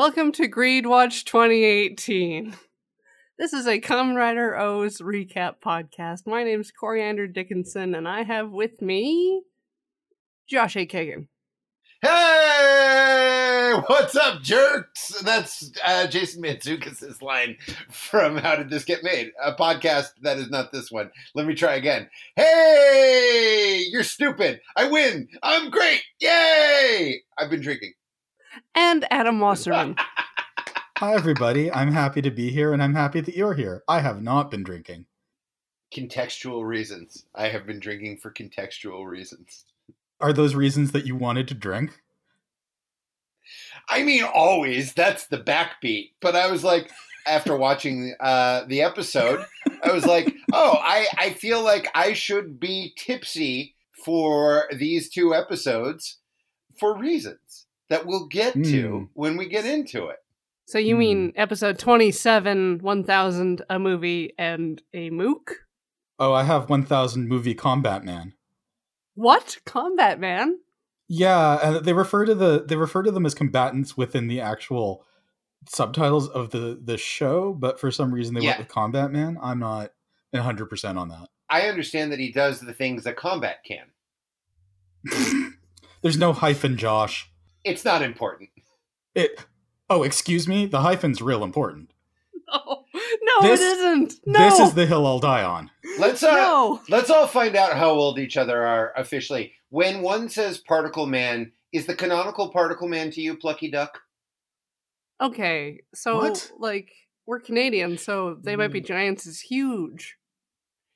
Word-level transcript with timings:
Welcome 0.00 0.32
to 0.32 0.48
Greed 0.48 0.86
Watch 0.86 1.26
2018. 1.26 2.56
This 3.38 3.52
is 3.52 3.66
a 3.66 3.78
Kamen 3.78 4.16
Rider 4.16 4.56
O's 4.56 5.02
recap 5.02 5.56
podcast. 5.62 6.20
My 6.26 6.42
name's 6.42 6.72
Coriander 6.72 7.26
Dickinson, 7.26 7.94
and 7.94 8.08
I 8.08 8.22
have 8.22 8.50
with 8.50 8.80
me 8.80 9.42
Josh 10.48 10.74
A. 10.76 10.86
Kagan. 10.86 11.26
Hey, 12.00 13.74
what's 13.88 14.16
up, 14.16 14.40
jerks? 14.40 15.20
That's 15.20 15.70
uh, 15.84 16.06
Jason 16.06 16.42
Mantzoukas' 16.42 17.20
line 17.20 17.58
from 17.90 18.38
How 18.38 18.56
Did 18.56 18.70
This 18.70 18.86
Get 18.86 19.04
Made? 19.04 19.32
A 19.44 19.52
podcast 19.52 20.12
that 20.22 20.38
is 20.38 20.48
not 20.48 20.72
this 20.72 20.90
one. 20.90 21.10
Let 21.34 21.46
me 21.46 21.52
try 21.52 21.74
again. 21.74 22.08
Hey, 22.36 23.84
you're 23.90 24.02
stupid. 24.02 24.62
I 24.74 24.88
win. 24.88 25.28
I'm 25.42 25.68
great. 25.68 26.00
Yay! 26.20 27.20
I've 27.36 27.50
been 27.50 27.60
drinking. 27.60 27.92
And 28.74 29.06
Adam 29.10 29.40
Wasserman. 29.40 29.96
Hi, 30.98 31.14
everybody. 31.14 31.72
I'm 31.72 31.92
happy 31.92 32.20
to 32.22 32.30
be 32.30 32.50
here, 32.50 32.72
and 32.72 32.82
I'm 32.82 32.94
happy 32.94 33.20
that 33.20 33.36
you're 33.36 33.54
here. 33.54 33.82
I 33.88 34.00
have 34.00 34.22
not 34.22 34.50
been 34.50 34.62
drinking. 34.62 35.06
Contextual 35.94 36.66
reasons. 36.66 37.24
I 37.34 37.48
have 37.48 37.66
been 37.66 37.80
drinking 37.80 38.18
for 38.18 38.30
contextual 38.30 39.06
reasons. 39.06 39.64
Are 40.20 40.32
those 40.32 40.54
reasons 40.54 40.92
that 40.92 41.06
you 41.06 41.16
wanted 41.16 41.48
to 41.48 41.54
drink? 41.54 42.00
I 43.88 44.02
mean, 44.02 44.24
always. 44.24 44.92
That's 44.92 45.26
the 45.26 45.38
backbeat. 45.38 46.10
But 46.20 46.36
I 46.36 46.50
was 46.50 46.62
like, 46.62 46.90
after 47.26 47.56
watching 47.56 48.14
uh, 48.20 48.64
the 48.66 48.82
episode, 48.82 49.44
I 49.82 49.92
was 49.92 50.04
like, 50.04 50.34
oh, 50.52 50.76
I, 50.82 51.06
I 51.16 51.30
feel 51.30 51.62
like 51.62 51.88
I 51.94 52.12
should 52.12 52.60
be 52.60 52.92
tipsy 52.96 53.74
for 54.04 54.68
these 54.76 55.08
two 55.08 55.34
episodes 55.34 56.18
for 56.78 56.96
reasons 56.96 57.66
that 57.90 58.06
we'll 58.06 58.26
get 58.26 58.54
to 58.54 58.60
Mm. 58.60 59.08
when 59.12 59.36
we 59.36 59.46
get 59.46 59.66
into 59.66 60.06
it. 60.06 60.16
So 60.64 60.78
you 60.78 60.96
mean 60.96 61.32
episode 61.36 61.78
27, 61.78 62.78
1000, 62.78 63.62
a 63.68 63.78
movie, 63.78 64.32
and 64.38 64.80
a 64.94 65.10
mook? 65.10 65.66
Oh, 66.18 66.32
I 66.32 66.44
have 66.44 66.70
1000 66.70 67.28
movie 67.28 67.54
Combat 67.54 68.04
Man. 68.04 68.32
What? 69.14 69.58
Combat 69.66 70.18
Man? 70.18 70.60
Yeah, 71.08 71.58
and 71.62 71.84
they 71.84 71.92
refer 71.92 72.24
to 72.24 72.34
the 72.36 72.64
they 72.64 72.76
refer 72.76 73.02
to 73.02 73.10
them 73.10 73.26
as 73.26 73.34
combatants 73.34 73.96
within 73.96 74.28
the 74.28 74.40
actual 74.40 75.04
subtitles 75.68 76.28
of 76.28 76.50
the 76.50 76.80
the 76.82 76.96
show, 76.96 77.52
but 77.52 77.80
for 77.80 77.90
some 77.90 78.14
reason 78.14 78.34
they 78.34 78.40
Yeah. 78.42 78.50
went 78.50 78.58
with 78.60 78.68
Combat 78.68 79.10
Man. 79.10 79.36
I'm 79.42 79.58
not 79.58 79.92
100% 80.32 80.96
on 80.96 81.08
that. 81.08 81.28
I 81.48 81.62
understand 81.62 82.12
that 82.12 82.20
he 82.20 82.30
does 82.30 82.60
the 82.60 82.72
things 82.72 83.02
that 83.02 83.16
combat 83.16 83.64
can. 83.64 83.86
There's 86.02 86.16
no 86.16 86.32
hyphen, 86.32 86.76
Josh. 86.76 87.30
It's 87.64 87.84
not 87.84 88.02
important. 88.02 88.50
It 89.14 89.44
Oh, 89.88 90.02
excuse 90.04 90.46
me. 90.46 90.66
The 90.66 90.80
hyphen's 90.82 91.20
real 91.22 91.42
important. 91.44 91.92
No, 92.52 92.84
no, 93.42 93.48
This- 93.48 93.60
it 93.60 93.78
isn't. 93.78 94.14
No, 94.26 94.38
This 94.40 94.58
is 94.58 94.74
the 94.74 94.84
hill 94.86 95.06
I'll 95.06 95.20
die 95.20 95.44
on. 95.44 95.70
Let's 95.98 96.22
uh, 96.22 96.34
no. 96.34 96.80
let's 96.88 97.08
all 97.10 97.26
find 97.28 97.54
out 97.54 97.74
how 97.76 97.90
old 97.90 98.18
each 98.18 98.36
other 98.36 98.66
are 98.66 98.92
officially. 98.96 99.52
When 99.68 100.02
one 100.02 100.28
says 100.28 100.58
Particle 100.58 101.06
Man, 101.06 101.52
is 101.72 101.86
the 101.86 101.94
canonical 101.94 102.48
Particle 102.50 102.88
Man 102.88 103.10
to 103.12 103.20
you, 103.20 103.36
Plucky 103.36 103.70
Duck? 103.70 104.00
Okay, 105.20 105.80
so 105.94 106.16
What? 106.18 106.50
like 106.58 106.90
we're 107.26 107.40
Canadian, 107.40 107.98
so 107.98 108.36
they 108.42 108.56
might 108.56 108.72
be 108.72 108.80
Mm. 108.80 108.86
giants 108.86 109.26
is 109.26 109.40
huge. 109.40 110.16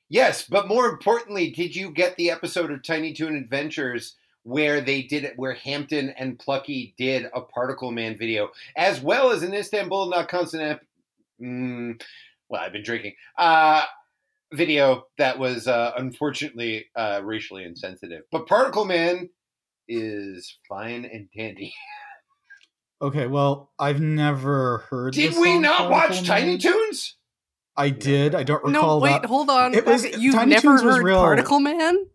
Yes, 0.09 0.45
but 0.47 0.67
more 0.67 0.87
importantly, 0.87 1.51
did 1.51 1.75
you 1.75 1.91
get 1.91 2.15
the 2.17 2.31
episode 2.31 2.71
of 2.71 2.83
Tiny 2.83 3.13
Toon 3.13 3.35
Adventures 3.35 4.15
where 4.45 4.79
they 4.79 5.01
did 5.01 5.23
it, 5.23 5.33
where 5.37 5.53
Hampton 5.55 6.11
and 6.11 6.37
Plucky 6.39 6.93
did 6.97 7.25
a 7.33 7.41
Particle 7.41 7.91
Man 7.91 8.15
video, 8.17 8.49
as 8.77 9.01
well 9.01 9.31
as 9.31 9.41
an 9.43 9.53
Istanbul 9.53 10.05
not 10.09 10.29
constant. 10.29 10.79
Mm, 11.41 11.99
well, 12.47 12.61
I've 12.61 12.71
been 12.71 12.83
drinking. 12.83 13.15
Uh, 13.37 13.83
video 14.53 15.07
that 15.17 15.37
was 15.39 15.67
uh, 15.67 15.93
unfortunately 15.97 16.85
uh, 16.95 17.21
racially 17.23 17.63
insensitive, 17.63 18.21
but 18.31 18.45
Particle 18.47 18.85
Man 18.85 19.29
is 19.87 20.55
fine 20.69 21.05
and 21.05 21.27
dandy. 21.35 21.73
Okay, 23.01 23.27
well, 23.27 23.71
I've 23.79 23.99
never 23.99 24.85
heard 24.89 25.13
Did 25.15 25.33
the 25.33 25.41
we 25.41 25.47
song 25.53 25.61
not 25.63 25.89
watch 25.91 26.07
Particle 26.09 26.25
Tiny 26.27 26.47
Man. 26.51 26.59
Toons? 26.59 27.15
I 27.75 27.89
did. 27.89 28.35
I 28.35 28.43
don't 28.43 28.65
No, 28.67 28.79
recall 28.79 29.01
wait, 29.01 29.09
that. 29.21 29.25
hold 29.25 29.49
on. 29.49 29.73
It 29.73 29.85
was- 29.85 30.05
You've 30.17 30.35
Tiny 30.35 30.51
never 30.51 30.67
Toons 30.69 30.83
was 30.83 30.95
heard 30.97 31.03
real- 31.03 31.19
Particle 31.19 31.59
Man? 31.59 32.05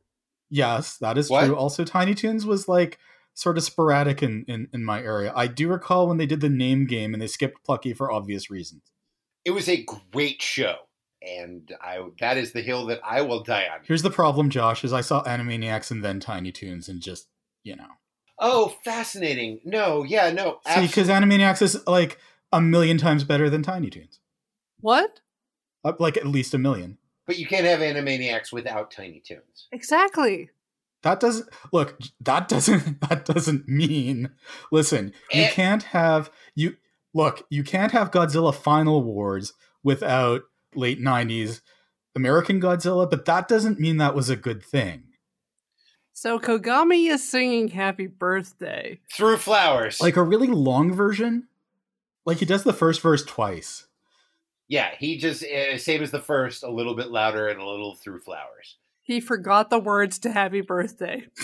Yes, 0.50 0.98
that 0.98 1.16
is 1.16 1.30
What? 1.30 1.46
true. 1.46 1.56
Also, 1.56 1.84
Tiny 1.84 2.14
Toons 2.14 2.44
was 2.44 2.68
like 2.68 2.98
sort 3.34 3.56
of 3.56 3.62
sporadic 3.64 4.22
in, 4.22 4.44
in, 4.48 4.68
in 4.72 4.84
my 4.84 5.00
area. 5.00 5.32
I 5.34 5.46
do 5.46 5.68
recall 5.68 6.08
when 6.08 6.18
they 6.18 6.26
did 6.26 6.40
the 6.40 6.48
name 6.48 6.86
game 6.86 7.14
and 7.14 7.22
they 7.22 7.28
skipped 7.28 7.64
Plucky 7.64 7.94
for 7.94 8.10
obvious 8.10 8.50
reasons. 8.50 8.82
It 9.44 9.52
was 9.52 9.68
a 9.68 9.86
great 10.12 10.42
show, 10.42 10.76
and 11.22 11.72
I 11.80 12.04
that 12.20 12.36
is 12.36 12.52
the 12.52 12.60
hill 12.60 12.86
that 12.86 13.00
I 13.02 13.22
will 13.22 13.42
die 13.42 13.68
on. 13.72 13.80
Here's 13.84 14.02
the 14.02 14.10
problem, 14.10 14.50
Josh, 14.50 14.84
is 14.84 14.92
I 14.92 15.00
saw 15.00 15.22
Animaniacs 15.24 15.90
and 15.90 16.04
then 16.04 16.20
Tiny 16.20 16.52
Toons 16.52 16.88
and 16.88 17.00
just, 17.00 17.28
you 17.62 17.76
know. 17.76 17.88
Oh, 18.38 18.74
fascinating. 18.84 19.60
No, 19.64 20.02
yeah, 20.02 20.30
no. 20.30 20.60
See, 20.66 20.86
because 20.86 21.08
Animaniacs 21.08 21.62
is 21.62 21.86
like 21.86 22.18
a 22.52 22.60
million 22.60 22.98
times 22.98 23.24
better 23.24 23.48
than 23.48 23.62
Tiny 23.62 23.88
Toons. 23.90 24.20
What? 24.80 25.20
Uh, 25.84 25.92
Like 25.98 26.16
at 26.16 26.26
least 26.26 26.52
a 26.54 26.58
million. 26.58 26.98
But 27.30 27.38
you 27.38 27.46
can't 27.46 27.64
have 27.64 27.78
Animaniacs 27.78 28.52
without 28.52 28.90
Tiny 28.90 29.20
Toons. 29.24 29.68
Exactly. 29.70 30.50
That 31.04 31.20
doesn't 31.20 31.48
look. 31.72 31.96
That 32.20 32.48
doesn't. 32.48 33.00
That 33.08 33.24
doesn't 33.24 33.68
mean. 33.68 34.30
Listen, 34.72 35.12
you 35.32 35.42
Eh. 35.44 35.50
can't 35.50 35.84
have 35.84 36.28
you 36.56 36.76
look. 37.14 37.46
You 37.50 37.62
can't 37.62 37.92
have 37.92 38.10
Godzilla 38.10 38.52
Final 38.52 39.04
Wars 39.04 39.52
without 39.84 40.42
late 40.74 41.00
'90s 41.00 41.60
American 42.16 42.60
Godzilla. 42.60 43.08
But 43.08 43.26
that 43.26 43.46
doesn't 43.46 43.78
mean 43.78 43.98
that 43.98 44.16
was 44.16 44.28
a 44.28 44.34
good 44.36 44.60
thing. 44.62 45.04
So 46.12 46.40
Kogami 46.40 47.08
is 47.08 47.30
singing 47.30 47.68
Happy 47.68 48.08
Birthday. 48.08 48.98
Through 49.14 49.36
flowers. 49.36 50.00
Like 50.00 50.16
a 50.16 50.22
really 50.24 50.48
long 50.48 50.92
version. 50.92 51.46
Like 52.26 52.38
he 52.38 52.44
does 52.44 52.64
the 52.64 52.72
first 52.74 53.00
verse 53.00 53.24
twice. 53.24 53.86
Yeah, 54.70 54.92
he 54.98 55.18
just 55.18 55.42
uh, 55.44 55.76
same 55.76 56.00
as 56.00 56.12
the 56.12 56.20
first, 56.20 56.62
a 56.62 56.70
little 56.70 56.94
bit 56.94 57.10
louder 57.10 57.48
and 57.48 57.60
a 57.60 57.66
little 57.68 57.96
through 57.96 58.20
flowers. 58.20 58.76
He 59.02 59.18
forgot 59.20 59.68
the 59.68 59.80
words 59.80 60.20
to 60.20 60.30
Happy 60.32 60.62
Birthday. 60.62 61.26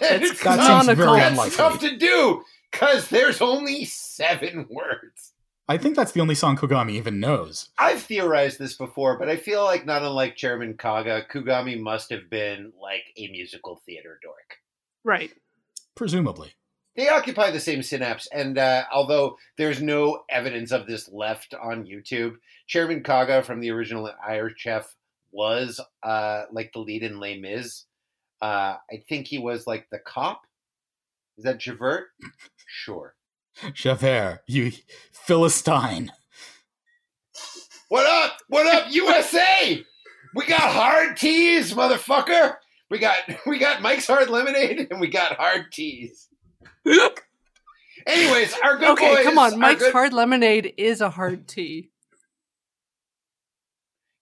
That 0.00 0.20
seems 0.20 0.40
canonical. 0.40 0.94
very 1.06 1.20
That's 1.20 1.30
unlikely. 1.32 1.56
tough 1.56 1.80
to 1.80 1.96
do 1.96 2.44
because 2.70 3.08
there's 3.08 3.40
only 3.40 3.84
seven 3.86 4.66
words. 4.68 5.32
I 5.66 5.78
think 5.78 5.96
that's 5.96 6.12
the 6.12 6.20
only 6.20 6.34
song 6.34 6.58
Kogami 6.58 6.90
even 6.92 7.20
knows. 7.20 7.70
I've 7.78 8.02
theorized 8.02 8.58
this 8.58 8.74
before, 8.76 9.18
but 9.18 9.30
I 9.30 9.36
feel 9.36 9.64
like 9.64 9.86
not 9.86 10.02
unlike 10.02 10.36
Chairman 10.36 10.74
Kaga, 10.76 11.24
Kugami 11.32 11.80
must 11.80 12.10
have 12.10 12.28
been 12.28 12.72
like 12.82 13.04
a 13.16 13.28
musical 13.28 13.80
theater 13.86 14.18
dork. 14.22 14.56
Right. 15.04 15.30
Presumably. 15.94 16.52
They 16.96 17.08
occupy 17.08 17.50
the 17.50 17.60
same 17.60 17.82
synapse, 17.82 18.28
and 18.32 18.56
uh, 18.56 18.84
although 18.92 19.36
there's 19.58 19.82
no 19.82 20.22
evidence 20.30 20.70
of 20.70 20.86
this 20.86 21.10
left 21.10 21.52
on 21.54 21.86
YouTube, 21.86 22.36
Chairman 22.68 23.02
Kaga 23.02 23.42
from 23.42 23.60
the 23.60 23.70
original 23.70 24.10
Iron 24.24 24.54
Chef 24.56 24.94
was 25.32 25.80
uh, 26.04 26.44
like 26.52 26.72
the 26.72 26.78
lead 26.78 27.02
in 27.02 27.18
Les 27.18 27.38
Mis. 27.38 27.84
Uh, 28.40 28.76
I 28.90 29.02
think 29.08 29.26
he 29.26 29.38
was 29.38 29.66
like 29.66 29.88
the 29.90 29.98
cop. 29.98 30.42
Is 31.36 31.44
that 31.44 31.58
Javert? 31.58 32.08
Sure. 32.66 33.14
Javert, 33.72 34.40
you 34.48 34.72
Philistine. 35.12 36.10
What 37.88 38.06
up? 38.06 38.38
What 38.48 38.66
up, 38.66 38.92
USA? 38.92 39.84
We 40.34 40.46
got 40.46 40.60
hard 40.60 41.16
teas, 41.16 41.72
motherfucker. 41.72 42.56
We 42.90 42.98
got 42.98 43.18
we 43.46 43.58
got 43.58 43.82
Mike's 43.82 44.06
Hard 44.06 44.28
Lemonade 44.28 44.88
and 44.90 45.00
we 45.00 45.08
got 45.08 45.36
hard 45.36 45.70
teas. 45.70 46.28
Anyways, 48.06 48.54
our 48.62 48.76
good 48.76 48.90
okay, 48.90 49.14
boys. 49.14 49.24
come 49.24 49.38
on. 49.38 49.58
Mike's 49.58 49.82
good- 49.82 49.92
Hard 49.92 50.12
Lemonade 50.12 50.74
is 50.76 51.00
a 51.00 51.10
hard 51.10 51.48
tea. 51.48 51.90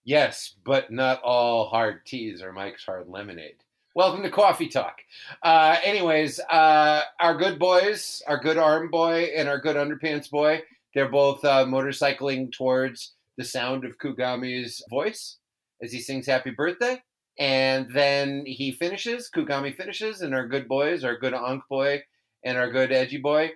Yes, 0.05 0.55
but 0.65 0.91
not 0.91 1.21
all 1.21 1.69
hard 1.69 2.05
teas 2.05 2.41
are 2.41 2.51
Mike's 2.51 2.83
Hard 2.83 3.07
Lemonade. 3.07 3.55
Welcome 3.95 4.23
to 4.23 4.29
Coffee 4.29 4.67
Talk. 4.67 4.99
Uh, 5.43 5.77
anyways, 5.83 6.39
uh, 6.51 7.01
our 7.19 7.37
good 7.37 7.59
boys, 7.59 8.21
our 8.27 8.37
good 8.37 8.57
arm 8.57 8.89
boy 8.89 9.31
and 9.35 9.47
our 9.47 9.59
good 9.59 9.75
underpants 9.75 10.29
boy, 10.29 10.61
they're 10.93 11.09
both 11.09 11.43
uh, 11.45 11.65
motorcycling 11.65 12.51
towards 12.51 13.13
the 13.37 13.43
sound 13.43 13.85
of 13.85 13.97
Kugami's 13.97 14.83
voice 14.89 15.37
as 15.81 15.91
he 15.91 15.99
sings 15.99 16.25
Happy 16.25 16.51
Birthday. 16.51 17.01
And 17.39 17.89
then 17.93 18.45
he 18.45 18.71
finishes, 18.73 19.29
Kugami 19.33 19.75
finishes, 19.75 20.21
and 20.21 20.33
our 20.33 20.47
good 20.47 20.67
boys, 20.67 21.03
our 21.03 21.17
good 21.17 21.33
Ankh 21.33 21.63
boy 21.69 22.01
and 22.43 22.57
our 22.57 22.69
good 22.71 22.91
edgy 22.91 23.17
boy, 23.17 23.51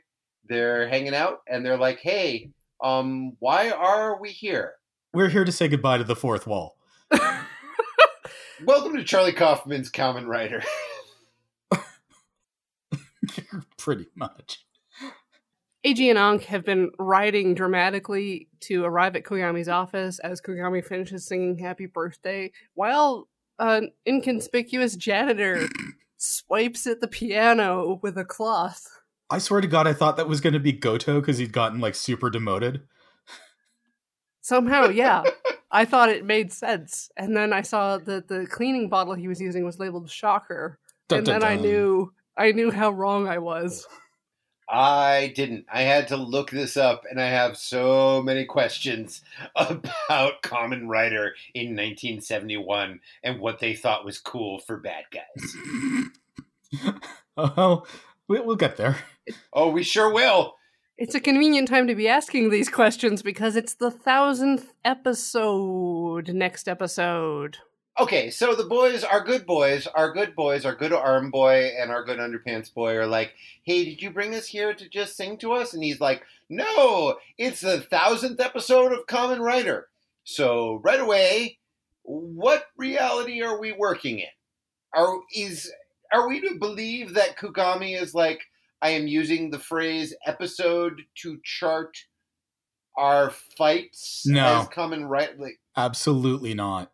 they're 0.47 0.87
hanging 0.87 1.15
out 1.15 1.39
and 1.47 1.65
they're 1.65 1.77
like, 1.77 1.99
hey, 1.99 2.51
um, 2.83 3.33
why 3.39 3.71
are 3.71 4.19
we 4.19 4.29
here? 4.29 4.73
We're 5.13 5.29
here 5.29 5.45
to 5.45 5.51
say 5.51 5.67
goodbye 5.67 5.97
to 5.97 6.03
the 6.03 6.15
fourth 6.15 6.47
wall. 6.47 6.77
Welcome 8.65 8.95
to 8.95 9.03
Charlie 9.03 9.33
Kaufman's 9.33 9.91
Kamen 9.91 10.27
Rider. 10.27 10.63
Pretty 13.77 14.07
much. 14.15 14.63
Eiji 15.85 16.09
and 16.09 16.17
Ankh 16.17 16.43
have 16.45 16.65
been 16.65 16.91
riding 16.99 17.53
dramatically 17.53 18.49
to 18.61 18.83
arrive 18.83 19.15
at 19.15 19.23
Kogami's 19.23 19.69
office 19.69 20.19
as 20.19 20.41
Kogami 20.41 20.83
finishes 20.83 21.25
singing 21.25 21.59
Happy 21.59 21.85
Birthday, 21.85 22.51
while 22.73 23.27
an 23.59 23.91
inconspicuous 24.07 24.95
janitor 24.95 25.67
swipes 26.17 26.87
at 26.87 27.01
the 27.01 27.07
piano 27.07 27.99
with 28.01 28.17
a 28.17 28.25
cloth. 28.25 28.85
I 29.29 29.39
swear 29.39 29.61
to 29.61 29.67
God, 29.67 29.87
I 29.87 29.93
thought 29.93 30.17
that 30.17 30.27
was 30.27 30.41
going 30.41 30.53
to 30.53 30.59
be 30.59 30.71
Goto 30.71 31.19
because 31.19 31.37
he'd 31.37 31.51
gotten 31.51 31.79
like 31.79 31.95
super 31.95 32.29
demoted. 32.29 32.81
Somehow, 34.41 34.87
yeah. 34.87 35.23
I 35.71 35.83
thought 35.83 36.09
it 36.09 36.23
made 36.23 36.53
sense. 36.53 37.09
And 37.17 37.35
then 37.35 37.51
I 37.51 37.61
saw 37.61 37.97
that 37.97 38.29
the 38.29 38.47
cleaning 38.47 38.87
bottle 38.87 39.13
he 39.13 39.27
was 39.27 39.41
using 39.41 39.65
was 39.65 39.79
labeled 39.79 40.09
Shocker. 40.09 40.79
Dun, 41.09 41.19
and 41.19 41.25
dun, 41.25 41.39
then 41.41 41.49
I 41.49 41.55
knew 41.55 42.13
I 42.37 42.51
knew 42.51 42.71
how 42.71 42.91
wrong 42.91 43.27
I 43.27 43.39
was. 43.39 43.85
I 44.69 45.31
didn't. 45.35 45.65
I 45.71 45.83
had 45.83 46.09
to 46.09 46.17
look 46.17 46.49
this 46.51 46.75
up, 46.75 47.03
and 47.09 47.21
I 47.21 47.27
have 47.27 47.55
so 47.57 48.21
many 48.21 48.43
questions 48.45 49.21
about 49.55 50.41
Kamen 50.43 50.87
Rider 50.87 51.35
in 51.53 51.67
1971 51.69 52.99
and 53.23 53.39
what 53.39 53.59
they 53.59 53.73
thought 53.73 54.03
was 54.05 54.17
cool 54.19 54.59
for 54.59 54.77
bad 54.77 55.05
guys. 55.11 55.55
Oh, 57.37 57.83
we- 58.27 58.39
we'll 58.41 58.55
get 58.55 58.77
there. 58.77 58.97
Oh, 59.53 59.69
we 59.69 59.83
sure 59.83 60.11
will. 60.11 60.55
It's 60.97 61.13
a 61.15 61.19
convenient 61.19 61.67
time 61.67 61.85
to 61.87 61.93
be 61.95 62.07
asking 62.07 62.49
these 62.49 62.67
questions 62.67 63.21
because 63.21 63.55
it's 63.55 63.75
the 63.75 63.91
thousandth 63.91 64.73
episode 64.83 66.33
next 66.33 66.67
episode. 66.67 67.57
Okay, 67.99 68.29
so 68.29 68.53
the 68.53 68.63
boys, 68.63 69.03
our 69.03 69.23
good 69.23 69.47
boys, 69.47 69.87
our 69.87 70.11
good 70.11 70.35
boys, 70.35 70.65
our 70.65 70.75
good 70.75 70.93
arm 70.93 71.31
boy 71.31 71.71
and 71.79 71.89
our 71.89 72.03
good 72.03 72.19
underpants 72.19 72.71
boy 72.71 72.95
are 72.95 73.07
like, 73.07 73.33
hey, 73.63 73.85
did 73.85 74.03
you 74.03 74.11
bring 74.11 74.35
us 74.35 74.45
here 74.45 74.71
to 74.75 74.87
just 74.87 75.17
sing 75.17 75.35
to 75.39 75.53
us? 75.53 75.73
And 75.73 75.83
he's 75.83 75.99
like, 75.99 76.21
no, 76.47 77.17
it's 77.39 77.61
the 77.61 77.81
thousandth 77.81 78.39
episode 78.39 78.91
of 78.93 79.07
Kamen 79.07 79.39
Rider. 79.39 79.87
So 80.23 80.79
right 80.83 80.99
away, 80.99 81.57
what 82.03 82.65
reality 82.77 83.41
are 83.41 83.59
we 83.59 83.71
working 83.71 84.19
in? 84.19 84.27
Are 84.93 85.17
is 85.35 85.71
are 86.13 86.27
we 86.27 86.39
to 86.41 86.55
believe 86.59 87.15
that 87.15 87.37
Kugami 87.37 87.99
is 87.99 88.13
like, 88.13 88.41
I 88.81 88.91
am 88.91 89.07
using 89.07 89.49
the 89.49 89.59
phrase 89.59 90.13
episode 90.25 91.01
to 91.23 91.39
chart 91.43 91.97
our 92.95 93.31
fights 93.57 94.23
No. 94.25 94.61
as 94.61 94.67
common 94.67 95.05
right 95.05 95.37
like 95.39 95.59
Absolutely 95.75 96.53
not. 96.53 96.91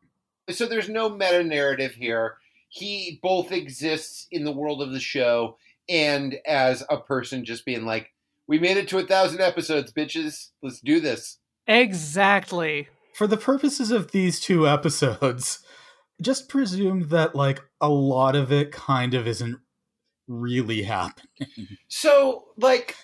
So 0.49 0.65
there's 0.65 0.89
no 0.89 1.09
meta 1.09 1.43
narrative 1.43 1.93
here. 1.93 2.37
He 2.69 3.19
both 3.21 3.51
exists 3.51 4.27
in 4.31 4.43
the 4.43 4.51
world 4.51 4.81
of 4.81 4.91
the 4.91 4.99
show 4.99 5.57
and 5.89 6.35
as 6.45 6.83
a 6.89 6.97
person 6.97 7.45
just 7.45 7.65
being 7.65 7.85
like, 7.85 8.11
we 8.47 8.59
made 8.59 8.77
it 8.77 8.87
to 8.89 8.97
a 8.97 9.05
thousand 9.05 9.41
episodes, 9.41 9.93
bitches. 9.93 10.49
Let's 10.61 10.81
do 10.81 10.99
this. 10.99 11.39
Exactly. 11.67 12.89
For 13.13 13.27
the 13.27 13.37
purposes 13.37 13.91
of 13.91 14.11
these 14.11 14.39
two 14.39 14.67
episodes, 14.67 15.59
just 16.21 16.49
presume 16.49 17.09
that 17.09 17.35
like 17.35 17.61
a 17.79 17.89
lot 17.89 18.35
of 18.35 18.51
it 18.51 18.71
kind 18.71 19.13
of 19.13 19.27
isn't 19.27 19.59
really 20.27 20.83
happening. 20.83 21.27
So, 21.87 22.45
like, 22.57 22.95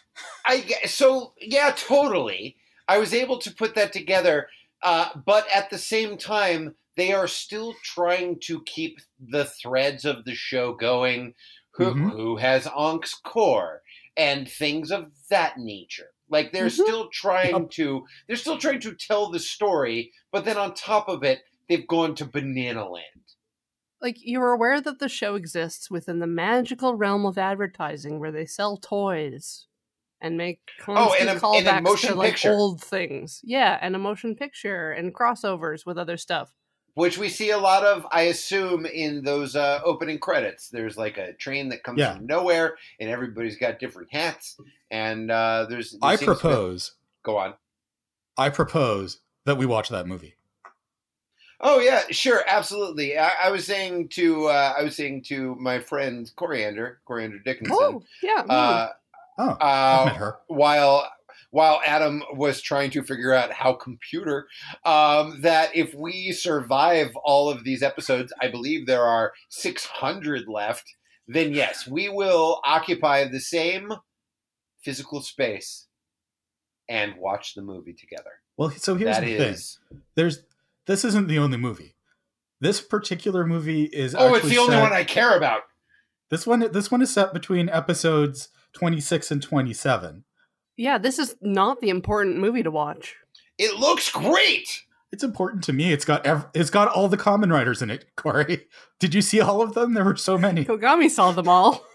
I 0.46 0.62
so 0.86 1.34
yeah, 1.40 1.74
totally. 1.76 2.58
I 2.88 2.98
was 2.98 3.14
able 3.14 3.38
to 3.40 3.54
put 3.54 3.76
that 3.76 3.94
together, 3.94 4.50
uh, 4.82 5.10
but 5.26 5.46
at 5.54 5.70
the 5.70 5.78
same 5.78 6.18
time, 6.18 6.76
they 7.00 7.14
are 7.14 7.28
still 7.28 7.74
trying 7.84 8.40
to 8.42 8.62
keep 8.66 9.00
the 9.20 9.46
threads 9.46 10.06
of 10.06 10.26
the 10.26 10.36
show 10.36 10.74
going. 10.74 11.34
Who 11.74 11.94
Mhm. 11.94 12.12
who 12.12 12.38
has 12.38 12.68
Ankh's 12.68 13.14
core 13.14 13.84
and 14.18 14.50
things 14.50 14.92
of 14.92 15.12
that 15.30 15.58
nature. 15.58 16.12
Like 16.28 16.52
they're 16.52 16.66
Mhm. 16.68 16.72
still 16.84 17.10
trying 17.10 17.70
to 17.70 18.06
they're 18.28 18.36
still 18.36 18.58
trying 18.58 18.82
to 18.82 18.94
tell 18.96 19.30
the 19.30 19.40
story, 19.40 20.12
but 20.32 20.44
then 20.46 20.58
on 20.58 20.74
top 20.74 21.08
of 21.08 21.24
it, 21.24 21.44
they've 21.70 21.88
gone 21.88 22.16
to 22.16 22.26
banana 22.26 22.90
land. 22.90 23.06
Like 24.02 24.18
you're 24.20 24.52
aware 24.52 24.82
that 24.82 25.00
the 25.00 25.08
show 25.10 25.36
exists 25.36 25.90
within 25.92 26.20
the 26.20 26.28
magical 26.28 26.96
realm 26.96 27.26
of 27.26 27.38
advertising 27.38 28.20
where 28.20 28.32
they 28.32 28.46
sell 28.46 28.76
toys 28.78 29.68
and 30.20 30.38
make 30.38 30.60
Oh, 30.82 30.84
constant 30.84 31.22
and 31.22 31.30
a- 31.30 31.48
and 31.70 31.88
a 31.88 31.96
to 31.98 32.16
like 32.16 32.32
picture. 32.32 32.52
old 32.52 32.82
things. 32.84 33.40
Yeah, 33.44 33.78
and 33.82 33.96
a 33.96 34.00
motion 34.00 34.36
picture 34.36 34.92
and 34.92 35.14
crossovers 35.16 35.86
with 35.86 35.98
other 35.98 36.18
stuff. 36.18 36.52
Which 37.00 37.18
we 37.18 37.30
see 37.30 37.50
a 37.52 37.58
lot 37.58 37.84
of 37.86 38.06
i 38.12 38.24
assume 38.24 38.86
in 38.86 39.24
those 39.24 39.56
uh, 39.56 39.80
opening 39.84 40.20
credits 40.20 40.70
there's 40.70 40.98
like 40.98 41.18
a 41.18 41.34
train 41.34 41.70
that 41.70 41.84
comes 41.84 42.00
Yeah. 42.00 42.16
from 42.16 42.26
nowhere 42.26 42.76
and 43.00 43.10
everybody's 43.10 43.58
got 43.58 43.80
different 43.80 44.10
hats 44.12 44.58
and 44.92 45.32
uh, 45.32 45.66
there's 45.70 45.92
there 45.92 46.00
I 46.12 46.16
seems 46.16 46.20
to 46.20 46.36
be- 46.36 46.40
propose, 46.42 46.96
go 47.24 47.38
on 47.38 47.54
I 48.38 48.50
propose 48.50 49.20
that 49.46 49.58
we 49.58 49.66
watch 49.66 49.90
that 49.90 50.08
movie. 50.08 50.36
oh 51.62 51.80
yeah 51.80 52.04
sure 52.10 52.44
absolutely 52.48 53.18
i, 53.18 53.32
I 53.46 53.52
was 53.52 53.66
saying 53.66 54.10
to 54.10 54.46
uh, 54.48 54.74
i 54.78 54.84
was 54.84 54.96
saying 54.96 55.24
to 55.24 55.56
my 55.56 55.80
friend 55.80 56.30
coriander 56.36 57.00
coriander 57.06 57.40
dickinson 57.40 57.78
Oh, 57.80 58.04
yeah. 58.24 58.44
mm. 58.44 58.50
uh, 58.50 58.90
Oh, 59.42 59.58
I've 59.62 60.06
met 60.08 60.16
uh, 60.16 60.20
her. 60.20 60.38
while 60.48 61.10
while 61.52 61.82
Adam 61.86 62.24
was 62.34 62.62
trying 62.62 62.92
to 62.92 63.04
figure 63.04 63.34
out 63.34 63.52
how 63.52 63.74
computer 63.74 64.48
um, 64.86 65.42
that 65.42 65.76
if 65.76 65.94
we 65.94 66.32
survive 66.32 67.16
all 67.24 67.50
of 67.50 67.64
these 67.64 67.84
episodes, 67.84 68.32
I 68.42 68.50
believe 68.50 68.86
there 68.86 69.04
are 69.06 69.34
600 69.50 70.48
left. 70.48 70.96
Then 71.28 71.54
yes, 71.54 71.88
we 71.88 72.10
will 72.10 72.62
occupy 72.66 73.26
the 73.26 73.40
same 73.40 73.94
physical 74.84 75.22
space 75.22 75.88
and 76.88 77.16
watch 77.18 77.54
the 77.54 77.62
movie 77.62 77.94
together. 77.94 78.32
Well, 78.58 78.72
so 78.72 78.96
here's 78.96 79.18
That 79.18 79.26
the 79.26 79.38
thing. 79.38 80.02
There's 80.16 80.44
this 80.88 81.06
isn't 81.06 81.28
the 81.28 81.38
only 81.38 81.58
movie. 81.58 81.96
This 82.60 82.82
particular 82.82 83.46
movie 83.46 83.84
is 83.86 84.16
Oh, 84.16 84.34
it's 84.34 84.50
the 84.50 84.58
only 84.58 84.74
set- 84.74 84.82
one 84.82 84.92
I 84.94 85.04
care 85.04 85.38
about. 85.38 85.62
This 86.30 86.46
one 86.46 86.60
this 86.72 86.92
one 86.92 87.02
is 87.02 87.14
set 87.14 87.34
between 87.34 87.70
episodes 87.70 88.50
26 88.74 89.32
and 89.32 89.42
27. 89.42 90.26
Yeah, 90.80 90.98
this 90.98 91.20
is 91.20 91.36
not 91.42 91.82
the 91.82 91.90
important 91.90 92.38
movie 92.38 92.64
to 92.64 92.72
watch. 92.72 93.18
It 93.58 93.78
looks 93.78 94.10
great. 94.10 94.84
It's 95.12 95.26
important 95.26 95.62
to 95.66 95.74
me. 95.74 95.92
It's 95.92 96.06
got 96.06 96.26
ev- 96.26 96.48
it's 96.54 96.70
got 96.70 96.88
all 96.88 97.10
the 97.10 97.18
Kamen 97.18 97.52
Riders 97.52 97.82
in 97.82 97.90
it, 97.90 98.06
Corey. 98.16 98.66
Did 98.98 99.14
you 99.14 99.22
see 99.22 99.42
all 99.42 99.62
of 99.62 99.74
them? 99.74 99.94
There 99.94 100.06
were 100.06 100.16
so 100.16 100.38
many. 100.38 100.64
Kogami 100.64 101.10
saw 101.10 101.32
them 101.32 101.48
all. 101.50 101.86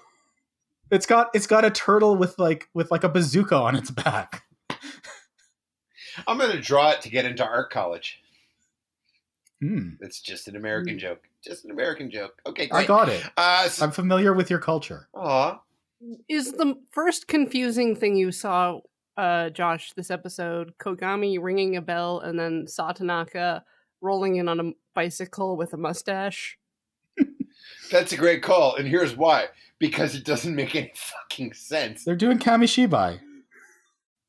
It's 0.91 1.07
got 1.07 1.31
it's 1.35 1.47
got 1.47 1.65
a 1.65 1.71
turtle 1.71 2.15
with 2.15 2.39
like 2.39 2.69
with 2.75 2.91
like 2.91 3.03
a 3.05 3.09
bazooka 3.09 3.57
on 3.57 3.75
its 3.75 3.91
back. 3.91 4.45
I'm 6.29 6.39
going 6.39 6.53
to 6.53 6.61
draw 6.61 6.91
it 6.91 7.01
to 7.01 7.09
get 7.09 7.25
into 7.25 7.43
art 7.45 7.71
college. 7.71 8.21
Hmm. 9.61 9.93
It's 10.01 10.21
just 10.21 10.47
an 10.47 10.57
American 10.57 10.99
joke. 10.99 11.23
Just 11.43 11.65
an 11.65 11.71
American 11.71 12.11
joke. 12.11 12.41
Okay, 12.47 12.69
I 12.71 12.85
got 12.85 13.09
it. 13.09 13.25
Uh, 13.37 13.67
so, 13.69 13.87
I'm 13.87 13.93
familiar 13.93 14.35
with 14.35 14.51
your 14.51 14.59
culture. 14.61 15.09
aw. 15.15 15.59
Is 16.29 16.53
the 16.53 16.75
first 16.91 17.29
confusing 17.29 17.97
thing 17.97 18.17
you 18.17 18.33
saw, 18.33 18.81
uh, 19.17 19.51
Josh, 19.51 19.93
this 19.93 20.11
episode, 20.11 20.75
Kogami 20.79 21.39
ringing 21.41 21.77
a 21.77 21.83
bell 21.83 22.21
and 22.21 22.39
then 22.39 22.67
Satanaka 22.67 23.63
rolling 24.01 24.37
in 24.37 24.49
on 24.49 24.61
a 24.61 24.73
bicycle 24.95 25.57
with 25.57 25.73
a 25.73 25.77
mustache? 25.77 26.59
That's 27.91 28.13
a 28.13 28.17
great 28.17 28.43
call, 28.43 28.77
and 28.77 28.87
here's 28.87 29.17
why. 29.17 29.47
Because 29.79 30.15
it 30.15 30.25
doesn't 30.25 30.55
make 30.55 30.75
any 30.75 30.93
fucking 30.95 31.53
sense. 31.53 32.05
They're 32.05 32.17
doing 32.17 32.39
Kamishibai. 32.39 33.21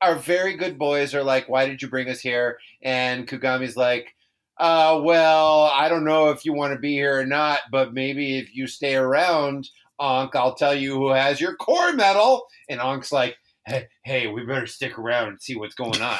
Our 0.02 0.16
very 0.16 0.56
good 0.56 0.78
boys 0.78 1.14
are 1.14 1.22
like, 1.22 1.48
"Why 1.48 1.66
did 1.66 1.80
you 1.80 1.88
bring 1.88 2.08
us 2.08 2.20
here?" 2.20 2.58
And 2.82 3.26
Kugami's 3.26 3.76
like, 3.76 4.14
"Uh, 4.58 5.00
well, 5.02 5.70
I 5.72 5.88
don't 5.88 6.04
know 6.04 6.30
if 6.30 6.44
you 6.44 6.52
want 6.52 6.74
to 6.74 6.78
be 6.78 6.92
here 6.92 7.18
or 7.18 7.24
not, 7.24 7.60
but 7.70 7.94
maybe 7.94 8.38
if 8.38 8.54
you 8.54 8.66
stay 8.66 8.96
around, 8.96 9.70
Ankh, 10.00 10.36
I'll 10.36 10.54
tell 10.54 10.74
you 10.74 10.94
who 10.94 11.10
has 11.10 11.40
your 11.40 11.56
core 11.56 11.92
medal." 11.92 12.46
And 12.68 12.80
Ankh's 12.80 13.12
like, 13.12 13.36
"Hey, 13.66 13.88
hey, 14.04 14.26
we 14.26 14.44
better 14.44 14.66
stick 14.66 14.98
around 14.98 15.28
and 15.28 15.42
see 15.42 15.56
what's 15.56 15.74
going 15.74 16.02
on." 16.02 16.18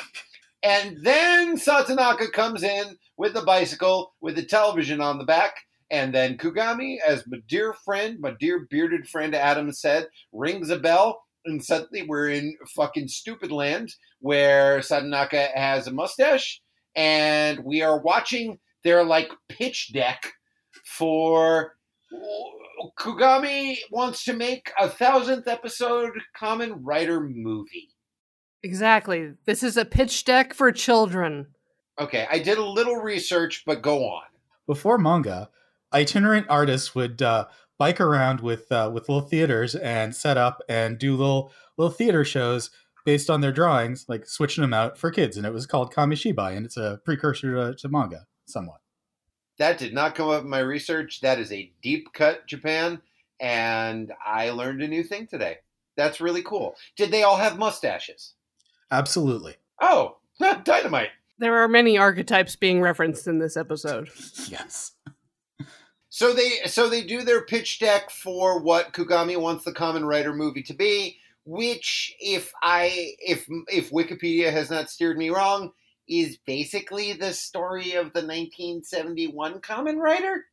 and 0.63 0.99
then 1.03 1.57
Satanaka 1.57 2.33
comes 2.33 2.63
in 2.63 2.97
with 3.17 3.35
the 3.35 3.43
bicycle 3.43 4.15
with 4.21 4.37
the 4.37 4.45
television 4.45 5.01
on 5.01 5.19
the 5.19 5.25
back. 5.25 5.55
And 5.91 6.15
then 6.15 6.37
Kugami, 6.37 6.99
as 7.07 7.25
my 7.27 7.39
dear 7.49 7.73
friend, 7.73 8.19
my 8.21 8.35
dear 8.41 8.67
bearded 8.71 9.09
friend 9.09 9.35
Adam 9.35 9.73
said, 9.73 10.09
rings 10.33 10.71
a 10.71 10.79
bell. 10.79 11.23
And 11.45 11.65
suddenly 11.65 12.03
we're 12.03 12.31
in 12.31 12.57
fucking 12.75 13.09
stupid 13.09 13.53
land 13.53 13.95
where 14.21 14.81
Satanaka 14.81 15.55
has 15.55 15.87
a 15.87 15.93
mustache. 15.93 16.61
And 16.97 17.61
we 17.61 17.83
are 17.83 18.01
watching 18.01 18.59
their 18.83 19.05
like 19.05 19.31
pitch 19.49 19.93
deck 19.93 20.33
for 20.85 21.77
Kugami 22.99 23.79
wants 23.91 24.25
to 24.25 24.33
make 24.33 24.73
a 24.79 24.89
thousandth 24.89 25.49
episode 25.49 26.13
Kamen 26.41 26.81
Rider 26.83 27.21
movie. 27.21 27.91
Exactly. 28.63 29.33
This 29.45 29.63
is 29.63 29.77
a 29.77 29.85
pitch 29.85 30.25
deck 30.25 30.53
for 30.55 30.73
children. 30.73 31.49
Okay, 31.99 32.27
I 32.31 32.39
did 32.39 32.59
a 32.59 32.65
little 32.65 32.97
research, 32.97 33.63
but 33.65 33.83
go 33.83 34.05
on. 34.05 34.25
Before 34.67 34.99
manga, 34.99 35.51
itinerant 35.93 36.47
artists 36.51 36.95
would 36.95 37.23
uh, 37.23 37.47
bike 37.79 38.01
around 38.01 38.41
with 38.41 38.71
uh, 38.73 38.91
with 38.93 39.09
little 39.09 39.27
theaters 39.27 39.75
and 39.75 40.15
set 40.15 40.37
up 40.37 40.63
and 40.69 40.99
do 40.99 41.17
little 41.17 41.53
little 41.79 41.93
theater 41.93 42.25
shows 42.25 42.71
based 43.05 43.31
on 43.31 43.41
their 43.41 43.53
drawings, 43.53 44.05
like 44.09 44.27
switching 44.27 44.63
them 44.63 44.75
out 44.75 44.99
for 44.99 45.11
kids, 45.11 45.37
and 45.37 45.47
it 45.47 45.53
was 45.53 45.67
called 45.67 45.95
Kamishibai, 45.95 46.57
and 46.57 46.67
it's 46.67 46.77
a 46.77 47.01
precursor 47.05 47.55
to, 47.55 47.77
to 47.77 47.89
manga, 47.89 48.27
somewhat. 48.47 48.81
That 49.59 49.79
did 49.79 49.95
not 49.95 50.15
come 50.15 50.29
up 50.29 50.43
in 50.43 50.51
my 50.51 50.59
research. 50.59 51.21
That 51.21 51.39
is 51.39 51.53
a 51.53 51.71
deep 51.83 52.13
cut 52.13 52.47
Japan, 52.47 53.01
and 53.41 54.13
I 54.25 54.51
learned 54.51 54.83
a 54.83 54.89
new 54.89 55.03
thing 55.03 55.27
today. 55.27 55.59
That's 55.97 56.21
really 56.21 56.43
cool. 56.43 56.77
Did 56.97 57.11
they 57.11 57.23
all 57.23 57.37
have 57.37 57.59
mustaches? 57.59 58.35
Absolutely. 58.91 59.57
Oh, 59.81 60.17
dynamite. 60.65 61.11
There 61.39 61.57
are 61.57 61.69
many 61.69 61.99
archetypes 61.99 62.57
being 62.57 62.81
referenced 62.81 63.27
in 63.27 63.39
this 63.39 63.57
episode. 63.57 64.11
Yes. 64.49 64.93
So 66.09 66.33
they 66.33 66.61
so 66.65 66.89
they 66.89 67.03
do 67.03 67.23
their 67.23 67.43
pitch 67.43 67.79
deck 67.79 68.11
for 68.11 68.59
what 68.63 68.95
Kugami 68.95 69.39
wants 69.39 69.65
the 69.65 69.73
Kamen 69.73 70.07
Rider 70.07 70.33
movie 70.33 70.63
to 70.63 70.73
be, 70.73 71.19
which 71.45 72.15
if 72.21 72.53
I 72.63 73.13
if 73.19 73.47
if 73.69 73.91
Wikipedia 73.91 74.51
has 74.51 74.71
not 74.71 74.89
steered 74.89 75.19
me 75.19 75.29
wrong, 75.29 75.73
is 76.09 76.37
basically 76.39 77.13
the 77.13 77.33
story 77.33 77.93
of 77.95 78.13
the 78.13 78.23
1971 78.23 79.61
Kamen 79.61 79.97
Rider. 79.99 80.45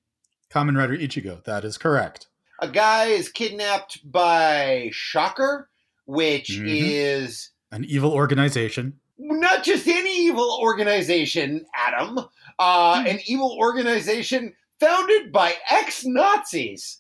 Kamen 0.50 0.78
Rider 0.78 0.98
Ichigo, 0.98 1.44
that 1.44 1.64
is 1.66 1.78
correct. 1.78 2.28
A 2.60 2.68
guy 2.68 3.06
is 3.06 3.30
kidnapped 3.30 4.10
by 4.10 4.90
Shocker, 4.92 5.70
which 6.06 6.50
Mhm. 6.52 6.66
is 6.68 7.50
An 7.72 7.86
evil 7.86 8.12
organization. 8.12 9.00
not 9.18 9.64
just 9.64 9.88
any 9.88 10.26
evil 10.26 10.58
organization, 10.62 11.66
Adam, 11.76 12.20
uh, 12.60 13.04
an 13.08 13.20
evil 13.26 13.56
organization 13.60 14.54
founded 14.80 15.32
by 15.32 15.56
ex 15.70 16.04
Nazis. 16.06 17.00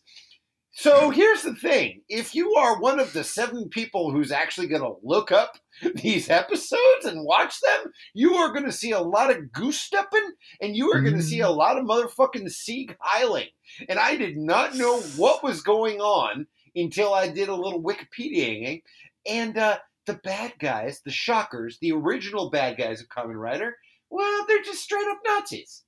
So 0.75 1.11
here's 1.11 1.43
the 1.43 1.53
thing 1.53 2.01
if 2.09 2.33
you 2.33 2.55
are 2.55 2.81
one 2.81 2.99
of 2.99 3.13
the 3.13 3.23
seven 3.23 3.69
people 3.69 4.09
who's 4.09 4.31
actually 4.31 4.65
going 4.65 4.81
to 4.81 4.95
look 5.03 5.31
up 5.31 5.59
these 5.95 6.31
episodes 6.31 7.05
and 7.05 7.23
watch 7.23 7.59
them, 7.61 7.91
you 8.15 8.33
are 8.33 8.51
going 8.51 8.65
to 8.65 8.71
see 8.71 8.89
a 8.89 8.99
lot 8.99 9.29
of 9.29 9.51
goose 9.51 9.79
stepping 9.79 10.31
and 10.61 10.75
you 10.75 10.91
are 10.91 11.01
going 11.01 11.15
to 11.15 11.21
see 11.21 11.41
a 11.41 11.49
lot 11.49 11.77
of 11.77 11.85
motherfucking 11.85 12.49
Sieg 12.49 12.97
Heiling. 13.05 13.49
And 13.87 13.99
I 13.99 14.15
did 14.15 14.35
not 14.35 14.75
know 14.75 14.99
what 15.15 15.43
was 15.43 15.61
going 15.61 16.01
on 16.01 16.47
until 16.75 17.13
I 17.13 17.27
did 17.27 17.49
a 17.49 17.55
little 17.55 17.83
Wikipediaing. 17.83 18.81
And 19.27 19.55
uh, 19.55 19.77
the 20.07 20.15
bad 20.15 20.53
guys, 20.57 21.01
the 21.05 21.11
shockers, 21.11 21.77
the 21.81 21.91
original 21.91 22.49
bad 22.49 22.77
guys 22.77 22.99
of 22.99 23.09
Kamen 23.09 23.39
Rider, 23.39 23.75
well, 24.09 24.45
they're 24.47 24.63
just 24.63 24.81
straight 24.81 25.07
up 25.07 25.19
Nazis. 25.27 25.83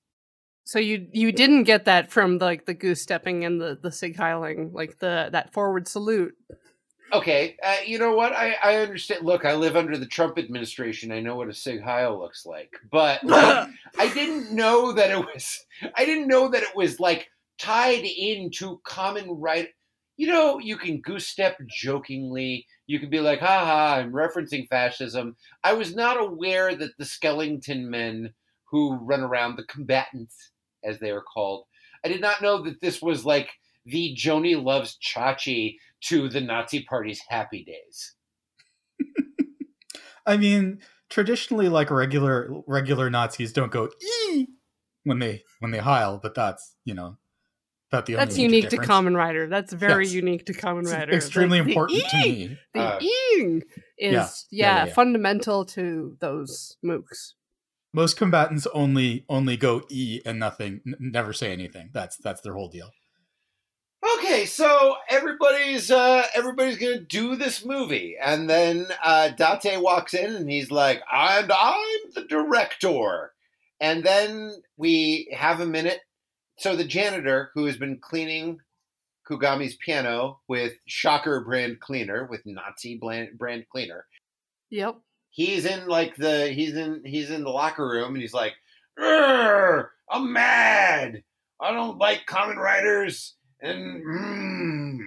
So 0.65 0.79
you 0.79 1.07
you 1.13 1.31
didn't 1.31 1.63
get 1.63 1.85
that 1.85 2.11
from 2.11 2.39
like 2.39 2.65
the 2.65 2.73
goose 2.73 3.01
stepping 3.01 3.45
and 3.45 3.61
the 3.61 3.77
the 3.79 3.91
sig 3.91 4.17
heiling, 4.17 4.73
like 4.73 4.97
the 4.97 5.29
that 5.31 5.53
forward 5.53 5.87
salute. 5.87 6.35
Okay, 7.13 7.55
uh, 7.63 7.75
you 7.85 7.99
know 7.99 8.15
what? 8.15 8.33
I, 8.33 8.55
I 8.63 8.77
understand. 8.77 9.23
Look, 9.23 9.45
I 9.45 9.53
live 9.53 9.75
under 9.75 9.95
the 9.95 10.07
Trump 10.07 10.39
administration. 10.39 11.11
I 11.11 11.19
know 11.19 11.35
what 11.35 11.49
a 11.49 11.53
Sig 11.53 11.81
Heil 11.83 12.19
looks 12.19 12.47
like, 12.47 12.73
but 12.91 13.19
I, 13.29 13.69
I 13.97 14.11
didn't 14.11 14.51
know 14.51 14.91
that 14.91 15.11
it 15.11 15.19
was. 15.19 15.63
I 15.95 16.03
didn't 16.03 16.27
know 16.27 16.49
that 16.49 16.63
it 16.63 16.75
was 16.75 16.99
like 16.99 17.29
tied 17.59 18.03
into 18.03 18.81
common 18.83 19.29
right. 19.29 19.69
You 20.17 20.27
know, 20.27 20.57
you 20.57 20.77
can 20.77 20.99
goose 21.01 21.27
step 21.27 21.59
jokingly. 21.69 22.65
You 22.87 22.99
can 22.99 23.11
be 23.11 23.19
like, 23.19 23.39
"Ha 23.39 23.65
ha!" 23.65 23.95
I'm 23.97 24.11
referencing 24.11 24.67
fascism. 24.67 25.35
I 25.63 25.73
was 25.73 25.95
not 25.95 26.19
aware 26.19 26.75
that 26.75 26.97
the 26.97 27.05
Skellington 27.05 27.83
men 27.83 28.33
who 28.71 28.95
run 28.95 29.21
around, 29.21 29.57
the 29.57 29.63
combatants, 29.63 30.51
as 30.85 30.99
they 30.99 31.11
are 31.11 31.21
called, 31.23 31.65
I 32.03 32.07
did 32.07 32.21
not 32.21 32.41
know 32.41 32.61
that 32.63 32.79
this 32.81 33.01
was 33.01 33.25
like 33.25 33.49
the 33.85 34.13
Joanie 34.15 34.55
loves 34.55 34.97
Chachi 35.03 35.75
to 36.05 36.29
the 36.29 36.41
Nazi 36.41 36.83
Party's 36.83 37.21
happy 37.29 37.63
days. 37.63 38.13
I 40.25 40.37
mean, 40.37 40.79
traditionally, 41.09 41.69
like 41.69 41.91
regular 41.91 42.49
regular 42.67 43.09
Nazis 43.09 43.53
don't 43.53 43.71
go 43.71 43.89
ee 44.29 44.47
when 45.03 45.19
they 45.19 45.43
when 45.59 45.71
they 45.71 45.77
heil, 45.79 46.19
but 46.21 46.33
that's 46.35 46.75
you 46.83 46.93
know 46.93 47.17
about 47.91 48.07
the 48.07 48.15
That's 48.15 48.35
major 48.37 48.41
unique 48.43 48.69
to. 48.69 48.77
Kamen 48.77 49.15
Rider. 49.15 49.47
That's 49.47 49.71
very 49.71 50.05
Yes. 50.05 50.13
unique 50.13 50.45
to 50.47 50.53
Common 50.53 50.83
It's 50.85 50.91
Rider. 50.93 51.13
extremely 51.13 51.59
Like, 51.59 51.65
the 51.67 51.71
important 51.73 52.03
to 52.09 52.17
me. 52.17 52.57
The 52.73 52.79
Uh, 52.79 52.99
"eeing" 53.01 53.61
is 53.97 54.13
Yeah. 54.13 54.13
yeah, 54.13 54.27
Yeah, 54.49 54.77
yeah, 54.79 54.85
yeah. 54.87 54.93
fundamental 54.93 55.65
to 55.65 56.17
those 56.19 56.77
mooks. 56.83 57.33
Most 57.95 58.17
combatants 58.17 58.67
only 58.73 59.23
only 59.29 59.55
go 59.55 59.83
e 59.89 60.19
and 60.25 60.37
nothing, 60.37 60.81
n- 60.85 60.95
never 60.99 61.31
say 61.31 61.53
anything. 61.53 61.91
That's 61.93 62.17
that's 62.17 62.41
their 62.41 62.53
whole 62.53 62.67
deal. 62.67 62.91
Okay, 64.17 64.45
so 64.45 64.97
everybody's 65.09 65.89
uh, 65.89 66.25
everybody's 66.35 66.77
gonna 66.77 66.99
do 66.99 67.37
this 67.37 67.63
movie, 67.63 68.17
and 68.21 68.49
then 68.49 68.87
uh, 69.01 69.29
Date 69.29 69.81
walks 69.81 70.13
in 70.13 70.35
and 70.35 70.51
he's 70.51 70.69
like, 70.69 71.01
"And 71.09 71.49
I'm 71.49 71.99
the 72.13 72.25
director." 72.27 73.31
And 73.79 74.03
then 74.03 74.51
we 74.75 75.33
have 75.33 75.61
a 75.61 75.65
minute. 75.65 76.01
So 76.57 76.75
the 76.75 76.83
janitor 76.83 77.51
who 77.53 77.65
has 77.65 77.77
been 77.77 77.99
cleaning 78.01 78.59
Kugami's 79.29 79.75
piano 79.75 80.41
with 80.49 80.73
Shocker 80.85 81.45
brand 81.45 81.79
cleaner, 81.79 82.27
with 82.29 82.41
Nazi 82.45 82.97
brand 82.97 83.37
brand 83.37 83.67
cleaner, 83.71 84.05
Yep. 84.69 84.97
He's 85.35 85.65
in 85.65 85.85
like 85.85 86.15
the 86.15 86.47
he's 86.47 86.77
in 86.77 87.01
he's 87.03 87.29
in 87.29 87.43
the 87.43 87.49
locker 87.49 87.85
room 87.85 88.13
and 88.13 88.21
he's 88.21 88.33
like, 88.33 88.53
I'm 88.97 90.31
mad. 90.31 91.23
I 91.59 91.71
don't 91.73 91.97
like 91.97 92.25
Kamen 92.25 92.55
Riders, 92.55 93.35
and 93.61 94.01
mm, 94.05 94.99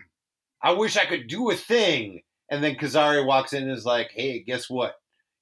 I 0.62 0.72
wish 0.72 0.98
I 0.98 1.06
could 1.06 1.28
do 1.28 1.50
a 1.50 1.56
thing." 1.56 2.20
And 2.50 2.62
then 2.62 2.74
Kazari 2.74 3.24
walks 3.24 3.54
in 3.54 3.62
and 3.62 3.72
is 3.72 3.86
like, 3.86 4.10
"Hey, 4.12 4.40
guess 4.40 4.68
what? 4.68 4.96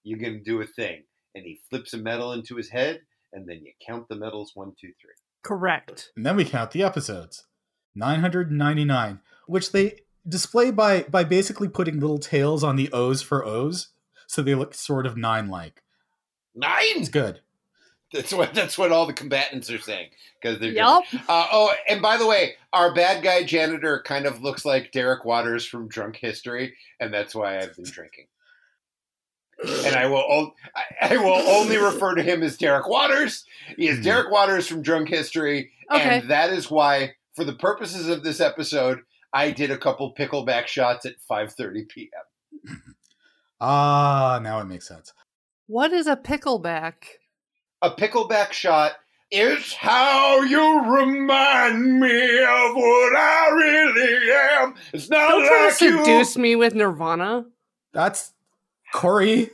You're 0.05 0.21
gonna 0.21 0.39
do 0.39 0.61
a 0.61 0.67
thing." 0.67 1.03
And 1.35 1.45
he 1.45 1.59
flips 1.69 1.93
a 1.93 1.99
medal 1.99 2.33
into 2.33 2.55
his 2.55 2.71
head, 2.71 3.01
and 3.33 3.49
then 3.49 3.65
you 3.65 3.73
count 3.85 4.09
the 4.09 4.15
medals 4.15 4.53
one, 4.55 4.73
two, 4.81 4.93
three. 5.01 5.15
Correct. 5.43 6.13
And 6.17 6.25
then 6.25 6.37
we 6.37 6.45
count 6.45 6.71
the 6.71 6.85
episodes. 6.85 7.45
999, 7.97 9.19
which 9.49 9.73
they 9.73 9.99
display 10.29 10.71
by 10.71 11.03
by 11.03 11.25
basically 11.25 11.69
putting 11.69 11.99
little 11.99 12.19
tails 12.19 12.63
on 12.63 12.77
the 12.77 12.93
O's 12.93 13.21
for 13.21 13.45
O's, 13.45 13.89
so 14.27 14.43
they 14.43 14.55
look 14.55 14.75
sort 14.75 15.07
of 15.07 15.17
nine 15.17 15.49
like. 15.49 15.83
Nine. 16.55 16.83
It's 16.97 17.09
good. 17.09 17.41
That's 18.13 18.33
what 18.33 18.55
that's 18.55 18.79
what 18.79 18.93
all 18.93 19.07
the 19.07 19.13
combatants 19.13 19.69
are 19.71 19.79
saying 19.81 20.11
because 20.41 20.61
they're 20.61 20.71
Yep. 20.73 21.03
Uh, 21.29 21.47
oh, 21.53 21.73
and 21.89 22.01
by 22.01 22.17
the 22.17 22.27
way, 22.27 22.55
our 22.73 22.95
bad 22.95 23.23
guy 23.23 23.43
janitor 23.43 24.01
kind 24.07 24.27
of 24.27 24.43
looks 24.43 24.65
like 24.65 24.93
Derek 24.93 25.25
Waters 25.25 25.67
from 25.67 25.89
Drunk 25.89 26.17
History, 26.17 26.75
and 27.01 27.13
that's 27.13 27.35
why 27.35 27.59
I've 27.59 27.75
been 27.75 27.85
drinking. 27.85 28.27
And 29.85 29.97
I 29.97 30.07
will, 30.07 30.19
o- 30.19 30.55
I, 30.75 31.15
I 31.15 31.17
will 31.17 31.49
only 31.49 31.79
refer 31.79 32.15
to 32.15 32.23
him 32.23 32.43
as 32.43 32.57
Derek 32.59 32.87
Waters. 32.89 33.45
He 33.77 33.89
is 33.89 33.99
Mhm. 34.01 34.05
Derek 34.05 34.31
Waters 34.31 34.69
from 34.69 34.83
Drunk 34.83 35.09
History, 35.09 35.73
Okay. 35.91 36.21
and 36.21 36.31
that 36.31 36.53
is 36.53 36.71
why, 36.71 37.15
for 37.35 37.43
the 37.45 37.55
purposes 37.55 38.07
of 38.09 38.23
this 38.23 38.39
episode, 38.41 39.01
I 39.33 39.51
did 39.51 39.71
a 39.71 39.79
couple 39.79 40.15
pickleback 40.15 40.67
shots 40.67 41.07
at 41.07 41.15
5:30 41.29 41.89
p.m. 41.89 42.83
Ah, 43.61 44.39
now 44.43 44.61
it 44.61 44.65
makes 44.67 44.87
sense. 44.87 45.13
What 45.67 45.93
is 45.93 46.07
a 46.07 46.17
pickleback? 46.17 46.95
A 47.83 47.91
pickleback 47.91 48.53
shot 48.53 48.93
is 49.31 49.73
how 49.73 50.43
you 50.43 50.83
remind 50.85 52.01
me 52.01 52.39
of 52.39 52.75
what 52.75 53.17
I 53.17 53.49
really 53.53 54.33
am. 54.63 54.75
It's 54.93 55.09
not 55.11 55.29
Don't 55.29 55.47
try 55.47 55.59
to 55.59 55.65
like 55.65 55.81
you. 55.81 55.99
seduce 56.05 56.37
me 56.37 56.55
with 56.57 56.75
Nirvana. 56.75 57.45
That's 57.93 58.33
Corey. 58.95 59.47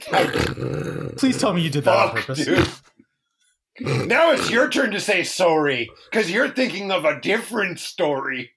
Please 1.17 1.39
tell 1.39 1.53
me 1.55 1.63
you 1.63 1.71
did 1.71 1.85
that 1.85 1.97
on 2.11 2.15
purpose. 2.17 2.45
dude. 2.45 2.69
now 4.09 4.31
it's 4.33 4.51
your 4.51 4.69
turn 4.69 4.91
to 4.91 5.01
say 5.01 5.23
sorry 5.25 5.89
because 6.11 6.31
you're 6.31 6.51
thinking 6.51 6.91
of 6.91 7.05
a 7.05 7.19
different 7.21 7.79
story. 7.81 8.51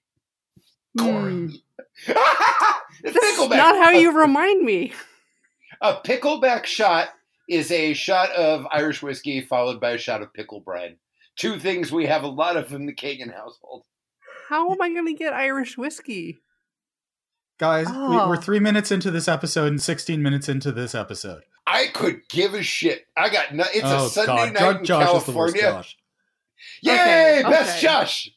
Hmm. 0.98 1.48
it's 2.06 2.12
That's 3.02 3.16
pickleback. 3.18 3.56
not 3.56 3.76
how 3.76 3.90
you 3.90 4.12
remind 4.18 4.62
me. 4.64 4.92
A 5.80 5.94
pickleback 5.94 6.64
shot 6.64 7.08
is 7.48 7.70
a 7.70 7.92
shot 7.94 8.30
of 8.30 8.66
Irish 8.72 9.02
whiskey 9.02 9.40
followed 9.40 9.80
by 9.80 9.90
a 9.90 9.98
shot 9.98 10.22
of 10.22 10.32
pickle 10.32 10.60
bread. 10.60 10.96
Two 11.36 11.58
things 11.58 11.92
we 11.92 12.06
have 12.06 12.22
a 12.24 12.28
lot 12.28 12.56
of 12.56 12.72
in 12.72 12.86
the 12.86 12.94
Kagan 12.94 13.32
household. 13.34 13.84
How 14.48 14.70
am 14.70 14.80
I 14.80 14.90
going 14.92 15.06
to 15.06 15.12
get 15.12 15.32
Irish 15.32 15.76
whiskey? 15.76 16.38
Guys, 17.58 17.86
we, 17.88 17.94
Oh. 17.96 18.28
we're 18.28 18.36
three 18.36 18.60
minutes 18.60 18.90
into 18.90 19.10
this 19.10 19.28
episode 19.28 19.68
and 19.68 19.80
16 19.82 20.22
minutes 20.22 20.48
into 20.48 20.72
this 20.72 20.94
episode. 20.94 21.42
I 21.66 21.88
could 21.88 22.20
give 22.28 22.54
a 22.54 22.62
shit. 22.62 23.06
I 23.16 23.28
got 23.28 23.54
no, 23.54 23.64
it's 23.72 23.80
oh, 23.84 24.06
a 24.06 24.08
Sunday 24.08 24.32
God. 24.32 24.52
night 24.54 24.58
Jo- 24.60 24.70
in 24.78 24.84
Josh 24.84 25.16
is 25.16 25.24
the 25.24 25.32
worst 25.32 25.54
California. 25.56 25.82
Josh. 25.82 25.96
Yay, 26.82 26.92
Okay, 26.92 27.42
best 27.50 27.70
okay. 27.78 27.80
Josh. 27.82 28.30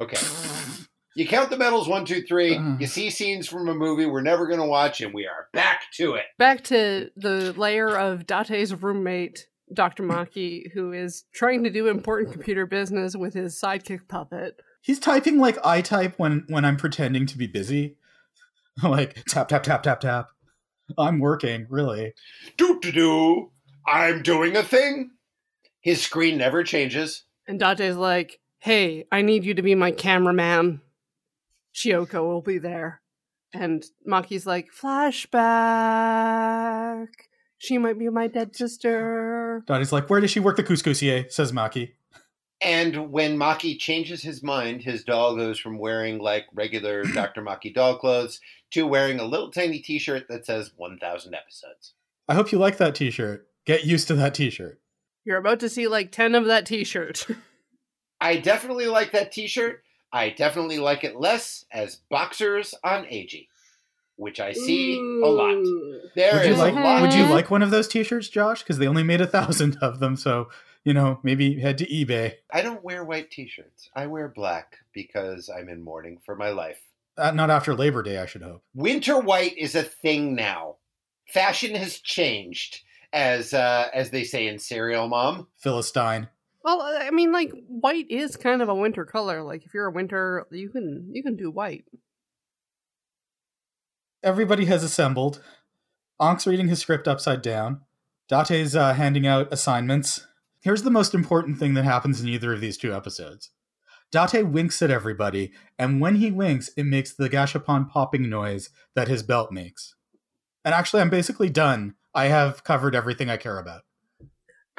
Okay. 0.00 0.16
You 1.20 1.26
count 1.26 1.50
the 1.50 1.58
medals 1.58 1.86
one, 1.86 2.06
two, 2.06 2.22
three. 2.22 2.56
Uh. 2.56 2.78
You 2.78 2.86
see 2.86 3.10
scenes 3.10 3.46
from 3.46 3.68
a 3.68 3.74
movie 3.74 4.06
we're 4.06 4.22
never 4.22 4.46
going 4.46 4.58
to 4.58 4.64
watch, 4.64 5.02
and 5.02 5.12
we 5.12 5.26
are 5.26 5.48
back 5.52 5.82
to 5.96 6.14
it. 6.14 6.24
Back 6.38 6.64
to 6.64 7.10
the 7.14 7.52
layer 7.52 7.94
of 7.94 8.26
Date's 8.26 8.72
roommate, 8.72 9.46
Dr. 9.70 10.02
Maki, 10.02 10.72
who 10.72 10.92
is 10.92 11.24
trying 11.34 11.62
to 11.64 11.70
do 11.70 11.88
important 11.88 12.32
computer 12.32 12.64
business 12.64 13.14
with 13.14 13.34
his 13.34 13.54
sidekick 13.54 14.08
puppet. 14.08 14.62
He's 14.80 14.98
typing 14.98 15.36
like 15.36 15.58
I 15.62 15.82
type 15.82 16.14
when 16.16 16.46
when 16.48 16.64
I'm 16.64 16.78
pretending 16.78 17.26
to 17.26 17.36
be 17.36 17.46
busy. 17.46 17.98
like 18.82 19.22
tap 19.26 19.48
tap 19.48 19.62
tap 19.62 19.82
tap 19.82 20.00
tap. 20.00 20.28
I'm 20.96 21.18
working, 21.18 21.66
really. 21.68 22.14
Do 22.56 22.80
do 22.80 22.92
do. 22.92 23.50
I'm 23.86 24.22
doing 24.22 24.56
a 24.56 24.62
thing. 24.62 25.10
His 25.82 26.00
screen 26.00 26.38
never 26.38 26.64
changes. 26.64 27.24
And 27.46 27.60
Date's 27.60 27.96
like, 27.96 28.40
hey, 28.58 29.04
I 29.12 29.20
need 29.20 29.44
you 29.44 29.52
to 29.52 29.60
be 29.60 29.74
my 29.74 29.90
cameraman. 29.90 30.80
Chioko 31.74 32.26
will 32.26 32.42
be 32.42 32.58
there. 32.58 33.00
And 33.52 33.84
Maki's 34.08 34.46
like, 34.46 34.68
flashback. 34.72 35.38
She 37.58 37.78
might 37.78 37.98
be 37.98 38.08
my 38.08 38.26
dead 38.26 38.56
sister. 38.56 39.62
Dottie's 39.66 39.92
like, 39.92 40.08
where 40.08 40.20
does 40.20 40.30
she 40.30 40.40
work 40.40 40.56
the 40.56 40.62
Cous 40.62 40.82
Coussier? 40.82 41.30
Says 41.30 41.52
Maki. 41.52 41.92
And 42.62 43.10
when 43.10 43.38
Maki 43.38 43.78
changes 43.78 44.22
his 44.22 44.42
mind, 44.42 44.82
his 44.82 45.04
doll 45.04 45.36
goes 45.36 45.58
from 45.58 45.78
wearing 45.78 46.18
like 46.18 46.46
regular 46.54 47.04
Dr. 47.14 47.42
Maki 47.42 47.74
doll 47.74 47.96
clothes 47.98 48.40
to 48.72 48.86
wearing 48.86 49.18
a 49.18 49.24
little 49.24 49.50
tiny 49.50 49.80
t 49.80 49.98
shirt 49.98 50.26
that 50.28 50.46
says 50.46 50.72
1000 50.76 51.34
episodes. 51.34 51.94
I 52.28 52.34
hope 52.34 52.52
you 52.52 52.58
like 52.58 52.76
that 52.78 52.94
t 52.94 53.10
shirt. 53.10 53.48
Get 53.66 53.84
used 53.84 54.08
to 54.08 54.14
that 54.14 54.34
t 54.34 54.50
shirt. 54.50 54.80
You're 55.24 55.38
about 55.38 55.60
to 55.60 55.68
see 55.68 55.86
like 55.86 56.12
10 56.12 56.34
of 56.34 56.46
that 56.46 56.66
t 56.66 56.84
shirt. 56.84 57.26
I 58.20 58.36
definitely 58.36 58.86
like 58.86 59.12
that 59.12 59.32
t 59.32 59.46
shirt. 59.46 59.82
I 60.12 60.30
definitely 60.30 60.78
like 60.78 61.04
it 61.04 61.16
less 61.16 61.64
as 61.70 62.00
boxers 62.08 62.74
on 62.82 63.06
AG, 63.06 63.48
which 64.16 64.40
I 64.40 64.52
see 64.52 64.98
a 64.98 65.26
lot. 65.26 65.64
There 66.16 66.34
would 66.34 66.46
you 66.46 66.54
like 66.56 66.74
a 66.74 66.80
lot. 66.80 67.02
would 67.02 67.14
you 67.14 67.26
like 67.26 67.50
one 67.50 67.62
of 67.62 67.70
those 67.70 67.88
t-shirts, 67.88 68.28
Josh? 68.28 68.62
Because 68.62 68.78
they 68.78 68.88
only 68.88 69.02
made 69.04 69.20
a 69.20 69.26
thousand 69.26 69.76
of 69.80 70.00
them, 70.00 70.16
so 70.16 70.48
you 70.84 70.94
know, 70.94 71.20
maybe 71.22 71.60
head 71.60 71.78
to 71.78 71.86
eBay. 71.86 72.34
I 72.52 72.62
don't 72.62 72.82
wear 72.82 73.04
white 73.04 73.30
t 73.30 73.46
shirts. 73.46 73.90
I 73.94 74.06
wear 74.06 74.28
black 74.28 74.78
because 74.92 75.50
I'm 75.50 75.68
in 75.68 75.82
mourning 75.82 76.18
for 76.24 76.34
my 76.34 76.50
life. 76.50 76.80
Uh, 77.16 77.30
not 77.32 77.50
after 77.50 77.74
Labor 77.74 78.02
Day, 78.02 78.18
I 78.18 78.26
should 78.26 78.42
hope. 78.42 78.62
Winter 78.74 79.18
white 79.18 79.56
is 79.58 79.74
a 79.74 79.82
thing 79.82 80.34
now. 80.34 80.76
Fashion 81.28 81.74
has 81.74 81.98
changed, 81.98 82.80
as 83.12 83.52
uh, 83.52 83.88
as 83.92 84.10
they 84.10 84.24
say 84.24 84.46
in 84.46 84.58
Serial 84.58 85.08
Mom. 85.08 85.48
Philistine. 85.58 86.28
Well, 86.62 86.82
I 86.82 87.10
mean, 87.10 87.32
like 87.32 87.52
white 87.68 88.10
is 88.10 88.36
kind 88.36 88.60
of 88.60 88.68
a 88.68 88.74
winter 88.74 89.04
color. 89.04 89.42
Like 89.42 89.64
if 89.64 89.72
you're 89.72 89.86
a 89.86 89.92
winter, 89.92 90.46
you 90.50 90.68
can 90.68 91.10
you 91.12 91.22
can 91.22 91.36
do 91.36 91.50
white. 91.50 91.84
Everybody 94.22 94.66
has 94.66 94.84
assembled. 94.84 95.42
Ankh's 96.20 96.46
reading 96.46 96.68
his 96.68 96.80
script 96.80 97.08
upside 97.08 97.40
down. 97.40 97.80
Date's 98.28 98.74
uh, 98.74 98.92
handing 98.92 99.26
out 99.26 99.48
assignments. 99.50 100.26
Here's 100.60 100.82
the 100.82 100.90
most 100.90 101.14
important 101.14 101.58
thing 101.58 101.72
that 101.74 101.84
happens 101.84 102.20
in 102.20 102.28
either 102.28 102.52
of 102.52 102.60
these 102.60 102.76
two 102.76 102.94
episodes. 102.94 103.50
Date 104.12 104.42
winks 104.42 104.82
at 104.82 104.90
everybody, 104.90 105.52
and 105.78 106.00
when 106.00 106.16
he 106.16 106.30
winks, 106.30 106.70
it 106.76 106.84
makes 106.84 107.14
the 107.14 107.30
gashapon 107.30 107.88
popping 107.88 108.28
noise 108.28 108.68
that 108.94 109.08
his 109.08 109.22
belt 109.22 109.50
makes. 109.52 109.94
And 110.64 110.74
actually, 110.74 111.00
I'm 111.00 111.10
basically 111.10 111.48
done. 111.48 111.94
I 112.14 112.26
have 112.26 112.64
covered 112.64 112.94
everything 112.94 113.30
I 113.30 113.36
care 113.36 113.58
about. 113.58 113.82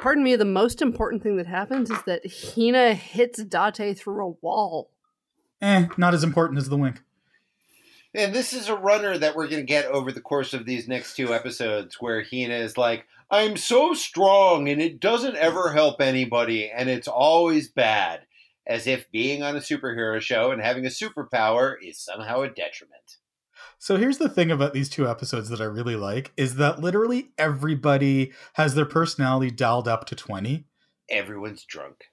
Pardon 0.02 0.24
me, 0.24 0.34
the 0.34 0.44
most 0.44 0.82
important 0.82 1.22
thing 1.22 1.36
that 1.36 1.46
happens 1.46 1.88
is 1.88 2.02
that 2.06 2.22
Hina 2.26 2.92
hits 2.92 3.40
Date 3.44 3.96
through 3.96 4.26
a 4.26 4.30
wall. 4.44 4.90
Eh, 5.60 5.86
not 5.96 6.12
as 6.12 6.24
important 6.24 6.58
as 6.58 6.68
the 6.68 6.76
wink. 6.76 7.04
And 8.12 8.34
this 8.34 8.52
is 8.52 8.68
a 8.68 8.74
runner 8.74 9.16
that 9.16 9.36
we're 9.36 9.46
going 9.46 9.62
to 9.62 9.62
get 9.62 9.84
over 9.84 10.10
the 10.10 10.20
course 10.20 10.54
of 10.54 10.66
these 10.66 10.88
next 10.88 11.14
two 11.14 11.32
episodes 11.32 11.98
where 12.00 12.24
Hina 12.24 12.54
is 12.54 12.76
like, 12.76 13.06
I'm 13.30 13.56
so 13.56 13.94
strong 13.94 14.68
and 14.68 14.82
it 14.82 14.98
doesn't 14.98 15.36
ever 15.36 15.72
help 15.72 16.00
anybody 16.00 16.68
and 16.68 16.90
it's 16.90 17.06
always 17.06 17.68
bad. 17.68 18.22
As 18.66 18.88
if 18.88 19.08
being 19.12 19.44
on 19.44 19.54
a 19.54 19.60
superhero 19.60 20.20
show 20.20 20.50
and 20.50 20.60
having 20.60 20.84
a 20.84 20.88
superpower 20.88 21.76
is 21.80 22.00
somehow 22.00 22.40
a 22.40 22.48
detriment. 22.48 23.18
So 23.82 23.96
here's 23.96 24.18
the 24.18 24.28
thing 24.28 24.52
about 24.52 24.74
these 24.74 24.88
two 24.88 25.08
episodes 25.08 25.48
that 25.48 25.60
I 25.60 25.64
really 25.64 25.96
like 25.96 26.30
is 26.36 26.54
that 26.54 26.78
literally 26.78 27.32
everybody 27.36 28.30
has 28.52 28.76
their 28.76 28.86
personality 28.86 29.50
dialed 29.50 29.88
up 29.88 30.04
to 30.04 30.14
20. 30.14 30.66
Everyone's 31.10 31.64
drunk. 31.64 32.04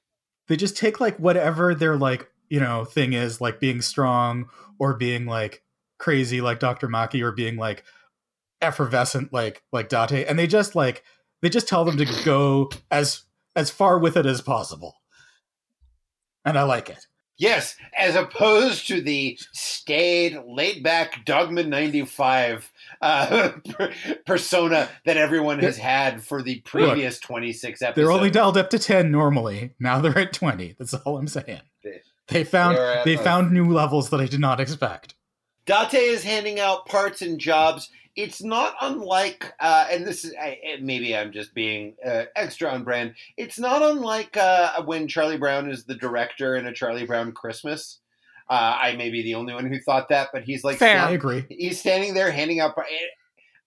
They 0.47 0.55
just 0.55 0.75
take 0.75 0.99
like 0.99 1.17
whatever 1.17 1.75
their 1.75 1.95
like, 1.95 2.27
you 2.49 2.59
know, 2.59 2.85
thing 2.85 3.13
is, 3.13 3.39
like 3.39 3.59
being 3.59 3.83
strong 3.83 4.49
or 4.79 4.95
being 4.95 5.27
like 5.27 5.61
crazy 5.99 6.41
like 6.41 6.59
Dr. 6.59 6.87
Maki 6.87 7.21
or 7.21 7.31
being 7.31 7.55
like 7.55 7.83
effervescent 8.63 9.31
like 9.31 9.61
like 9.71 9.89
Date 9.89 10.25
and 10.27 10.39
they 10.39 10.47
just 10.47 10.73
like 10.73 11.03
they 11.43 11.49
just 11.49 11.67
tell 11.67 11.85
them 11.85 11.97
to 11.97 12.23
go 12.25 12.71
as 12.89 13.25
as 13.55 13.69
far 13.69 13.99
with 13.99 14.17
it 14.17 14.25
as 14.25 14.41
possible. 14.41 14.95
And 16.43 16.57
I 16.57 16.63
like 16.63 16.89
it. 16.89 17.05
Yes, 17.39 17.75
as 17.97 18.15
opposed 18.15 18.85
to 18.89 19.01
the 19.01 19.39
staid, 19.53 20.37
laid 20.45 20.83
back 20.83 21.23
Dogma 21.25 21.63
95 21.63 22.69
uh, 23.01 23.51
persona 24.25 24.89
that 25.05 25.17
everyone 25.17 25.59
has 25.59 25.77
had 25.77 26.21
for 26.23 26.41
the 26.41 26.59
previous 26.61 27.17
26 27.19 27.81
episodes. 27.81 27.95
They're 27.95 28.11
only 28.11 28.29
dialed 28.29 28.57
up 28.57 28.69
to 28.71 28.77
10 28.79 29.09
normally. 29.09 29.71
Now 29.79 29.99
they're 30.01 30.17
at 30.17 30.33
20. 30.33 30.75
That's 30.77 30.93
all 30.93 31.17
I'm 31.17 31.27
saying. 31.27 31.61
They- 31.83 32.01
They 32.27 32.43
found 32.43 32.77
they're 32.77 33.03
they 33.05 33.15
found 33.17 33.51
new 33.51 33.71
levels 33.73 34.09
that 34.11 34.19
I 34.19 34.25
did 34.27 34.39
not 34.39 34.59
expect. 34.59 35.15
Date 35.65 35.93
is 35.95 36.23
handing 36.23 36.59
out 36.59 36.85
parts 36.85 37.21
and 37.23 37.39
jobs. 37.39 37.89
It's 38.21 38.43
not 38.43 38.75
unlike, 38.81 39.53
uh, 39.61 39.87
and 39.89 40.05
this 40.05 40.25
is 40.25 40.33
I, 40.39 40.47
I- 40.47 40.81
maybe 40.81 41.15
I'm 41.15 41.31
just 41.31 41.53
being 41.53 41.95
uh, 42.05 42.23
extra 42.35 42.69
on 42.69 42.83
brand. 42.83 43.15
It's 43.37 43.57
not 43.57 43.81
unlike 43.81 44.35
uh, 44.35 44.83
when 44.83 45.07
Charlie 45.07 45.37
Brown 45.37 45.69
is 45.71 45.85
the 45.85 45.95
director 45.95 46.55
in 46.57 46.65
a 46.65 46.73
Charlie 46.73 47.05
Brown 47.05 47.31
Christmas. 47.31 47.99
Uh, 48.49 48.77
I 48.81 48.95
may 48.97 49.09
be 49.09 49.21
the 49.23 49.35
only 49.35 49.53
one 49.53 49.67
who 49.71 49.79
thought 49.79 50.09
that, 50.09 50.29
but 50.33 50.43
he's 50.43 50.63
like 50.63 50.77
Fair. 50.79 50.99
I 50.99 51.11
agree. 51.11 51.45
he's 51.49 51.79
standing 51.79 52.13
there 52.13 52.31
handing 52.31 52.59
out. 52.59 52.73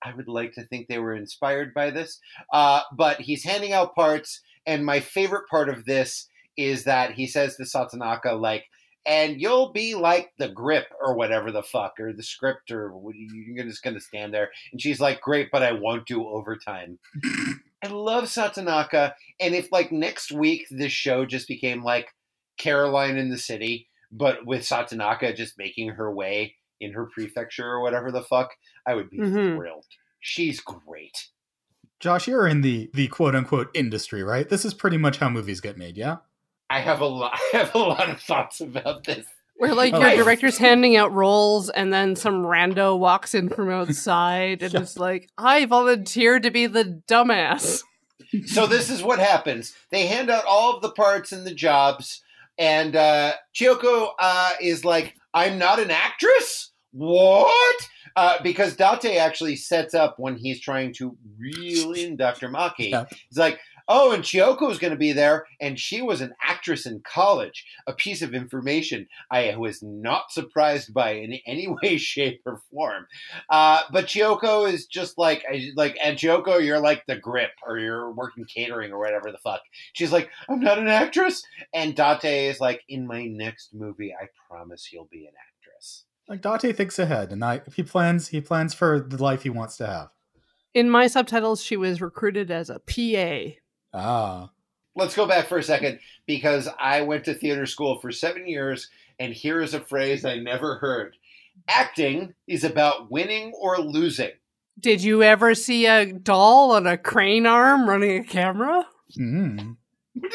I 0.05 0.13
would 0.15 0.29
like 0.29 0.53
to 0.55 0.65
think 0.65 0.89
they 0.89 0.99
were 0.99 1.15
inspired 1.15 1.73
by 1.73 1.91
this, 1.91 2.19
uh, 2.53 2.81
but 2.93 3.21
he's 3.21 3.45
handing 3.45 3.73
out 3.73 3.95
parts. 3.95 4.41
And 4.67 4.85
my 4.85 5.01
favorite 5.01 5.49
part 5.49 5.69
of 5.69 5.85
this 5.87 6.29
is 6.57 6.85
that 6.85 7.13
he 7.13 7.27
says 7.27 7.57
to 7.57 7.63
Satanaka, 7.63 8.39
like, 8.41 8.65
"And 9.07 9.41
you'll 9.41 9.73
be 9.73 9.95
like 9.95 10.33
the 10.39 10.49
grip 10.49 10.87
or 11.01 11.15
whatever 11.15 11.51
the 11.51 11.63
fuck 11.63 11.99
or 11.99 12.13
the 12.13 12.23
script 12.23 12.71
or 12.71 12.93
what- 12.97 13.15
you're 13.17 13.65
just 13.65 13.83
gonna 13.83 14.01
stand 14.01 14.33
there." 14.33 14.51
And 14.73 14.81
she's 14.81 15.01
like, 15.01 15.21
"Great, 15.21 15.51
but 15.51 15.63
I 15.63 15.73
won't 15.73 16.07
do 16.07 16.27
overtime." 16.27 16.99
I 17.85 17.89
love 17.89 18.25
Satanaka, 18.25 19.15
and 19.41 19.55
if 19.55 19.73
like 19.73 19.91
next 19.91 20.31
week 20.31 20.67
this 20.71 20.93
show 20.93 21.25
just 21.27 21.49
became 21.49 21.83
like 21.83 22.09
Caroline 22.57 23.17
in 23.17 23.29
the 23.31 23.39
city, 23.39 23.89
but 24.13 24.47
with 24.47 24.63
Satanaka 24.63 25.35
just 25.35 25.59
making 25.59 25.89
her 25.91 26.13
way 26.13 26.55
in 26.81 26.93
her 26.93 27.07
prefecture 27.07 27.67
or 27.67 27.81
whatever 27.81 28.13
the 28.13 28.23
fuck, 28.23 28.51
I 28.87 28.95
would 28.95 29.11
be 29.11 29.19
Mhm. 29.19 29.57
thrilled. 29.57 29.87
She's 30.21 30.61
great. 30.61 31.29
Josh, 31.99 32.27
you're 32.29 32.47
in 32.47 32.61
the 32.61 32.91
the 32.95 33.09
quote 33.09 33.35
unquote 33.35 33.71
industry, 33.75 34.23
right? 34.23 34.49
This 34.49 34.65
is 34.65 34.75
pretty 34.75 34.97
much 34.97 35.19
how 35.19 35.29
movies 35.29 35.61
get 35.61 35.77
made, 35.77 35.97
yeah? 35.97 36.19
I 36.73 36.81
have 36.81 37.01
a 37.01 37.07
lot. 37.07 37.33
I 37.55 37.59
have 37.59 37.75
a 37.75 37.79
lot 37.79 38.09
of 38.09 38.21
thoughts 38.21 38.61
about 38.61 39.05
this. 39.05 39.27
Where 39.57 39.75
like 39.75 39.93
your 39.93 40.25
director's 40.25 40.59
handing 40.59 40.97
out 40.97 41.13
roles 41.13 41.69
and 41.71 41.93
then 41.93 42.17
some 42.17 42.43
rando 42.43 42.99
walks 42.99 43.35
in 43.35 43.49
from 43.49 43.71
outside 43.71 44.63
and 44.63 44.73
Yeah. 44.73 44.81
is 44.81 44.99
like, 44.99 45.31
I 45.39 45.67
volunteered 45.67 46.43
to 46.45 46.51
be 46.51 46.67
the 46.67 47.01
dumbass. 47.07 47.83
So 48.47 48.67
this 48.67 48.89
is 48.91 49.03
what 49.03 49.19
happens. 49.19 49.75
They 49.91 50.07
hand 50.07 50.31
out 50.31 50.45
all 50.47 50.75
of 50.75 50.83
the 50.83 50.91
parts 50.91 51.33
and 51.33 51.47
the 51.47 51.55
jobs, 51.55 52.23
and 52.57 52.97
uh, 52.97 53.35
Chiyoko 53.55 54.09
uh, 54.19 54.53
is 54.61 54.87
like, 54.87 55.15
"I'm 55.35 55.59
not 55.59 55.79
an 55.79 55.91
actress. 55.91 56.73
What?" 56.93 57.89
Uh, 58.17 58.39
because 58.43 58.75
Date 58.77 59.19
actually 59.19 59.57
sets 59.57 59.93
up 59.95 60.15
when 60.19 60.37
he's 60.37 60.61
trying 60.61 60.93
to 60.95 61.17
reel 61.39 61.93
in 61.93 62.17
Dr. 62.17 62.49
Maki. 62.49 62.91
Yeah. 62.91 63.05
He's 63.29 63.39
like, 63.39 63.59
"Oh, 63.95 64.13
and 64.13 64.25
Chiyoko 64.25 64.71
is 64.71 64.79
going 64.79 64.93
to 64.93 64.99
be 64.99 65.13
there, 65.13 65.47
and 65.61 65.79
she 65.79 66.01
was 66.01 66.23
an 66.23 66.33
actress 66.43 66.87
in 66.87 67.01
college." 67.01 67.65
A 67.87 67.93
piece 67.93 68.23
of 68.23 68.33
information 68.33 69.07
I 69.31 69.55
was 69.57 69.83
not 69.83 70.33
surprised 70.33 70.95
by 70.95 71.11
in 71.13 71.35
any 71.47 71.69
way, 71.83 71.99
shape, 71.99 72.41
or 72.47 72.63
form. 72.73 73.07
Uh, 73.51 73.83
but 73.93 74.07
Chiyoko 74.07 74.73
is 74.73 74.87
just 74.87 75.19
like, 75.19 75.45
I- 75.51 75.71
like, 75.77 75.99
and 76.03 76.17
Chiyoko, 76.17 76.65
you're 76.65 76.81
like 76.81 77.05
the 77.07 77.17
grip, 77.17 77.51
or 77.67 77.79
you're 77.79 78.11
working 78.13 78.45
catering, 78.47 78.93
or 78.93 78.99
whatever 78.99 79.31
the 79.31 79.39
fuck. 79.39 79.61
She's 79.93 80.13
like, 80.13 80.31
I'm 80.49 80.61
not 80.61 80.79
an 80.79 80.89
actress, 80.89 81.45
and 81.75 81.95
Date 81.95 82.49
is 82.49 82.61
like, 82.61 82.83
in 82.89 83.07
my 83.07 83.27
next 83.27 83.75
movie, 83.75 84.15
I 84.15 84.29
promise 84.49 84.89
you'll 84.93 85.09
be 85.11 85.27
an 85.27 85.33
actress. 85.35 86.05
Like 86.29 86.41
Date 86.41 86.77
thinks 86.77 86.99
ahead 86.99 87.33
and 87.33 87.45
I 87.45 87.61
he 87.75 87.83
plans 87.83 88.29
he 88.29 88.41
plans 88.41 88.73
for 88.73 89.01
the 89.01 89.23
life 89.23 89.43
he 89.43 89.51
wants 89.51 89.77
to 89.79 89.87
have. 89.87 90.09
In 90.73 90.89
my 90.89 91.07
subtitles, 91.07 91.63
she 91.63 91.77
was 91.77 92.01
recruited 92.01 92.51
as 92.51 92.71
a 92.71 92.79
PA. 92.79 93.59
Ah. 93.93 94.51
Let's 94.95 95.17
go 95.17 95.27
back 95.27 95.47
for 95.49 95.59
a 95.59 95.63
second 95.63 96.01
because 96.27 96.69
I 96.79 97.01
went 97.03 97.25
to 97.25 97.35
theater 97.35 97.67
school 97.67 97.99
for 98.01 98.13
seven 98.13 98.47
years, 98.47 98.89
and 99.19 99.33
here 99.33 99.63
is 99.63 99.75
a 99.75 99.81
phrase 99.81 100.25
I 100.25 100.37
never 100.37 100.77
heard. 100.77 101.17
Acting 101.69 102.35
is 102.47 102.65
about 102.65 103.11
winning 103.11 103.53
or 103.59 103.79
losing. 103.79 104.31
Did 104.81 105.03
you 105.03 105.23
ever 105.23 105.55
see 105.55 105.87
a 105.87 106.13
doll 106.13 106.73
on 106.73 106.87
a 106.87 106.97
crane 106.97 107.47
arm 107.47 107.89
running 107.89 108.21
a 108.21 108.25
camera? 108.25 108.87
Mm. 109.19 109.77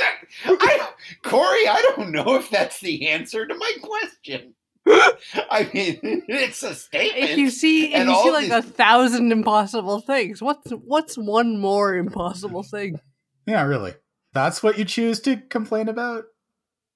I, 0.46 0.90
Corey, 1.24 1.68
I 1.68 1.94
don't 1.96 2.12
know 2.12 2.36
if 2.36 2.50
that's 2.50 2.80
the 2.80 3.10
answer 3.10 3.46
to 3.46 3.56
my 3.56 3.72
question. 3.82 4.54
I 4.88 5.70
mean, 5.74 6.00
it's 6.28 6.64
a 6.64 6.74
statement. 6.74 7.32
If 7.32 7.38
you 7.38 7.50
see, 7.50 7.94
if 7.94 8.08
you 8.08 8.16
see 8.24 8.32
like 8.32 8.44
these- 8.46 8.54
a 8.54 8.62
thousand 8.62 9.32
impossible 9.32 10.00
things, 10.02 10.42
what's 10.42 10.72
what's 10.72 11.18
one 11.18 11.60
more 11.60 11.96
impossible 11.96 12.64
thing? 12.64 13.00
Yeah, 13.48 13.64
really. 13.64 13.94
That's 14.34 14.62
what 14.62 14.78
you 14.78 14.86
choose 14.86 15.20
to 15.22 15.38
complain 15.38 15.88
about? 15.88 16.26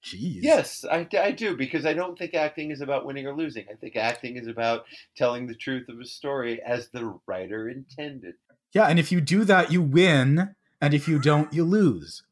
Jeez. 0.04 0.40
Yes, 0.42 0.84
I, 0.90 1.08
I 1.20 1.32
do 1.32 1.56
because 1.56 1.86
I 1.86 1.94
don't 1.94 2.18
think 2.18 2.34
acting 2.34 2.72
is 2.72 2.82
about 2.82 3.06
winning 3.06 3.26
or 3.28 3.36
losing. 3.36 3.66
I 3.72 3.76
think 3.76 3.96
acting 3.96 4.36
is 4.36 4.48
about 4.48 4.84
telling 5.16 5.48
the 5.48 5.56
truth 5.56 5.90
of 5.90 6.00
a 6.00 6.06
story 6.06 6.62
as 6.62 6.90
the 6.90 7.20
writer 7.28 7.70
intended. 7.70 8.36
Yeah, 8.74 8.86
and 8.86 9.00
if 9.00 9.12
you 9.12 9.22
do 9.22 9.44
that, 9.46 9.72
you 9.72 9.82
win, 9.82 10.56
and 10.80 10.94
if 10.94 11.08
you 11.08 11.20
don't, 11.20 11.54
you 11.54 11.64
lose. 11.64 12.24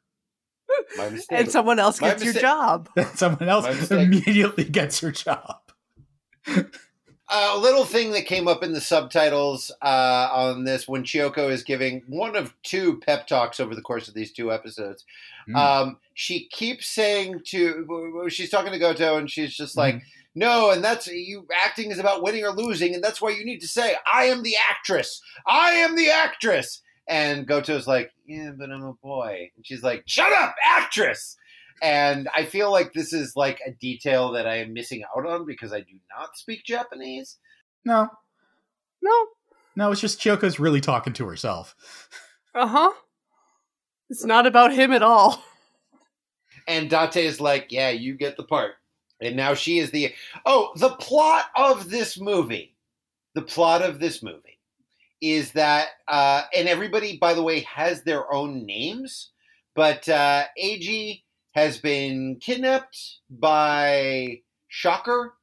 My 0.97 1.10
mistake. 1.10 1.39
And 1.39 1.51
someone 1.51 1.79
else 1.79 2.01
My 2.01 2.10
gets 2.10 2.23
your 2.23 2.34
mistake. 2.34 2.41
job. 2.41 2.89
Then 2.95 3.05
someone 3.15 3.49
else 3.49 3.91
immediately 3.91 4.63
gets 4.63 5.01
your 5.01 5.12
job. 5.12 5.60
a 7.30 7.58
little 7.58 7.86
thing 7.86 8.12
that 8.12 8.26
came 8.26 8.48
up 8.48 8.63
in 8.63 8.74
the 8.74 8.82
subtitles 8.82 9.72
uh, 9.82 10.30
on 10.32 10.63
this 10.63 10.88
when 10.88 11.04
Chioko 11.04 11.50
is 11.50 11.63
giving 11.63 12.02
one 12.08 12.36
of 12.36 12.54
two 12.63 13.00
pep 13.00 13.28
talks 13.28 13.60
over 13.60 13.76
the 13.76 13.82
course 13.82 14.08
of 14.08 14.13
these 14.13 14.32
two 14.32 14.52
episodes. 14.52 15.06
Mm. 15.48 15.56
Um, 15.56 15.98
she 16.15 16.48
keeps 16.48 16.88
saying 16.88 17.42
to 17.48 18.28
she's 18.30 18.50
talking 18.50 18.72
to 18.72 18.80
Goto 18.80 19.18
and 19.18 19.30
she's 19.30 19.56
just 19.56 19.78
like, 19.78 20.02
"No, 20.34 20.72
and 20.72 20.84
that's 20.84 21.08
you. 21.08 21.46
Acting 21.63 21.92
is 21.92 22.00
about 22.00 22.24
winning 22.24 22.44
or 22.44 22.52
losing, 22.52 22.96
and 22.96 23.04
that's 23.04 23.22
why 23.22 23.30
you 23.30 23.46
need 23.46 23.62
to 23.62 23.68
say, 23.68 23.96
I 24.12 24.26
am 24.26 24.44
the 24.44 24.56
actress. 24.70 25.22
I 25.48 25.72
am 25.72 25.96
the 25.96 26.10
actress." 26.10 26.82
And 27.08 27.48
Goto's 27.48 27.88
like, 27.88 28.12
"Yeah, 28.26 28.52
but 28.58 28.72
I'm 28.72 28.84
a 28.84 28.94
boy." 28.94 29.52
And 29.56 29.65
she's 29.65 29.84
like, 29.84 30.04
"Shut 30.06 30.34
up, 30.34 30.56
actress." 30.63 31.38
And 31.82 32.28
I 32.36 32.46
feel 32.46 32.72
like 32.72 32.94
this 32.94 33.13
is 33.13 33.34
like 33.36 33.60
a 33.65 33.72
detail 33.72 34.32
that 34.32 34.48
I 34.48 34.58
am 34.58 34.74
missing 34.74 35.04
out 35.15 35.26
on 35.26 35.46
because 35.46 35.72
I 35.74 35.80
do 35.82 35.94
not 36.18 36.38
speak 36.38 36.63
Japanese. 36.65 37.38
No, 37.86 38.08
No. 39.02 39.28
no, 39.76 39.92
it's 39.92 40.02
just 40.02 40.20
Chioko's 40.20 40.60
really 40.60 40.82
talking 40.82 41.13
to 41.13 41.26
herself. 41.26 41.76
Uh 42.54 42.68
huh. 42.68 42.92
It's 44.10 44.26
not 44.26 44.46
about 44.48 44.74
him 44.74 44.92
at 44.92 45.04
all. 45.04 45.44
And 46.68 46.89
Date 46.89 47.15
is 47.18 47.39
like, 47.39 47.68
yeah, 47.72 47.89
you 47.89 48.15
get 48.15 48.38
the 48.38 48.44
part. 48.44 48.74
And 49.22 49.36
now 49.36 49.54
she 49.54 49.80
is 49.80 49.92
the. 49.92 50.13
Oh, 50.46 50.72
the 50.76 50.89
plot 50.89 51.46
of 51.56 51.89
this 51.89 52.20
movie. 52.20 52.76
The 53.36 53.42
plot 53.42 53.82
of 53.82 54.00
this 54.00 54.22
movie 54.24 54.60
is 55.22 55.52
that, 55.54 55.89
uh, 56.08 56.44
and 56.56 56.68
everybody, 56.68 57.18
by 57.18 57.34
the 57.34 57.44
way, 57.44 57.60
has 57.62 58.04
their 58.04 58.32
own 58.34 58.65
names, 58.65 59.30
but 59.76 60.08
uh, 60.10 60.46
Eiji 60.62 61.24
has 61.53 61.77
been 61.77 62.38
kidnapped 62.41 62.97
by 63.29 64.41
Shocker, 64.67 65.33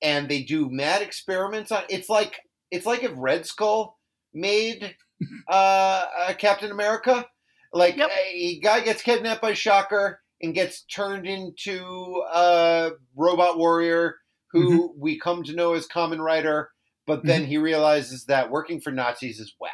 and 0.00 0.28
they 0.28 0.42
do 0.42 0.70
mad 0.70 1.02
experiments 1.02 1.70
on. 1.72 1.82
It's 1.88 2.08
like 2.08 2.40
it's 2.70 2.86
like 2.86 3.02
if 3.02 3.12
Red 3.16 3.46
Skull 3.46 3.98
made 4.32 4.96
uh, 5.48 6.04
uh, 6.18 6.34
Captain 6.34 6.70
America. 6.70 7.26
Like 7.74 7.96
Yep. 7.96 8.10
a 8.10 8.60
guy 8.60 8.80
gets 8.80 9.00
kidnapped 9.02 9.40
by 9.40 9.54
Shocker 9.54 10.20
and 10.42 10.54
gets 10.54 10.82
turned 10.84 11.26
into 11.26 12.22
a 12.34 12.90
robot 13.16 13.56
warrior 13.56 14.16
who 14.50 14.94
we 14.98 15.18
come 15.18 15.42
to 15.44 15.54
know 15.54 15.72
as 15.72 15.88
Kamen 15.88 16.18
Rider, 16.18 16.68
but 17.06 17.24
then 17.24 17.46
he 17.46 17.56
realizes 17.56 18.26
that 18.26 18.50
working 18.50 18.78
for 18.82 18.90
Nazis 18.90 19.40
is 19.40 19.54
whack. 19.58 19.72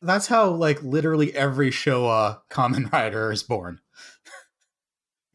That's 0.00 0.28
how, 0.28 0.50
like, 0.50 0.80
literally 0.84 1.34
every 1.34 1.70
Showa 1.70 2.38
Kamen 2.50 2.92
Rider 2.92 3.32
is 3.32 3.42
born. 3.42 3.80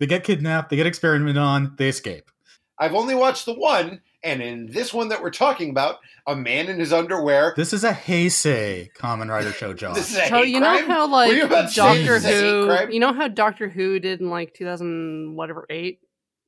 They 0.06 0.10
get 0.10 0.24
kidnapped, 0.24 0.70
they 0.70 0.76
get 0.76 0.86
experimented 0.86 1.36
on, 1.36 1.74
they 1.80 1.90
escape. 1.90 2.30
I've 2.78 2.94
only 2.94 3.16
watched 3.16 3.48
the 3.48 3.56
one, 3.56 4.02
and 4.24 4.40
in 4.40 4.68
this 4.68 4.94
one 4.94 5.08
that 5.08 5.20
we're 5.20 5.32
talking 5.32 5.72
about, 5.72 5.96
a 6.28 6.36
man 6.36 6.68
in 6.68 6.78
his 6.80 6.94
underwear. 6.94 7.56
This 7.58 7.74
is 7.74 7.84
a 7.84 7.92
Heisei 7.92 8.90
Kamen 8.94 9.30
Rider 9.32 9.52
show 9.52 9.74
job. 9.74 9.96
This 9.96 10.12
is 10.12 10.18
a 10.18 10.28
So 10.28 10.44
hate 10.44 10.50
you 10.50 10.60
know 10.60 10.86
how 10.86 11.08
like 11.08 11.32
you 11.34 11.46
about 11.46 11.64
to 11.64 11.68
say 11.70 11.82
Doctor 11.82 12.20
this 12.20 12.26
is 12.26 12.44
a 12.44 12.68
hate 12.78 12.88
Who, 12.90 12.94
you 12.94 13.00
know 13.00 13.14
how 13.14 13.28
Doctor 13.30 13.68
Who 13.68 13.98
did 14.00 14.22
in 14.22 14.30
like 14.30 14.54
2000 14.54 15.36
whatever 15.36 15.66
eight, 15.72 16.02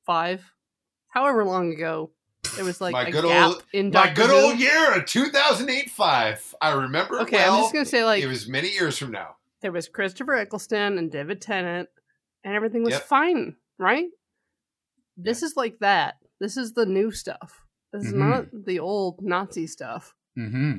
five, 0.06 0.44
however 1.08 1.44
long 1.44 1.74
ago. 1.74 2.12
There 2.58 2.64
was 2.66 2.80
like 2.80 2.94
My 2.94 3.08
a 3.08 3.12
good 3.12 3.24
gap 3.26 3.48
old- 3.48 3.64
in 3.74 3.90
My 3.90 4.14
good 4.14 4.30
Who. 4.30 4.36
old 4.36 4.60
year 4.60 4.94
of 5.00 5.08
2008 5.08 5.90
5. 5.90 6.56
I 6.62 6.74
remember 6.74 7.22
Okay, 7.22 7.38
well. 7.38 7.56
I'm 7.56 7.62
just 7.62 7.74
gonna 7.74 7.86
say 7.86 8.06
like 8.06 8.22
it 8.22 8.28
was 8.28 8.48
many 8.48 8.70
years 8.70 9.00
from 9.00 9.10
now. 9.12 9.38
there 9.62 9.72
was 9.72 9.88
Christopher 9.90 10.36
Eccleston 10.36 11.00
and 11.00 11.12
David 11.12 11.42
Tennant, 11.42 11.90
and 12.44 12.54
everything 12.56 12.84
was 12.84 12.94
Yep. 12.94 13.04
fine, 13.04 13.56
right? 13.78 14.08
This 15.18 15.44
is 15.44 15.56
like 15.56 15.80
that. 15.80 16.16
This 16.40 16.58
is 16.58 16.74
the 16.74 16.86
new 16.86 17.12
stuff. 17.12 17.64
This 17.92 18.06
is 18.06 18.14
Mhm. 18.14 18.18
not 18.18 18.46
the 18.66 18.80
old 18.80 19.22
Nazi 19.22 19.68
stuff. 19.68 20.14
hmm 20.36 20.74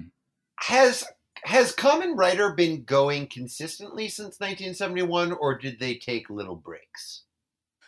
Has 0.61 1.05
has 1.45 1.75
Kamen 1.75 2.17
Rider 2.17 2.53
been 2.55 2.83
going 2.85 3.29
consistently 3.29 4.09
since 4.09 4.41
1971, 4.41 5.33
or 5.33 5.57
did 5.57 5.79
they 5.79 5.97
take 5.97 6.29
little 6.31 6.57
breaks? 6.57 7.25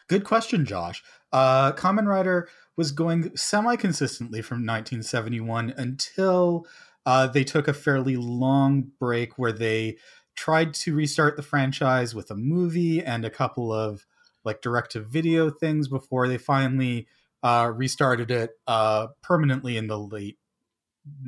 Good 0.09 0.25
question, 0.25 0.65
Josh. 0.65 1.03
Uh, 1.33 1.73
Kamen 1.73 2.07
Rider 2.07 2.49
was 2.77 2.93
going 2.93 3.37
semi 3.37 3.77
consistently 3.77 4.41
from 4.43 4.65
1971 4.65 5.71
until 5.77 6.67
uh, 7.07 7.27
they 7.27 7.45
took 7.45 7.67
a 7.69 7.75
fairly 7.75 8.17
long 8.17 8.83
break 9.01 9.37
where 9.39 9.53
they 9.53 9.99
tried 10.41 10.73
to 10.73 10.95
restart 10.95 11.37
the 11.37 11.43
franchise 11.43 12.15
with 12.15 12.31
a 12.31 12.35
movie 12.35 13.03
and 13.05 13.27
a 13.27 13.31
couple 13.31 13.71
of 13.75 14.07
like 14.43 14.63
direct 14.63 14.91
to 14.93 15.01
video 15.01 15.51
things 15.51 15.87
before 15.87 16.27
they 16.29 16.39
finally 16.39 17.07
uh, 17.43 17.71
restarted 17.75 18.31
it 18.31 18.53
uh, 18.67 19.09
permanently 19.23 19.77
in 19.77 19.87
the 19.87 19.99
late 19.99 20.39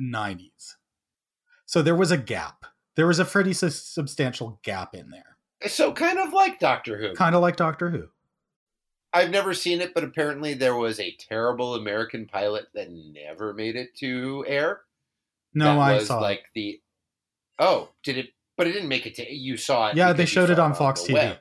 90s. 0.01 0.73
So 1.67 1.83
there 1.83 1.95
was 1.95 2.09
a 2.09 2.17
gap. 2.17 2.65
There 2.95 3.05
was 3.05 3.19
a 3.19 3.25
pretty 3.25 3.53
sus- 3.53 3.83
substantial 3.83 4.59
gap 4.63 4.95
in 4.95 5.11
there, 5.11 5.37
So 5.67 5.93
kind 5.93 6.17
of 6.17 6.33
like 6.33 6.59
Doctor 6.59 6.97
Who. 6.97 7.13
kind 7.13 7.35
of 7.35 7.41
like 7.41 7.55
Doctor 7.55 7.91
Who. 7.91 8.07
I've 9.13 9.29
never 9.29 9.53
seen 9.53 9.79
it, 9.81 9.93
but 9.93 10.03
apparently 10.03 10.55
there 10.55 10.75
was 10.75 10.99
a 10.99 11.15
terrible 11.19 11.75
American 11.75 12.25
pilot 12.25 12.65
that 12.73 12.89
never 12.91 13.53
made 13.53 13.75
it 13.75 13.95
to 13.97 14.43
air. 14.47 14.81
No, 15.53 15.79
I 15.79 15.99
saw. 15.99 16.17
it. 16.17 16.21
like 16.21 16.45
the. 16.55 16.81
Oh, 17.59 17.89
did 18.01 18.17
it? 18.17 18.29
But 18.55 18.67
it 18.67 18.73
didn't 18.73 18.89
make 18.89 19.05
it 19.05 19.15
to. 19.15 19.33
You 19.33 19.57
saw 19.57 19.89
it. 19.89 19.95
Yeah, 19.97 20.13
they 20.13 20.25
showed 20.25 20.49
it 20.49 20.59
on 20.59 20.73
Fox 20.73 21.03
the 21.03 21.13
TV. 21.13 21.15
web. 21.15 21.37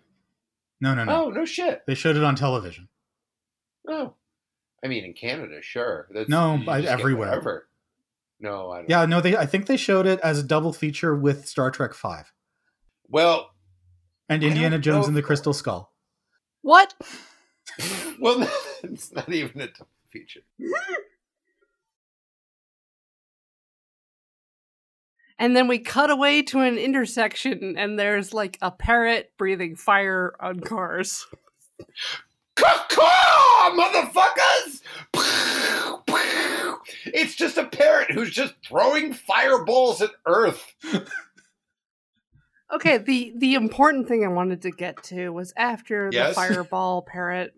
No, 0.81 0.95
no, 0.95 1.05
no. 1.05 1.25
Oh 1.27 1.31
no 1.31 1.45
shit. 1.45 1.83
They 1.87 1.95
showed 1.95 2.17
it 2.17 2.25
on 2.25 2.35
television. 2.35 2.89
Oh, 3.89 4.15
I 4.85 4.89
mean 4.89 5.05
in 5.05 5.13
Canada, 5.13 5.61
sure. 5.63 6.09
That's, 6.13 6.29
No, 6.29 6.61
I- 6.67 6.81
everywhere. 6.83 7.67
No, 8.41 8.71
I 8.73 8.79
don't. 8.79 8.91
Yeah, 8.91 9.05
no, 9.07 9.21
they. 9.21 9.37
I 9.37 9.47
think 9.47 9.67
they 9.67 9.77
showed 9.77 10.07
it 10.07 10.19
as 10.21 10.41
a 10.41 10.43
double 10.43 10.73
feature 10.73 11.15
with 11.15 11.47
Star 11.47 11.71
Trek 11.71 11.95
Five 11.95 12.33
Well, 13.09 13.51
and 14.29 14.43
Indiana 14.43 14.79
Jones 14.79 15.07
and 15.07 15.17
the 15.17 15.23
Crystal 15.23 15.53
Skull. 15.53 15.93
What? 16.63 16.95
well, 18.21 18.49
it's 18.83 19.13
not 19.13 19.33
even 19.33 19.61
a 19.61 19.69
double 19.69 19.87
feature. 20.11 20.41
And 25.43 25.57
then 25.57 25.67
we 25.67 25.81
cut 25.81 26.09
away 26.09 26.43
to 26.43 26.61
an 26.61 26.79
intersection, 26.79 27.75
and 27.77 27.99
there's 27.99 28.33
like 28.33 28.59
a 28.63 28.71
parrot 28.71 29.33
breathing 29.37 29.75
fire 29.75 30.35
on 30.39 30.61
cars. 30.61 31.27
Caw, 32.55 33.71
motherfuckers! 33.77 34.83
It's 37.07 37.35
just 37.35 37.59
a 37.59 37.65
parrot 37.65 38.13
who's 38.13 38.31
just 38.31 38.55
throwing 38.65 39.13
fireballs 39.15 40.01
at 40.01 40.11
Earth. 40.27 40.75
Okay, 42.75 42.97
the 42.97 43.35
the 43.37 43.53
important 43.53 44.09
thing 44.09 44.25
I 44.25 44.29
wanted 44.29 44.63
to 44.63 44.71
get 44.71 45.03
to 45.05 45.29
was 45.29 45.53
after 45.59 46.09
Yes? 46.11 46.31
the 46.31 46.35
fireball 46.35 47.03
parrot. 47.03 47.53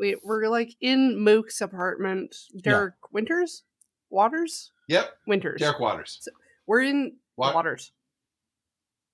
We 0.00 0.16
we're 0.24 0.48
like 0.48 0.74
in 0.80 1.20
Mook's 1.20 1.60
apartment. 1.60 2.34
Derek 2.60 2.94
Winters, 3.12 3.62
Waters, 4.10 4.72
Yep, 4.88 5.12
Winters. 5.28 5.60
Derek 5.60 5.78
Waters. 5.78 6.26
We're 6.66 6.82
in 6.82 7.16
What? 7.36 7.54
Waters. 7.54 7.92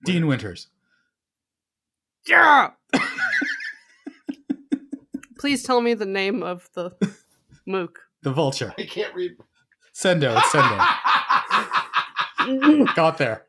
Dean 0.04 0.26
Winters. 0.26 0.68
Yeah. 2.26 2.70
Please 5.38 5.62
tell 5.62 5.80
me 5.80 5.94
the 5.94 6.06
name 6.06 6.42
of 6.42 6.68
the 6.74 6.90
Mook. 7.66 8.00
The 8.22 8.32
Vulture. 8.32 8.74
I 8.76 8.84
can't 8.84 9.14
read. 9.14 9.32
Sendo. 9.94 10.36
It's 10.36 10.48
Sendo. 10.48 10.78
Got 12.94 13.18
there. 13.18 13.44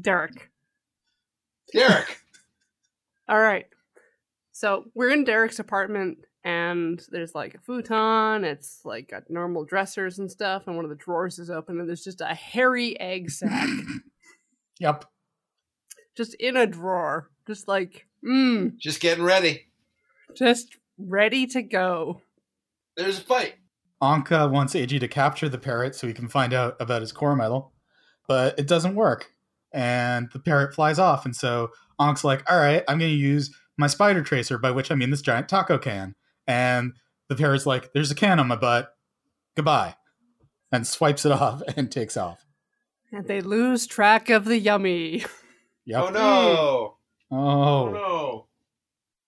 Derek. 0.00 0.50
Derek. 1.72 2.20
All 3.28 3.40
right. 3.40 3.66
So 4.52 4.84
we're 4.94 5.10
in 5.10 5.24
Derek's 5.24 5.58
apartment, 5.58 6.18
and 6.46 7.04
there's 7.10 7.34
like 7.34 7.54
a 7.54 7.58
futon. 7.58 8.44
It's 8.44 8.82
like 8.84 9.10
got 9.10 9.28
normal 9.28 9.64
dressers 9.64 10.18
and 10.20 10.30
stuff, 10.30 10.62
and 10.66 10.76
one 10.76 10.84
of 10.84 10.88
the 10.90 10.94
drawers 10.96 11.40
is 11.40 11.50
open, 11.50 11.80
and 11.80 11.88
there's 11.88 12.04
just 12.04 12.20
a 12.20 12.26
hairy 12.34 12.98
egg 13.00 13.30
sack 13.30 13.68
Yep. 14.78 15.04
just 16.16 16.34
in 16.34 16.56
a 16.56 16.66
drawer, 16.66 17.30
just 17.48 17.66
like, 17.66 18.06
mmm, 18.24 18.76
Just 18.78 19.00
getting 19.00 19.24
ready. 19.24 19.66
just 20.36 20.76
ready 20.98 21.46
to 21.48 21.62
go. 21.62 22.20
There's 22.96 23.18
a 23.18 23.22
fight. 23.22 23.54
Anka 24.02 24.48
wants 24.50 24.74
Eiji 24.74 25.00
to 25.00 25.08
capture 25.08 25.48
the 25.48 25.58
parrot 25.58 25.94
so 25.96 26.06
he 26.06 26.12
can 26.12 26.28
find 26.28 26.52
out 26.52 26.76
about 26.78 27.00
his 27.00 27.10
core 27.12 27.34
medal, 27.34 27.72
but 28.28 28.58
it 28.58 28.68
doesn't 28.68 28.94
work. 28.94 29.32
And 29.72 30.28
the 30.32 30.38
parrot 30.38 30.74
flies 30.74 30.98
off. 30.98 31.24
And 31.24 31.34
so 31.34 31.70
Ankh's 32.00 32.22
like, 32.24 32.48
all 32.50 32.58
right, 32.58 32.84
I'm 32.88 32.98
going 32.98 33.10
to 33.10 33.16
use 33.16 33.54
my 33.78 33.86
spider 33.88 34.22
tracer, 34.22 34.58
by 34.58 34.70
which 34.70 34.90
I 34.90 34.94
mean 34.94 35.10
this 35.10 35.22
giant 35.22 35.48
taco 35.48 35.76
can. 35.78 36.14
And 36.46 36.94
the 37.28 37.36
parrot's 37.36 37.66
like, 37.66 37.92
there's 37.92 38.10
a 38.10 38.14
can 38.14 38.38
on 38.38 38.48
my 38.48 38.56
butt. 38.56 38.94
Goodbye. 39.56 39.96
And 40.70 40.86
swipes 40.86 41.24
it 41.24 41.32
off 41.32 41.62
and 41.76 41.90
takes 41.90 42.16
off. 42.16 42.44
And 43.12 43.26
they 43.26 43.40
lose 43.40 43.86
track 43.86 44.30
of 44.30 44.44
the 44.44 44.58
yummy. 44.58 45.24
Yep. 45.86 46.02
Oh 46.02 46.10
no! 46.10 46.96
Oh. 47.30 47.38
Oh 47.38 47.88
no! 47.90 48.46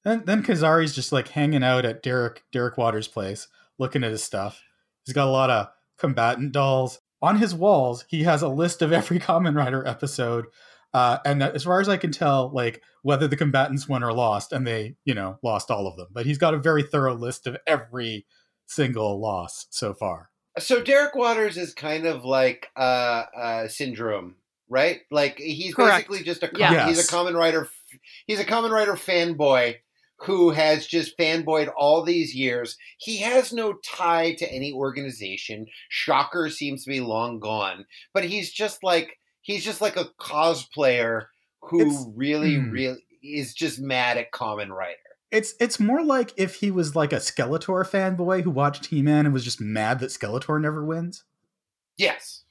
Then 0.04 0.24
then 0.26 0.42
Kazari's 0.42 0.94
just 0.94 1.12
like 1.12 1.28
hanging 1.28 1.62
out 1.62 1.84
at 1.84 2.02
Derek 2.02 2.42
Derek 2.52 2.76
Waters' 2.76 3.06
place, 3.08 3.46
looking 3.78 4.02
at 4.02 4.10
his 4.10 4.24
stuff. 4.24 4.60
He's 5.04 5.14
got 5.14 5.28
a 5.28 5.30
lot 5.30 5.50
of 5.50 5.68
combatant 5.98 6.52
dolls. 6.52 7.00
On 7.22 7.38
his 7.38 7.54
walls, 7.54 8.04
he 8.08 8.24
has 8.24 8.42
a 8.42 8.48
list 8.48 8.82
of 8.82 8.92
every 8.92 9.18
Kamen 9.20 9.56
Rider 9.56 9.86
episode. 9.86 10.46
Uh, 10.94 11.18
and 11.24 11.42
as 11.42 11.64
far 11.64 11.80
as 11.80 11.88
I 11.88 11.96
can 11.96 12.12
tell, 12.12 12.50
like 12.52 12.82
whether 13.02 13.28
the 13.28 13.36
combatants 13.36 13.88
won 13.88 14.02
or 14.02 14.12
lost, 14.12 14.52
and 14.52 14.66
they, 14.66 14.96
you 15.04 15.14
know, 15.14 15.38
lost 15.42 15.70
all 15.70 15.86
of 15.86 15.96
them. 15.96 16.08
But 16.10 16.26
he's 16.26 16.38
got 16.38 16.54
a 16.54 16.58
very 16.58 16.82
thorough 16.82 17.14
list 17.14 17.46
of 17.46 17.56
every 17.66 18.26
single 18.66 19.20
loss 19.20 19.66
so 19.70 19.94
far. 19.94 20.30
So 20.58 20.82
Derek 20.82 21.14
Waters 21.14 21.56
is 21.56 21.72
kind 21.74 22.06
of 22.06 22.24
like 22.24 22.68
uh, 22.76 23.24
uh, 23.36 23.68
syndrome, 23.68 24.36
right? 24.68 25.00
Like 25.10 25.38
he's 25.38 25.74
Correct. 25.74 26.08
basically 26.08 26.24
just 26.24 26.42
a 26.42 26.48
com- 26.48 26.60
Yeah. 26.60 26.88
he's 26.88 26.98
a 26.98 27.12
Kamen 27.12 27.34
Rider. 27.34 27.68
He's 28.26 28.40
a 28.40 28.44
Kamen 28.44 28.70
Rider 28.70 28.94
fanboy 28.94 29.76
who 30.22 30.50
has 30.50 30.84
just 30.86 31.16
fanboyed 31.16 31.70
all 31.76 32.02
these 32.02 32.34
years. 32.34 32.76
He 32.98 33.18
has 33.18 33.52
no 33.52 33.74
tie 33.84 34.34
to 34.34 34.52
any 34.52 34.72
organization. 34.72 35.66
Shocker 35.88 36.50
seems 36.50 36.82
to 36.84 36.90
be 36.90 37.00
long 37.00 37.38
gone, 37.38 37.86
but 38.12 38.24
he's 38.24 38.50
just 38.50 38.82
like 38.82 39.16
he's 39.48 39.64
just 39.64 39.80
like 39.80 39.96
a 39.96 40.04
cosplayer 40.20 41.26
who 41.62 41.80
It's- 41.80 42.06
really, 42.14 42.56
Hmm. 42.56 42.70
really 42.70 43.04
is 43.22 43.52
just 43.54 43.80
mad 43.80 44.16
at 44.18 44.30
Kamen 44.30 44.68
Rider. 44.68 44.96
It's 45.30 45.54
it's 45.60 45.80
more 45.80 46.02
like 46.04 46.32
if 46.36 46.56
he 46.56 46.70
was 46.70 46.94
like 46.94 47.12
a 47.12 47.16
Skeletor 47.16 47.84
fanboy 47.86 48.42
who 48.42 48.50
watched 48.50 48.86
He 48.86 49.02
Man 49.02 49.24
and 49.26 49.32
was 49.34 49.44
just 49.44 49.60
mad 49.60 50.00
that 50.00 50.10
Skeletor 50.10 50.60
never 50.60 50.84
wins. 50.84 51.24
Yes. 51.96 52.44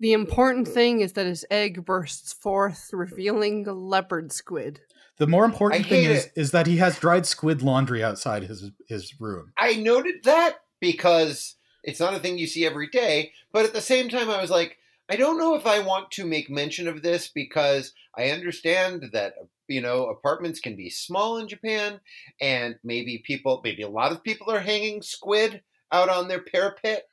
The 0.00 0.12
important 0.12 0.68
thing 0.68 1.00
is 1.00 1.12
that 1.14 1.26
his 1.26 1.44
egg 1.50 1.84
bursts 1.84 2.32
forth, 2.32 2.90
revealing 2.92 3.66
a 3.66 3.72
leopard 3.72 4.32
squid. 4.32 4.80
The 5.16 5.26
more 5.26 5.44
important 5.44 5.86
thing 5.86 6.04
hate 6.04 6.10
is 6.10 6.24
it. 6.26 6.32
is 6.36 6.50
that 6.52 6.66
he 6.66 6.76
has 6.76 6.98
dried 6.98 7.26
squid 7.26 7.62
laundry 7.62 8.02
outside 8.04 8.44
his 8.44 8.70
his 8.88 9.20
room. 9.20 9.52
I 9.56 9.74
noted 9.74 10.24
that 10.24 10.60
because 10.80 11.56
it's 11.82 12.00
not 12.00 12.14
a 12.14 12.18
thing 12.20 12.38
you 12.38 12.46
see 12.46 12.66
every 12.66 12.88
day, 12.88 13.32
but 13.52 13.64
at 13.64 13.72
the 13.72 13.80
same 13.80 14.08
time, 14.08 14.28
I 14.30 14.40
was 14.40 14.50
like, 14.50 14.76
I 15.10 15.16
don't 15.16 15.38
know 15.38 15.54
if 15.54 15.66
I 15.66 15.80
want 15.80 16.10
to 16.12 16.26
make 16.26 16.50
mention 16.50 16.86
of 16.86 17.02
this 17.02 17.28
because 17.28 17.94
I 18.16 18.30
understand 18.30 19.10
that 19.12 19.34
you 19.66 19.80
know 19.80 20.06
apartments 20.06 20.60
can 20.60 20.76
be 20.76 20.90
small 20.90 21.38
in 21.38 21.48
Japan, 21.48 22.00
and 22.40 22.76
maybe 22.84 23.22
people, 23.26 23.60
maybe 23.64 23.82
a 23.82 23.88
lot 23.88 24.12
of 24.12 24.22
people 24.22 24.50
are 24.50 24.60
hanging 24.60 25.02
squid 25.02 25.62
out 25.92 26.08
on 26.08 26.28
their 26.28 26.40
parapet. 26.42 27.04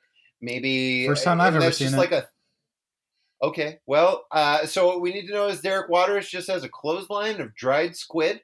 Maybe 0.42 1.08
First 1.08 1.24
time 1.24 1.40
I've 1.40 1.56
ever 1.56 1.66
that's 1.66 1.78
seen 1.78 1.88
just 1.88 1.96
it. 1.96 2.00
like 2.00 2.12
a. 2.12 2.28
Okay, 3.42 3.80
well, 3.86 4.26
uh, 4.32 4.66
so 4.66 4.88
what 4.88 5.02
we 5.02 5.14
need 5.14 5.28
to 5.28 5.34
know 5.34 5.48
is 5.48 5.62
Derek 5.62 5.90
Waters 5.90 6.30
just 6.30 6.50
has 6.50 6.64
a 6.64 6.70
clothesline 6.70 7.42
of 7.42 7.54
dried 7.56 7.96
squid. 7.96 8.42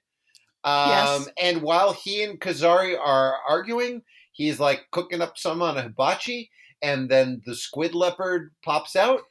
Um, 0.63 0.89
Yes. 0.89 1.29
And 1.41 1.61
while 1.61 1.93
he 1.93 2.23
and 2.23 2.39
Kazari 2.39 2.97
are 2.97 3.35
arguing, 3.47 4.03
he's 4.31 4.59
like 4.59 4.85
cooking 4.91 5.21
up 5.21 5.37
some 5.37 5.61
on 5.61 5.77
a 5.77 5.83
hibachi, 5.83 6.51
and 6.81 7.09
then 7.09 7.41
the 7.45 7.55
squid 7.55 7.95
leopard 7.95 8.51
pops 8.63 8.95
out. 8.95 9.21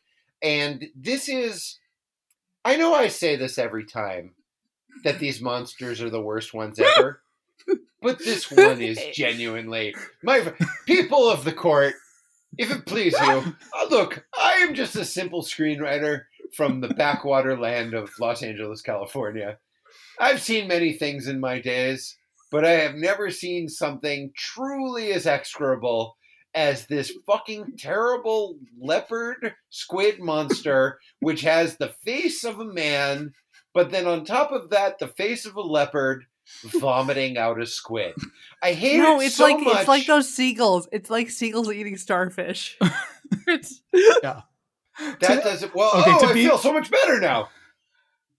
And 0.42 0.86
this 0.94 1.28
is, 1.28 1.78
I 2.64 2.76
know 2.76 2.94
I 2.94 3.08
say 3.08 3.36
this 3.36 3.58
every 3.58 3.84
time 3.84 4.34
that 5.04 5.18
these 5.18 5.40
monsters 5.40 6.00
are 6.00 6.10
the 6.10 6.20
worst 6.20 6.54
ones 6.54 6.78
ever, 6.78 7.22
but 8.02 8.18
this 8.18 8.50
one 8.50 8.80
is 8.80 8.98
genuinely 9.12 9.94
my 10.22 10.52
people 10.86 11.28
of 11.28 11.44
the 11.44 11.52
court. 11.52 11.94
If 12.58 12.70
it 12.70 12.86
please 12.86 13.12
you, 13.12 13.28
uh, 13.78 13.86
look, 13.90 14.24
I 14.36 14.64
am 14.68 14.74
just 14.74 14.96
a 14.96 15.04
simple 15.04 15.42
screenwriter 15.42 16.22
from 16.54 16.80
the 16.80 16.88
backwater 16.88 17.56
land 17.56 17.94
of 17.94 18.10
Los 18.18 18.42
Angeles, 18.42 18.82
California. 18.82 19.58
I've 20.18 20.42
seen 20.42 20.68
many 20.68 20.92
things 20.94 21.28
in 21.28 21.40
my 21.40 21.60
days, 21.60 22.16
but 22.50 22.64
I 22.64 22.72
have 22.72 22.94
never 22.94 23.30
seen 23.30 23.68
something 23.68 24.32
truly 24.36 25.12
as 25.12 25.26
execrable 25.26 26.16
as 26.54 26.86
this 26.86 27.12
fucking 27.26 27.76
terrible 27.78 28.56
leopard 28.80 29.54
squid 29.70 30.20
monster, 30.20 30.98
which 31.20 31.42
has 31.42 31.76
the 31.76 31.88
face 32.04 32.44
of 32.44 32.58
a 32.58 32.64
man, 32.64 33.32
but 33.72 33.90
then 33.90 34.06
on 34.06 34.24
top 34.24 34.50
of 34.52 34.70
that, 34.70 34.98
the 34.98 35.06
face 35.08 35.46
of 35.46 35.54
a 35.56 35.60
leopard 35.60 36.24
vomiting 36.64 37.38
out 37.38 37.60
a 37.60 37.66
squid. 37.66 38.14
I 38.62 38.72
hate 38.72 38.96
it. 38.96 39.02
no, 39.02 39.20
it 39.20 39.26
it's 39.26 39.36
so 39.36 39.44
like 39.44 39.60
much. 39.60 39.78
it's 39.78 39.88
like 39.88 40.06
those 40.06 40.28
seagulls. 40.34 40.88
It's 40.90 41.08
like 41.10 41.30
seagulls 41.30 41.70
eating 41.70 41.96
starfish. 41.96 42.76
it's 43.46 43.80
that 44.22 44.42
To- 45.20 45.26
doesn't. 45.42 45.74
Well, 45.74 45.90
okay, 46.00 46.10
oh, 46.12 46.20
to 46.20 46.26
I 46.26 46.32
be- 46.32 46.44
feel 46.46 46.58
so 46.58 46.72
much 46.72 46.90
better 46.90 47.20
now. 47.20 47.48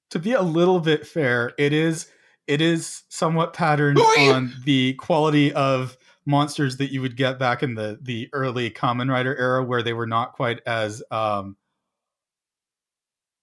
to 0.10 0.20
be 0.20 0.34
a 0.34 0.42
little 0.42 0.80
bit 0.82 1.08
fair, 1.08 1.54
it 1.58 1.72
is 1.72 2.08
it 2.48 2.60
is 2.60 3.04
somewhat 3.08 3.54
patterned 3.54 3.98
Who 3.98 4.04
are 4.04 4.18
you? 4.20 4.32
on 4.34 4.54
the 4.66 4.94
quality 4.96 5.54
of 5.54 5.96
monsters 6.26 6.78
that 6.78 6.92
you 6.92 7.02
would 7.02 7.18
get 7.18 7.40
back 7.40 7.64
in 7.64 7.76
the 7.76 7.98
the 8.02 8.30
early 8.34 8.70
Kamen 8.70 9.10
Rider 9.10 9.36
era, 9.38 9.64
where 9.64 9.82
they 9.84 9.94
were 9.94 10.08
not 10.08 10.34
quite 10.34 10.60
as 10.66 11.02
um, 11.12 11.56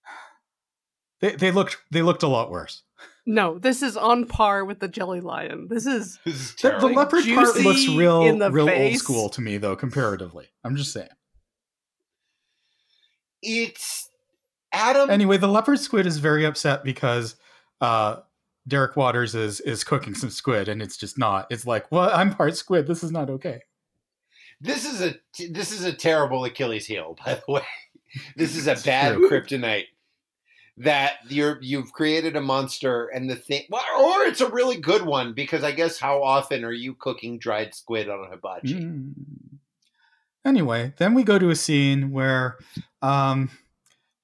they 1.20 1.32
they 1.32 1.50
looked 1.50 1.78
they 1.90 2.02
looked 2.02 2.22
a 2.22 2.28
lot 2.28 2.50
worse. 2.50 2.82
no, 3.26 3.58
this 3.58 3.82
is 3.82 3.96
on 3.96 4.26
par 4.26 4.64
with 4.64 4.80
the 4.80 4.88
jelly 4.88 5.20
lion. 5.20 5.68
This 5.68 5.86
is 5.86 6.18
This 6.24 6.34
is 6.34 6.54
The, 6.54 6.62
the 6.62 6.68
terrible. 6.70 6.92
leopard 6.94 7.24
part 7.24 7.56
looks 7.56 7.88
real 7.88 8.22
in 8.22 8.38
the 8.38 8.50
real 8.50 8.68
old 8.70 8.94
school 8.94 9.28
to 9.30 9.40
me, 9.40 9.56
though, 9.58 9.76
comparatively. 9.76 10.46
I'm 10.64 10.76
just 10.76 10.92
saying. 10.92 11.08
it's 13.42 14.08
Adam. 14.72 15.10
Anyway, 15.10 15.36
the 15.38 15.48
leopard 15.48 15.78
squid 15.80 16.06
is 16.06 16.18
very 16.18 16.44
upset 16.44 16.84
because 16.84 17.36
uh, 17.80 18.16
Derek 18.68 18.96
Waters 18.96 19.34
is 19.34 19.60
is 19.60 19.82
cooking 19.82 20.14
some 20.14 20.30
squid, 20.30 20.68
and 20.68 20.82
it's 20.82 20.96
just 20.96 21.18
not. 21.18 21.46
It's 21.50 21.66
like, 21.66 21.90
well, 21.90 22.10
I'm 22.12 22.34
part 22.34 22.56
squid. 22.56 22.86
This 22.86 23.02
is 23.02 23.10
not 23.10 23.30
okay. 23.30 23.62
This 24.60 24.84
is 24.84 25.00
a 25.00 25.14
this 25.50 25.72
is 25.72 25.84
a 25.84 25.92
terrible 25.92 26.44
Achilles 26.44 26.86
heel, 26.86 27.16
by 27.24 27.34
the 27.34 27.52
way. 27.52 27.62
This 28.36 28.56
is 28.56 28.66
a 28.66 28.74
bad 28.74 29.16
true. 29.16 29.28
kryptonite. 29.28 29.84
That 30.78 31.16
you're 31.28 31.58
you've 31.60 31.92
created 31.92 32.36
a 32.36 32.40
monster, 32.40 33.08
and 33.08 33.28
the 33.28 33.36
thing, 33.36 33.64
well, 33.68 33.82
or 33.98 34.22
it's 34.22 34.40
a 34.40 34.48
really 34.48 34.78
good 34.78 35.02
one 35.02 35.34
because 35.34 35.62
I 35.62 35.72
guess 35.72 35.98
how 35.98 36.22
often 36.22 36.64
are 36.64 36.72
you 36.72 36.94
cooking 36.94 37.38
dried 37.38 37.74
squid 37.74 38.08
on 38.08 38.24
a 38.24 38.30
hibachi? 38.30 38.74
Mm. 38.74 39.12
Anyway, 40.46 40.94
then 40.96 41.12
we 41.12 41.22
go 41.22 41.38
to 41.38 41.50
a 41.50 41.56
scene 41.56 42.12
where 42.12 42.56
um, 43.02 43.50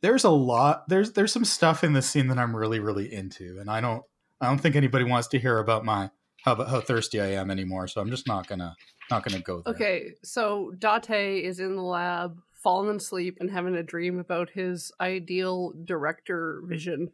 there's 0.00 0.24
a 0.24 0.30
lot. 0.30 0.88
There's 0.88 1.12
there's 1.12 1.32
some 1.32 1.44
stuff 1.44 1.84
in 1.84 1.92
this 1.92 2.08
scene 2.08 2.28
that 2.28 2.38
I'm 2.38 2.56
really 2.56 2.78
really 2.78 3.12
into, 3.12 3.58
and 3.60 3.68
I 3.68 3.82
don't 3.82 4.04
I 4.44 4.48
don't 4.48 4.58
think 4.58 4.76
anybody 4.76 5.04
wants 5.04 5.28
to 5.28 5.38
hear 5.38 5.58
about 5.58 5.84
my 5.84 6.10
how 6.44 6.52
about 6.52 6.68
how 6.68 6.80
thirsty 6.80 7.20
I 7.20 7.32
am 7.32 7.50
anymore. 7.50 7.88
So 7.88 8.00
I'm 8.00 8.10
just 8.10 8.28
not 8.28 8.46
gonna 8.46 8.76
not 9.10 9.24
gonna 9.24 9.40
go 9.40 9.62
there. 9.64 9.74
okay. 9.74 10.12
So 10.22 10.72
Date 10.78 11.44
is 11.44 11.60
in 11.60 11.76
the 11.76 11.82
lab, 11.82 12.40
falling 12.62 12.96
asleep 12.96 13.38
and 13.40 13.50
having 13.50 13.74
a 13.74 13.82
dream 13.82 14.18
about 14.18 14.50
his 14.50 14.92
ideal 15.00 15.72
director 15.84 16.62
vision. 16.64 17.10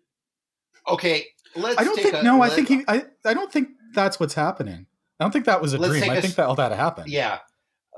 Okay, 0.88 1.26
let's. 1.54 1.78
I 1.78 1.84
don't 1.84 1.96
take 1.96 2.06
think 2.06 2.16
a, 2.16 2.22
no. 2.22 2.42
I 2.42 2.48
think 2.48 2.68
he. 2.68 2.84
I 2.88 3.04
I 3.24 3.34
don't 3.34 3.52
think 3.52 3.68
that's 3.94 4.18
what's 4.18 4.34
happening. 4.34 4.86
I 5.18 5.24
don't 5.24 5.32
think 5.32 5.44
that 5.44 5.60
was 5.60 5.74
a 5.74 5.78
dream. 5.78 6.00
take 6.00 6.10
I 6.10 6.16
a 6.16 6.22
think 6.22 6.34
that 6.36 6.46
all 6.46 6.54
that 6.56 6.72
happened. 6.72 7.08
Yeah, 7.10 7.38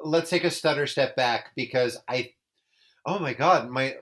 let's 0.04 0.30
take 0.30 0.44
a 0.44 0.50
stutter 0.50 0.86
step 0.86 1.16
back 1.16 1.52
because 1.54 1.98
I. 2.08 2.32
Oh 3.06 3.18
my 3.18 3.32
god, 3.34 3.70
my 3.70 3.96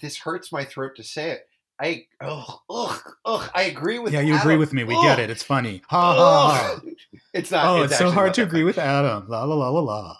this 0.00 0.18
hurts 0.18 0.52
my 0.52 0.64
throat 0.64 0.96
to 0.96 1.02
say 1.02 1.30
it. 1.30 1.46
I 1.80 2.06
ugh 2.20 2.60
ugh 2.70 3.02
ugh. 3.24 3.50
I 3.54 3.62
agree 3.62 3.98
with. 3.98 4.12
yeah. 4.12 4.20
You 4.20 4.36
agree 4.36 4.56
with 4.56 4.72
me. 4.72 4.84
We 4.84 4.94
Ugh. 4.94 5.02
get 5.02 5.18
it. 5.18 5.30
It's 5.30 5.42
funny. 5.42 5.82
Ha 5.88 6.14
ha. 6.14 6.80
ha. 6.80 6.80
It's 7.34 7.50
not. 7.50 7.66
Oh, 7.66 7.82
it's, 7.82 7.98
so 7.98 8.12
hard 8.12 8.32
to 8.34 8.42
agree 8.42 8.60
funny. 8.60 8.64
with 8.64 8.78
Adam. 8.78 9.26
La 9.28 9.42
la 9.42 9.56
la 9.56 9.68
la 9.68 9.80
la. 9.80 10.16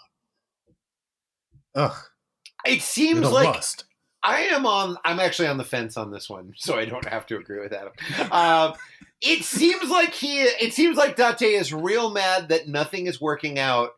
Ugh. 1.75 1.97
It 2.65 2.81
seems 2.81 3.29
like 3.29 3.47
lust. 3.47 3.85
I 4.21 4.41
am 4.41 4.65
on. 4.65 4.97
I'm 5.05 5.19
actually 5.19 5.47
on 5.47 5.57
the 5.57 5.63
fence 5.63 5.95
on 5.97 6.11
this 6.11 6.29
one, 6.29 6.53
so 6.57 6.77
I 6.77 6.85
don't 6.85 7.07
have 7.07 7.25
to 7.27 7.37
agree 7.37 7.59
with 7.61 7.71
Adam. 7.71 7.93
Uh, 8.31 8.73
it 9.21 9.43
seems 9.43 9.89
like 9.89 10.13
he. 10.13 10.41
It 10.41 10.73
seems 10.73 10.97
like 10.97 11.15
Date 11.15 11.41
is 11.41 11.71
real 11.71 12.11
mad 12.11 12.49
that 12.49 12.67
nothing 12.67 13.07
is 13.07 13.21
working 13.21 13.59
out, 13.59 13.91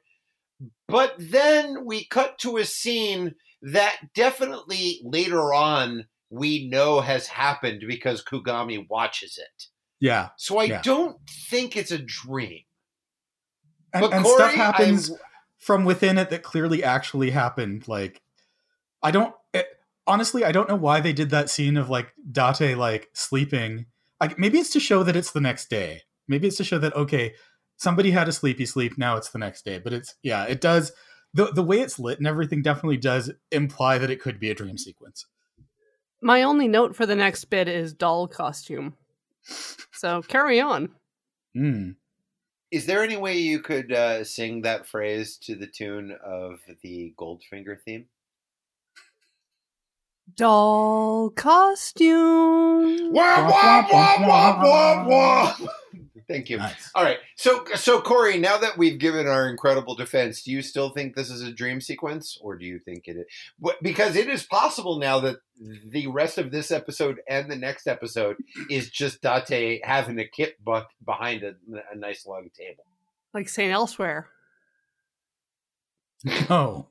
but 0.87 1.15
then 1.17 1.85
we 1.85 2.05
cut 2.05 2.37
to 2.39 2.57
a 2.57 2.65
scene 2.65 3.33
that 3.63 3.95
definitely 4.13 5.01
later 5.03 5.53
on 5.53 6.05
we 6.29 6.67
know 6.69 7.01
has 7.01 7.27
happened 7.27 7.83
because 7.87 8.23
Kugami 8.23 8.87
watches 8.89 9.37
it. 9.37 9.67
Yeah. 9.99 10.29
So 10.37 10.57
I 10.59 10.65
Yeah. 10.65 10.81
don't 10.81 11.17
think 11.49 11.75
it's 11.75 11.91
a 11.91 11.97
dream. 11.97 12.61
And, 13.93 14.01
But 14.01 14.13
and 14.13 14.23
Corey, 14.25 14.35
stuff 14.35 14.53
happens. 14.53 15.09
I'm- 15.09 15.19
from 15.59 15.85
within 15.85 16.17
it 16.19 16.29
that 16.29 16.43
clearly 16.43 16.83
actually 16.83 17.31
happened. 17.31 17.87
Like, 17.87 18.21
I 19.01 19.09
don't 19.11 19.33
it, 19.53 19.67
honestly, 20.05 20.45
I 20.45 20.51
don't 20.51 20.69
know 20.69 20.75
why 20.75 20.99
they 21.01 21.13
did 21.13 21.31
that 21.31 21.49
scene 21.49 21.77
of 21.77 21.89
like 21.89 22.13
Date 22.31 22.75
like 22.77 23.09
sleeping. 23.13 23.87
Like, 24.21 24.37
maybe 24.37 24.59
it's 24.59 24.69
to 24.71 24.79
show 24.79 25.03
that 25.03 25.15
it's 25.15 25.31
the 25.31 25.41
next 25.41 25.69
day. 25.69 26.03
Maybe 26.27 26.47
it's 26.47 26.57
to 26.57 26.63
show 26.63 26.77
that 26.79 26.95
okay, 26.95 27.33
somebody 27.75 28.11
had 28.11 28.27
a 28.27 28.31
sleepy 28.31 28.65
sleep. 28.67 28.97
Now 28.97 29.17
it's 29.17 29.29
the 29.29 29.39
next 29.39 29.65
day. 29.65 29.79
But 29.79 29.93
it's 29.93 30.15
yeah, 30.21 30.43
it 30.43 30.61
does 30.61 30.91
the 31.33 31.51
the 31.51 31.63
way 31.63 31.79
it's 31.79 31.97
lit 31.97 32.19
and 32.19 32.27
everything 32.27 32.61
definitely 32.61 32.97
does 32.97 33.31
imply 33.51 33.97
that 33.97 34.11
it 34.11 34.21
could 34.21 34.39
be 34.39 34.51
a 34.51 34.55
dream 34.55 34.77
sequence. 34.77 35.25
My 36.21 36.43
only 36.43 36.67
note 36.67 36.95
for 36.95 37.05
the 37.05 37.15
next 37.15 37.45
bit 37.45 37.67
is 37.67 37.93
doll 37.93 38.27
costume. 38.27 38.95
So 39.91 40.21
carry 40.21 40.59
on. 40.59 40.89
Hmm. 41.53 41.91
Is 42.69 42.85
there 42.85 43.03
any 43.03 43.15
way 43.15 43.37
you 43.37 43.59
could 43.59 43.91
uh, 43.93 44.23
sing 44.23 44.61
that 44.63 44.87
phrase 44.87 45.37
to 45.43 45.55
the 45.55 45.67
tune 45.67 46.15
of 46.23 46.59
the 46.81 47.13
Goldfinger 47.17 47.79
theme? 47.79 48.07
Doll 50.35 51.29
costume. 51.29 53.13
Wah, 53.13 53.49
wah, 53.49 53.87
wah, 53.89 54.27
wah, 54.27 54.63
wah, 54.63 55.07
wah. 55.07 55.55
Thank 56.27 56.49
you. 56.49 56.57
Nice. 56.57 56.91
All 56.93 57.03
right. 57.03 57.19
So, 57.37 57.63
so 57.75 58.01
Corey, 58.01 58.37
now 58.37 58.57
that 58.57 58.77
we've 58.77 58.99
given 58.99 59.27
our 59.27 59.47
incredible 59.47 59.95
defense, 59.95 60.43
do 60.43 60.51
you 60.51 60.61
still 60.61 60.89
think 60.89 61.15
this 61.15 61.29
is 61.29 61.41
a 61.41 61.53
dream 61.53 61.79
sequence, 61.79 62.37
or 62.41 62.57
do 62.57 62.65
you 62.65 62.79
think 62.79 63.07
it 63.07 63.15
is? 63.15 63.71
Because 63.81 64.17
it 64.17 64.27
is 64.27 64.43
possible 64.43 64.99
now 64.99 65.19
that 65.21 65.37
the 65.85 66.07
rest 66.07 66.37
of 66.37 66.51
this 66.51 66.69
episode 66.69 67.21
and 67.29 67.49
the 67.49 67.55
next 67.55 67.87
episode 67.87 68.35
is 68.69 68.89
just 68.89 69.21
Date 69.21 69.85
having 69.85 70.19
a 70.19 70.27
kip 70.27 70.57
buck 70.63 70.89
behind 71.05 71.43
a, 71.43 71.55
a 71.93 71.95
nice 71.95 72.25
long 72.25 72.49
table. 72.57 72.83
Like 73.33 73.49
St. 73.49 73.71
Elsewhere. 73.71 74.27
Oh. 76.49 76.87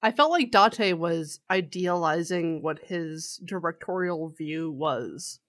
I 0.00 0.12
felt 0.12 0.30
like 0.30 0.50
Date 0.50 0.94
was 0.94 1.40
idealizing 1.50 2.62
what 2.62 2.78
his 2.78 3.40
directorial 3.44 4.28
view 4.28 4.70
was. 4.70 5.40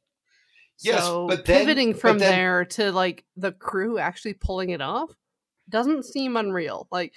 Yes, 0.81 1.03
so 1.03 1.27
but 1.27 1.45
then- 1.45 1.59
pivoting 1.65 1.91
but 1.93 2.01
from 2.01 2.19
then- 2.19 2.31
there 2.31 2.65
to 2.65 2.91
like 2.91 3.23
the 3.37 3.51
crew 3.51 3.97
actually 3.99 4.33
pulling 4.33 4.69
it 4.71 4.81
off 4.81 5.11
doesn't 5.69 6.03
seem 6.05 6.37
unreal. 6.37 6.87
Like, 6.91 7.13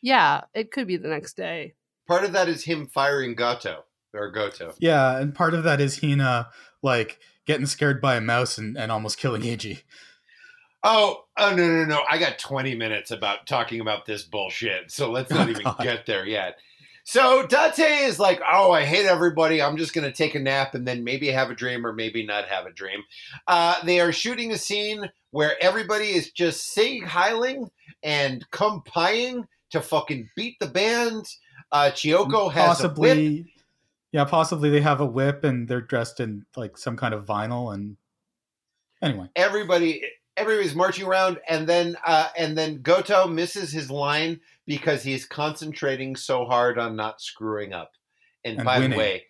yeah, 0.00 0.42
it 0.54 0.70
could 0.70 0.86
be 0.86 0.96
the 0.96 1.08
next 1.08 1.36
day. 1.36 1.74
Part 2.06 2.24
of 2.24 2.32
that 2.32 2.48
is 2.48 2.64
him 2.64 2.86
firing 2.86 3.34
Gato 3.34 3.84
or 4.12 4.30
Goto. 4.30 4.74
Yeah, 4.78 5.18
and 5.18 5.34
part 5.34 5.54
of 5.54 5.64
that 5.64 5.80
is 5.80 6.00
Hina 6.00 6.48
like 6.82 7.18
getting 7.46 7.66
scared 7.66 8.00
by 8.00 8.16
a 8.16 8.20
mouse 8.20 8.58
and, 8.58 8.76
and 8.76 8.92
almost 8.92 9.18
killing 9.18 9.42
Eiji. 9.42 9.82
Oh, 10.82 11.24
oh 11.38 11.54
no, 11.56 11.66
no, 11.66 11.84
no! 11.86 12.02
I 12.10 12.18
got 12.18 12.38
twenty 12.38 12.74
minutes 12.74 13.10
about 13.10 13.46
talking 13.46 13.80
about 13.80 14.04
this 14.04 14.22
bullshit, 14.22 14.90
so 14.90 15.10
let's 15.10 15.32
oh 15.32 15.36
not 15.36 15.46
Oh, 15.48 15.50
even 15.50 15.62
God. 15.64 15.78
get 15.82 16.04
there 16.06 16.26
yet. 16.26 16.58
So 17.04 17.46
Date 17.46 17.78
is 17.78 18.18
like, 18.18 18.40
"Oh, 18.50 18.72
I 18.72 18.82
hate 18.82 19.04
everybody. 19.04 19.60
I'm 19.60 19.76
just 19.76 19.92
going 19.92 20.10
to 20.10 20.16
take 20.16 20.34
a 20.34 20.40
nap 20.40 20.74
and 20.74 20.88
then 20.88 21.04
maybe 21.04 21.28
have 21.28 21.50
a 21.50 21.54
dream 21.54 21.86
or 21.86 21.92
maybe 21.92 22.24
not 22.24 22.46
have 22.46 22.64
a 22.66 22.72
dream." 22.72 23.02
Uh, 23.46 23.76
they 23.84 24.00
are 24.00 24.10
shooting 24.10 24.52
a 24.52 24.58
scene 24.58 25.10
where 25.30 25.62
everybody 25.62 26.10
is 26.10 26.30
just 26.32 26.72
sig 26.72 27.02
heiling 27.04 27.68
and 28.02 28.48
compying 28.50 29.46
to 29.70 29.80
fucking 29.80 30.30
beat 30.34 30.58
the 30.60 30.66
band. 30.66 31.26
Uh, 31.72 31.90
Chiyoko 31.92 32.50
has 32.52 32.80
a 32.80 32.88
whip. 32.88 33.16
possibly 33.16 33.52
Yeah, 34.12 34.24
possibly 34.24 34.70
they 34.70 34.80
have 34.80 35.00
a 35.00 35.06
whip 35.06 35.44
and 35.44 35.68
they're 35.68 35.80
dressed 35.80 36.20
in 36.20 36.46
like 36.56 36.78
some 36.78 36.96
kind 36.96 37.12
of 37.12 37.26
vinyl 37.26 37.74
and 37.74 37.96
anyway. 39.02 39.28
everybody 39.36 40.02
everybody's 40.36 40.74
marching 40.74 41.06
around 41.06 41.40
and 41.48 41.68
then 41.68 41.96
uh, 42.06 42.28
and 42.38 42.56
then 42.56 42.80
Goto 42.80 43.26
misses 43.26 43.72
his 43.72 43.90
line 43.90 44.40
because 44.66 45.02
he's 45.02 45.26
concentrating 45.26 46.16
so 46.16 46.44
hard 46.44 46.78
on 46.78 46.96
not 46.96 47.20
screwing 47.20 47.72
up. 47.72 47.92
And, 48.44 48.56
And 48.58 48.64
by 48.64 48.78
winning. 48.78 48.90
the 48.92 48.96
way, 48.98 49.24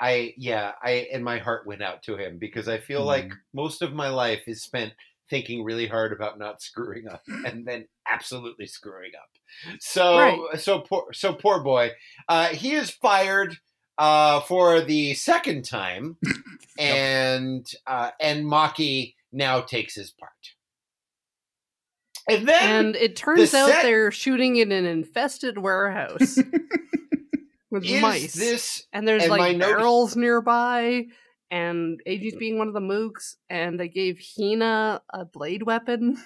I 0.00 0.34
yeah, 0.36 0.72
I 0.82 1.08
and 1.12 1.24
my 1.24 1.38
heart 1.38 1.66
went 1.66 1.82
out 1.82 2.02
to 2.04 2.16
him 2.16 2.38
because 2.38 2.68
I 2.68 2.78
feel 2.78 3.04
like 3.04 3.30
Mhm. 3.30 3.36
most 3.52 3.82
of 3.82 3.92
my 3.92 4.08
life 4.08 4.42
is 4.46 4.62
spent 4.62 4.94
thinking 5.28 5.64
really 5.64 5.86
hard 5.86 6.12
about 6.12 6.38
not 6.38 6.62
screwing 6.62 7.08
up 7.08 7.22
and 7.44 7.66
then 7.66 7.88
absolutely 8.06 8.66
screwing 8.66 9.12
up. 9.20 9.30
So 9.80 10.16
Right. 10.18 10.60
so 10.60 10.80
poor 10.80 11.12
so 11.12 11.34
poor 11.34 11.60
boy. 11.62 11.92
Uh, 12.28 12.48
he 12.48 12.74
is 12.74 12.90
fired 12.90 13.58
uh, 13.98 14.40
for 14.42 14.80
the 14.80 15.14
second 15.14 15.64
time 15.64 16.16
and 16.78 17.68
uh, 17.86 18.12
and 18.20 18.44
Maki 18.46 19.14
now 19.32 19.60
takes 19.60 19.94
his 19.96 20.10
part. 20.12 20.54
And 22.28 22.46
then 22.48 22.86
And 22.86 22.96
it 22.96 23.16
turns 23.16 23.54
out 23.54 23.70
set- 23.70 23.82
they're 23.82 24.10
shooting 24.10 24.56
in 24.56 24.70
an 24.72 24.84
infested 24.84 25.56
warehouse 25.58 26.36
with 27.70 27.84
is 27.84 28.02
mice. 28.02 28.34
this 28.34 28.86
and 28.92 29.06
there's 29.08 29.22
and 29.24 29.30
my 29.30 29.38
like 29.38 29.56
note- 29.56 29.78
barrels 29.78 30.14
nearby, 30.16 31.06
and 31.50 32.00
Eiji's 32.06 32.36
being 32.36 32.58
one 32.58 32.68
of 32.68 32.74
the 32.74 32.80
mooks, 32.80 33.36
and 33.48 33.80
they 33.80 33.88
gave 33.88 34.20
Hina 34.20 35.00
a 35.12 35.24
blade 35.24 35.62
weapon. 35.62 36.18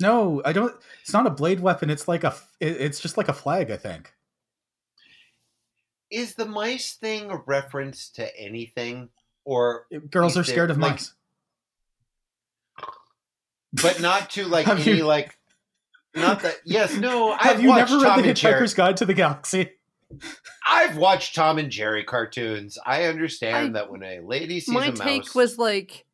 No, 0.00 0.42
I 0.44 0.52
don't 0.52 0.74
it's 1.02 1.12
not 1.12 1.26
a 1.26 1.30
blade 1.30 1.60
weapon, 1.60 1.88
it's 1.88 2.06
like 2.08 2.24
a. 2.24 2.34
it's 2.60 3.00
just 3.00 3.16
like 3.16 3.28
a 3.28 3.32
flag, 3.32 3.70
I 3.70 3.76
think. 3.76 4.12
is 6.10 6.34
the 6.34 6.46
mice 6.46 6.94
thing 6.94 7.30
a 7.30 7.36
reference 7.46 8.10
to 8.10 8.36
anything 8.38 9.08
or 9.44 9.86
Girls 10.10 10.32
Is 10.32 10.38
are 10.38 10.40
it 10.42 10.44
scared 10.52 10.70
of 10.70 10.78
like- 10.78 10.92
mice. 10.92 11.14
But 13.82 14.00
not 14.00 14.30
to 14.30 14.44
like 14.46 14.66
Have 14.66 14.80
any 14.86 14.98
you- 14.98 15.06
like 15.06 15.36
not 16.14 16.40
that 16.42 16.56
yes 16.64 16.94
no 16.96 17.32
Have 17.36 17.56
I've 17.56 17.62
you 17.62 17.68
watched 17.68 17.90
never 17.90 18.02
read 18.02 18.08
Tom 18.08 18.22
the 18.22 18.28
Hitchhiker's 18.28 18.74
Guide 18.74 18.96
to 18.98 19.04
the 19.06 19.14
Galaxy? 19.14 19.70
I've 20.66 20.96
watched 20.96 21.34
Tom 21.34 21.58
and 21.58 21.70
Jerry 21.70 22.04
cartoons 22.04 22.78
I 22.84 23.04
understand 23.04 23.76
I- 23.76 23.80
that 23.80 23.90
when 23.90 24.02
a 24.02 24.20
lady 24.20 24.60
sees 24.60 24.74
My 24.74 24.86
a 24.86 24.88
mouse 24.90 24.98
My 25.00 25.04
take 25.04 25.34
was 25.34 25.58
like, 25.58 26.04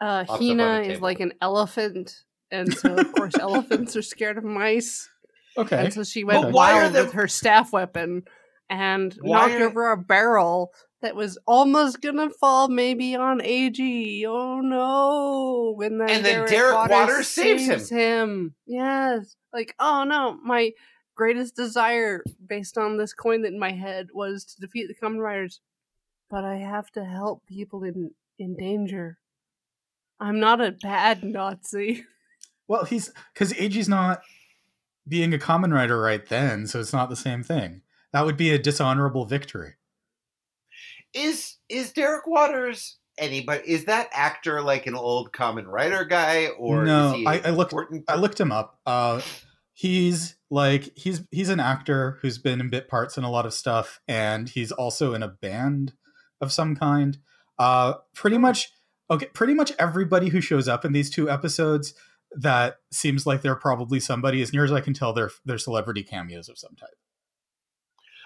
uh, 0.00 0.24
Pops 0.24 0.30
up 0.30 0.40
on 0.40 0.58
Hina 0.58 0.80
is 0.82 1.00
like 1.00 1.20
an 1.20 1.32
elephant, 1.42 2.22
and 2.50 2.72
so 2.72 2.94
of 2.96 3.12
course 3.12 3.34
elephants 3.40 3.96
are 3.96 4.02
scared 4.02 4.38
of 4.38 4.44
mice, 4.44 5.08
Okay. 5.56 5.84
and 5.84 5.92
so 5.92 6.04
she 6.04 6.22
went 6.24 6.52
why 6.52 6.72
are 6.72 6.82
wild 6.82 6.92
the- 6.94 7.04
with 7.04 7.12
her 7.14 7.28
staff 7.28 7.72
weapon 7.72 8.22
and 8.68 9.14
Why 9.20 9.48
knocked 9.48 9.60
are- 9.60 9.66
over 9.68 9.90
a 9.92 9.96
barrel 9.96 10.72
that 11.02 11.16
was 11.16 11.38
almost 11.46 12.00
gonna 12.00 12.30
fall 12.30 12.68
maybe 12.68 13.16
on 13.16 13.40
Eiji. 13.40 14.24
Oh 14.26 14.60
no! 14.60 15.80
And 15.82 16.00
then, 16.00 16.10
And 16.10 16.24
then 16.24 16.34
Derek, 16.34 16.50
Derek 16.50 16.74
Waters, 16.74 16.90
Waters 16.90 17.28
saves 17.28 17.90
him. 17.90 17.98
him. 17.98 18.54
Yes, 18.66 19.36
like 19.52 19.74
oh 19.78 20.04
no, 20.04 20.38
my 20.42 20.72
greatest 21.14 21.56
desire 21.56 22.22
based 22.46 22.78
on 22.78 22.96
this 22.96 23.12
coin 23.12 23.42
that 23.42 23.52
in 23.52 23.58
my 23.58 23.72
head 23.72 24.08
was 24.14 24.44
to 24.44 24.60
defeat 24.60 24.88
the 24.88 24.94
Kamen 24.94 25.20
Riders, 25.20 25.60
but 26.30 26.44
I 26.44 26.56
have 26.56 26.90
to 26.92 27.04
help 27.04 27.46
people 27.46 27.82
in 27.84 28.10
in 28.38 28.56
danger. 28.56 29.18
I'm 30.18 30.38
not 30.40 30.60
a 30.60 30.72
bad 30.72 31.24
Nazi. 31.24 32.04
Well, 32.68 32.84
he's 32.84 33.10
because 33.34 33.52
Eiji's 33.54 33.88
not 33.88 34.20
being 35.08 35.34
a 35.34 35.38
Kamen 35.38 35.72
Rider 35.74 36.00
right 36.00 36.24
then, 36.28 36.66
so 36.66 36.78
it's 36.78 36.92
not 36.92 37.08
the 37.10 37.16
same 37.16 37.42
thing. 37.42 37.82
That 38.12 38.24
would 38.24 38.36
be 38.36 38.50
a 38.50 38.58
dishonorable 38.58 39.24
victory. 39.24 39.74
Is 41.14 41.56
is 41.68 41.92
Derek 41.92 42.26
Waters 42.26 42.98
anybody 43.18 43.62
is 43.70 43.84
that 43.84 44.08
actor 44.12 44.62
like 44.62 44.86
an 44.86 44.94
old 44.94 45.32
Kamen 45.32 45.66
Rider 45.66 46.04
guy 46.04 46.46
or 46.58 46.84
No, 46.84 47.08
is 47.10 47.14
he 47.16 47.26
I- 47.26 47.40
I 47.44 47.50
looked- 47.50 47.72
important 47.72 48.04
I 48.08 48.16
looked 48.16 48.40
him 48.40 48.50
up. 48.52 48.78
Uh, 48.86 49.20
he's 49.74 50.36
like 50.50 50.96
he's 50.96 51.22
he's 51.30 51.48
an 51.48 51.60
actor 51.60 52.18
who's 52.22 52.38
been 52.38 52.60
in 52.60 52.70
bit 52.70 52.88
parts 52.88 53.16
in 53.18 53.24
a 53.24 53.30
lot 53.30 53.46
of 53.46 53.52
stuff, 53.52 54.00
and 54.08 54.48
he's 54.48 54.72
also 54.72 55.14
in 55.14 55.22
a 55.22 55.28
band 55.28 55.92
of 56.40 56.52
some 56.52 56.74
kind. 56.76 57.18
Uh, 57.58 57.94
pretty 58.14 58.38
much 58.38 58.70
okay. 59.10 59.26
Pretty 59.34 59.54
much 59.54 59.72
everybody 59.78 60.28
who 60.28 60.40
shows 60.40 60.68
up 60.68 60.84
in 60.84 60.92
these 60.92 61.10
two 61.10 61.28
episodes 61.30 61.92
that 62.32 62.76
seems 62.92 63.26
like 63.26 63.42
they're 63.42 63.54
probably 63.56 64.00
somebody. 64.00 64.40
As 64.40 64.52
near 64.52 64.64
as 64.64 64.72
I 64.72 64.80
can 64.80 64.94
tell, 64.94 65.12
they're 65.12 65.30
they're 65.44 65.58
celebrity 65.58 66.02
cameos 66.02 66.48
of 66.48 66.56
some 66.58 66.74
type. 66.76 66.88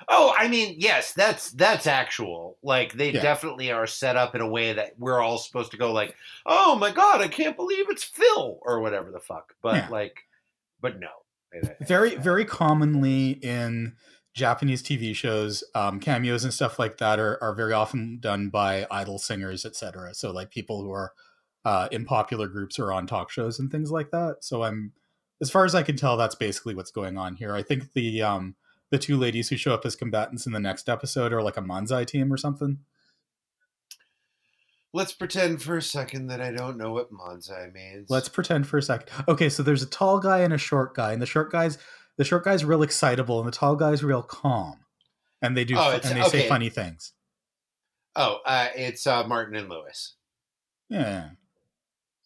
Oh, 0.09 0.34
I 0.38 0.48
mean, 0.48 0.76
yes, 0.78 1.12
that's 1.12 1.50
that's 1.52 1.86
actual. 1.86 2.59
Like 2.62 2.92
they 2.94 3.12
Yeah. 3.12 3.22
definitely 3.22 3.70
are 3.72 3.86
set 3.86 4.16
up 4.16 4.34
in 4.34 4.40
a 4.40 4.48
way 4.48 4.72
that 4.72 4.98
we're 4.98 5.20
all 5.20 5.38
supposed 5.38 5.70
to 5.72 5.76
go 5.76 5.92
like, 5.92 6.14
"Oh 6.46 6.76
my 6.76 6.90
god, 6.90 7.20
I 7.20 7.28
can't 7.28 7.57
believe 7.57 7.86
it's 7.88 8.05
Phil" 8.05 8.59
or 8.62 8.80
whatever 8.80 9.11
the 9.11 9.20
fuck. 9.20 9.55
But 9.62 9.74
Yeah. 9.76 9.88
like 9.90 10.18
but 10.80 10.98
no. 11.00 11.09
very 11.86 12.16
very 12.16 12.44
commonly 12.44 13.30
in 13.42 13.94
japanese 14.34 14.82
tv 14.82 15.14
shows 15.14 15.62
um, 15.76 16.00
cameos 16.00 16.42
and 16.42 16.52
stuff 16.52 16.78
like 16.78 16.98
that 16.98 17.20
are, 17.20 17.38
are 17.42 17.55
very 17.55 17.72
often 17.72 18.18
done 18.18 18.48
by 18.48 18.84
idol 18.90 19.18
singers 19.18 19.64
etc 19.64 20.12
so 20.12 20.32
like 20.32 20.50
people 20.50 20.82
who 20.82 20.90
are 20.90 21.12
uh, 21.64 21.88
in 21.92 22.05
popular 22.05 22.48
groups 22.48 22.78
or 22.78 22.92
on 22.92 23.07
talk 23.07 23.30
shows 23.30 23.59
and 23.61 23.70
things 23.70 23.90
like 23.92 24.11
that 24.11 24.36
so 24.40 24.64
i'm 24.64 24.92
as 25.40 25.50
far 25.50 25.64
as 25.64 25.74
i 25.76 25.82
can 25.84 25.96
tell 25.96 26.16
that's 26.16 26.34
basically 26.34 26.74
what's 26.74 26.90
going 26.90 27.16
on 27.16 27.36
here 27.36 27.55
i 27.55 27.62
think 27.62 27.92
the 27.92 28.20
um 28.20 28.57
the 28.95 28.99
two 28.99 29.16
ladies 29.16 29.49
who 29.49 29.57
show 29.57 29.74
up 29.74 29.84
as 29.84 29.97
combatants 29.97 30.47
in 30.47 30.53
the 30.53 30.61
next 30.61 30.88
episode 30.88 31.32
are 31.32 31.42
like 31.42 31.57
a 31.57 31.61
manzai 31.61 32.07
team 32.07 32.32
or 32.32 32.36
something 32.36 32.78
Let's 34.92 35.12
pretend 35.12 35.61
for 35.61 35.76
a 35.76 35.82
second 35.82 36.28
that 36.28 36.40
I 36.40 36.53
don't 36.53 36.76
know 36.76 36.92
what 36.92 37.12
Manzai 37.12 37.74
means. 37.74 38.09
Let's 38.09 38.28
pretend 38.28 38.68
for 38.68 38.78
a 38.78 38.82
second. 38.82 39.09
Okay, 39.26 39.49
so 39.49 39.64
there's 39.64 39.82
a 39.82 39.88
tall 39.88 40.20
guy 40.20 40.38
and 40.42 40.55
a 40.55 40.57
short 40.57 40.95
guy, 40.95 41.12
and 41.12 41.20
the 41.20 41.26
short 41.26 41.51
guy's 41.51 41.78
the 42.16 42.22
short 42.22 42.45
guy's 42.45 42.64
real 42.64 42.84
excitable, 42.84 43.40
and 43.40 43.49
the 43.49 43.51
tall 43.51 43.74
guy's 43.74 44.05
real 44.05 44.22
calm, 44.22 44.84
and 45.42 45.57
they 45.57 45.64
do 45.64 45.74
Oh, 45.76 45.99
and 46.05 46.16
they 46.16 46.22
say 46.28 46.49
funny 46.49 46.70
things. 46.70 47.12
Oh, 48.14 48.38
uh, 48.47 48.68
it's 48.76 49.05
uh, 49.05 49.26
Martin 49.26 49.57
and 49.57 49.68
Lewis. 49.68 50.14
Yeah, 50.88 51.30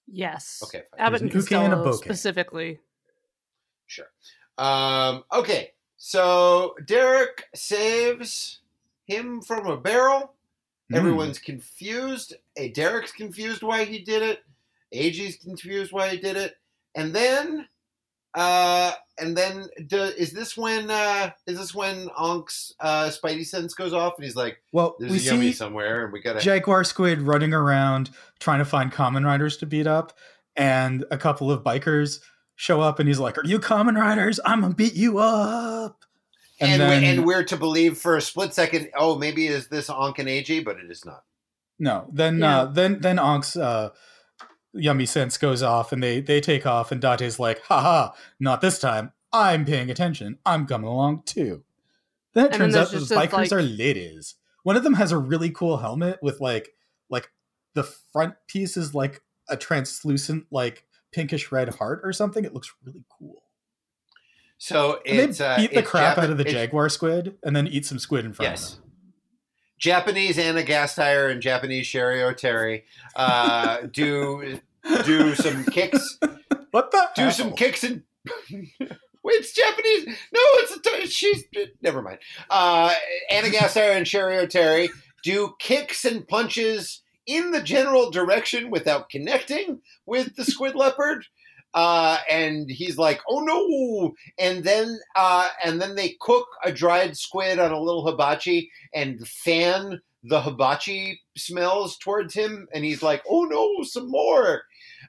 Yes. 0.06 0.60
Okay, 0.64 0.82
fine. 0.90 1.00
Abbott 1.00 1.22
and 1.22 1.30
There's 1.30 1.50
and 1.50 1.72
a 1.72 1.76
Costello 1.76 1.92
specifically. 1.92 2.80
Sure. 3.86 4.10
Um, 4.58 5.24
okay, 5.32 5.70
so 5.98 6.76
Derek 6.86 7.44
saves 7.54 8.60
him 9.06 9.42
from 9.42 9.66
a 9.66 9.76
barrel. 9.76 10.34
Mm. 10.90 10.96
Everyone's 10.96 11.38
confused. 11.38 12.34
Eh, 12.56 12.68
Derek's 12.72 13.12
confused 13.12 13.62
why 13.62 13.84
he 13.84 13.98
did 13.98 14.22
it. 14.22 14.44
Eiji's 14.94 15.36
confused 15.36 15.92
why 15.92 16.08
he 16.08 16.18
did 16.18 16.36
it. 16.36 16.56
And 16.94 17.12
then, 17.12 17.68
uh, 18.34 18.92
and 19.18 19.36
then, 19.36 19.68
do, 19.88 20.02
is 20.02 20.32
this 20.32 20.56
when 20.56 20.90
uh, 20.90 21.30
is 21.46 21.58
this 21.58 21.74
when 21.74 22.08
Ankh's 22.18 22.74
uh, 22.80 23.10
Spidey 23.10 23.44
sense 23.44 23.74
goes 23.74 23.92
off 23.92 24.14
and 24.16 24.24
he's 24.24 24.36
like, 24.36 24.62
Well, 24.72 24.96
"There's 24.98 25.12
we 25.12 25.18
a 25.18 25.20
yummy 25.20 25.52
somewhere, 25.52 26.04
and 26.04 26.12
we 26.12 26.20
gotta." 26.20 26.40
Jaguar 26.40 26.84
Squid 26.84 27.22
running 27.22 27.52
around 27.52 28.10
trying 28.38 28.60
to 28.60 28.64
find 28.64 28.92
Kamen 28.92 29.26
Riders 29.26 29.56
to 29.58 29.66
beat 29.66 29.86
up, 29.86 30.16
and 30.56 31.04
a 31.10 31.18
couple 31.18 31.50
of 31.50 31.62
bikers 31.62 32.20
show 32.58 32.80
up, 32.80 32.98
and 32.98 33.08
he's 33.08 33.20
like, 33.20 33.38
"Are 33.38 33.44
you 33.46 33.58
Kamen 33.60 33.96
Riders? 33.96 34.38
I'm 34.44 34.60
gonna 34.60 34.74
beat 34.74 34.94
you 34.94 35.18
up." 35.18 36.04
and, 36.60 36.80
then- 36.82 37.00
we, 37.02 37.06
and 37.08 37.24
we're 37.24 37.44
to 37.44 37.56
believe 37.56 37.96
for 37.96 38.16
a 38.16 38.20
split 38.20 38.52
second, 38.52 38.90
oh, 38.98 39.16
maybe 39.16 39.46
is 39.46 39.68
this 39.68 39.88
Ankh 39.88 40.18
and 40.18 40.28
Eiji, 40.28 40.64
but 40.64 40.76
it 40.76 40.90
is 40.90 41.04
not. 41.04 41.22
No, 41.78 42.08
then 42.12 42.40
Yeah. 42.40 42.62
uh, 42.62 42.64
then 42.66 43.00
then 43.00 43.18
Ankh's 43.20 43.56
uh, 43.56 43.90
yummy 44.72 45.06
sense 45.06 45.38
goes 45.38 45.62
off, 45.62 45.92
and 45.92 46.02
they 46.02 46.20
they 46.20 46.40
take 46.40 46.66
off, 46.66 46.90
and 46.92 47.00
Date's 47.00 47.38
like, 47.38 47.62
"Haha, 47.62 48.10
not 48.40 48.60
this 48.60 48.78
time. 48.80 49.12
I'm 49.32 49.64
paying 49.64 49.88
attention. 49.90 50.38
I'm 50.44 50.66
coming 50.66 50.88
along 50.88 51.22
too." 51.26 51.62
Then 52.34 52.46
it 52.46 52.52
And 52.52 52.58
turns 52.60 52.74
there's 52.74 52.86
out 52.88 52.92
those 52.92 53.10
bikers 53.10 53.32
like- 53.32 53.52
are 53.52 53.62
ladies. 53.62 54.34
One 54.64 54.76
of 54.76 54.82
them 54.82 54.94
has 54.94 55.12
a 55.12 55.18
really 55.18 55.50
cool 55.50 55.76
helmet 55.78 56.18
with 56.22 56.40
like 56.40 56.70
like 57.08 57.30
the 57.74 57.84
front 57.84 58.34
piece 58.48 58.76
is 58.76 58.94
like 58.94 59.22
a 59.48 59.56
translucent 59.56 60.46
like 60.50 60.84
pinkish 61.18 61.50
red 61.52 61.68
heart 61.74 62.00
or 62.04 62.12
something. 62.12 62.44
It 62.44 62.54
looks 62.54 62.72
really 62.84 63.04
cool. 63.18 63.42
So 64.58 65.00
they 65.04 65.24
uh, 65.24 65.56
beat 65.56 65.72
the 65.72 65.78
it's 65.80 65.88
crap 65.90 66.14
Japan- 66.14 66.24
out 66.24 66.30
of 66.30 66.38
the 66.38 66.44
jaguar 66.44 66.88
squid 66.88 67.36
and 67.44 67.54
then 67.54 67.66
eat 67.68 67.86
some 67.86 67.98
squid 67.98 68.24
in 68.24 68.32
front 68.32 68.50
Yes. 68.52 68.72
of 68.74 68.78
them. 68.80 68.84
Japanese 69.78 70.38
Anna 70.38 70.62
Gasteyer 70.62 71.30
and 71.30 71.40
Japanese 71.40 71.86
Cheri 71.86 72.18
Oteri 72.20 72.82
uh, 73.14 73.78
do 73.92 74.58
do 75.04 75.34
some 75.36 75.64
kicks, 75.66 76.18
What 76.72 76.90
the? 76.90 77.08
do 77.14 77.22
hell? 77.22 77.30
some 77.32 77.52
kicks 77.52 77.84
and. 77.84 78.02
Wait, 78.50 79.34
it's 79.34 79.52
Japanese. 79.52 80.06
No, 80.32 80.40
it's 80.42 81.04
a 81.04 81.06
she's. 81.10 81.44
Never 81.82 82.02
mind. 82.02 82.18
Uh, 82.50 82.92
Anna 83.30 83.48
Gasteyer 83.48 83.96
and 83.96 84.06
Cheri 84.06 84.36
Oteri 84.46 84.88
do 85.22 85.54
kicks 85.60 86.04
and 86.04 86.26
punches 86.26 87.02
in 87.28 87.52
the 87.52 87.62
general 87.62 88.10
direction 88.10 88.70
without 88.70 89.10
connecting 89.10 89.80
with 90.06 90.34
the 90.34 90.44
squid 90.44 90.74
leopard. 90.74 91.24
Uh, 91.74 92.16
and 92.30 92.70
he's 92.70 92.96
like, 92.96 93.20
"Oh 93.28 93.40
no!" 93.40 94.14
And 94.38 94.64
then, 94.64 94.98
uh, 95.14 95.48
and 95.62 95.80
then 95.80 95.94
they 95.94 96.16
cook 96.18 96.46
a 96.64 96.72
dried 96.72 97.16
squid 97.16 97.58
on 97.58 97.70
a 97.70 97.80
little 97.80 98.04
hibachi 98.06 98.70
and 98.94 99.24
fan 99.28 100.00
the 100.24 100.40
hibachi 100.40 101.20
smells 101.36 101.96
towards 101.98 102.34
him, 102.34 102.66
and 102.72 102.84
he's 102.84 103.02
like, 103.02 103.22
"Oh 103.28 103.44
no, 103.44 103.82
some 103.84 104.10
more!" 104.10 104.62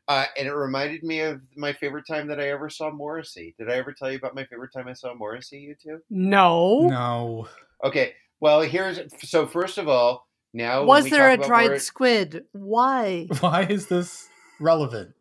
Uh, 0.08 0.26
and 0.38 0.48
it 0.48 0.54
reminded 0.54 1.04
me 1.04 1.22
of 1.22 1.42
my 1.56 1.74
favorite 1.74 2.06
time 2.06 2.28
that 2.28 2.40
I 2.40 2.50
ever 2.50 2.70
saw 2.70 2.92
Morrissey. 2.92 3.56
Did 3.58 3.70
I 3.70 3.76
ever 3.76 3.94
tell 3.94 4.12
you 4.12 4.18
about 4.18 4.36
my 4.36 4.46
favorite 4.46 4.74
time 4.74 4.88
I 4.88 4.94
saw 4.94 5.14
Morrissey? 5.14 5.60
You 5.60 5.76
two? 5.82 6.00
No. 6.10 6.88
No. 6.88 7.48
Okay. 7.84 8.14
Well, 8.40 8.62
here's 8.62 9.00
so. 9.24 9.48
First 9.48 9.78
of 9.78 9.88
all, 9.88 10.28
now 10.54 10.84
Was 10.84 11.10
there 11.10 11.30
a 11.30 11.38
dried 11.38 11.72
Morri- 11.72 11.82
squid? 11.82 12.46
Why? 12.52 13.28
Why 13.40 13.64
is 13.64 13.88
this 13.88 14.28
relevant? 14.60 15.14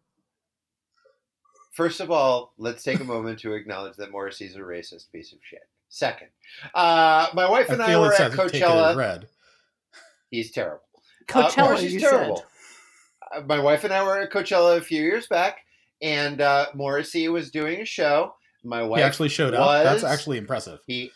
First 1.72 2.00
of 2.00 2.10
all, 2.10 2.54
let's 2.58 2.82
take 2.82 3.00
a 3.00 3.04
moment 3.04 3.38
to 3.40 3.52
acknowledge 3.52 3.96
that 3.96 4.10
Morrissey's 4.10 4.56
a 4.56 4.60
racist 4.60 5.12
piece 5.12 5.32
of 5.32 5.38
shit. 5.42 5.62
Second, 5.90 6.28
uh, 6.74 7.28
my 7.34 7.48
wife 7.48 7.70
and 7.70 7.80
I 7.80 7.86
I, 7.86 7.88
feel 7.88 8.00
were 8.02 8.12
at 8.12 8.16
says 8.16 8.32
take 8.32 8.40
it 8.40 8.54
as 8.56 8.62
Coachella. 8.62 8.96
read. 8.96 9.28
He's 10.30 10.50
terrible. 10.50 10.82
Uh, 11.32 11.48
Coachella, 11.48 11.64
Morrissey's 11.64 11.94
you 11.94 12.00
terrible. 12.00 12.36
said. 12.36 12.44
Uh, 13.38 13.46
my 13.46 13.58
wife 13.58 13.84
and 13.84 13.92
I 13.92 14.02
were 14.02 14.20
at 14.20 14.30
Coachella 14.30 14.76
a 14.76 14.80
few 14.82 15.02
years 15.02 15.26
back, 15.28 15.60
and 16.02 16.40
uh, 16.40 16.66
Morrissey 16.74 17.28
was 17.28 17.50
doing 17.50 17.80
a 17.80 17.84
show. 17.86 18.34
My 18.64 18.82
wife 18.82 18.98
He 18.98 19.02
actually 19.04 19.28
showed 19.30 19.54
up. 19.54 19.84
That's 19.84 20.04
actually 20.04 20.38
impressive. 20.38 20.80
He 20.86 21.10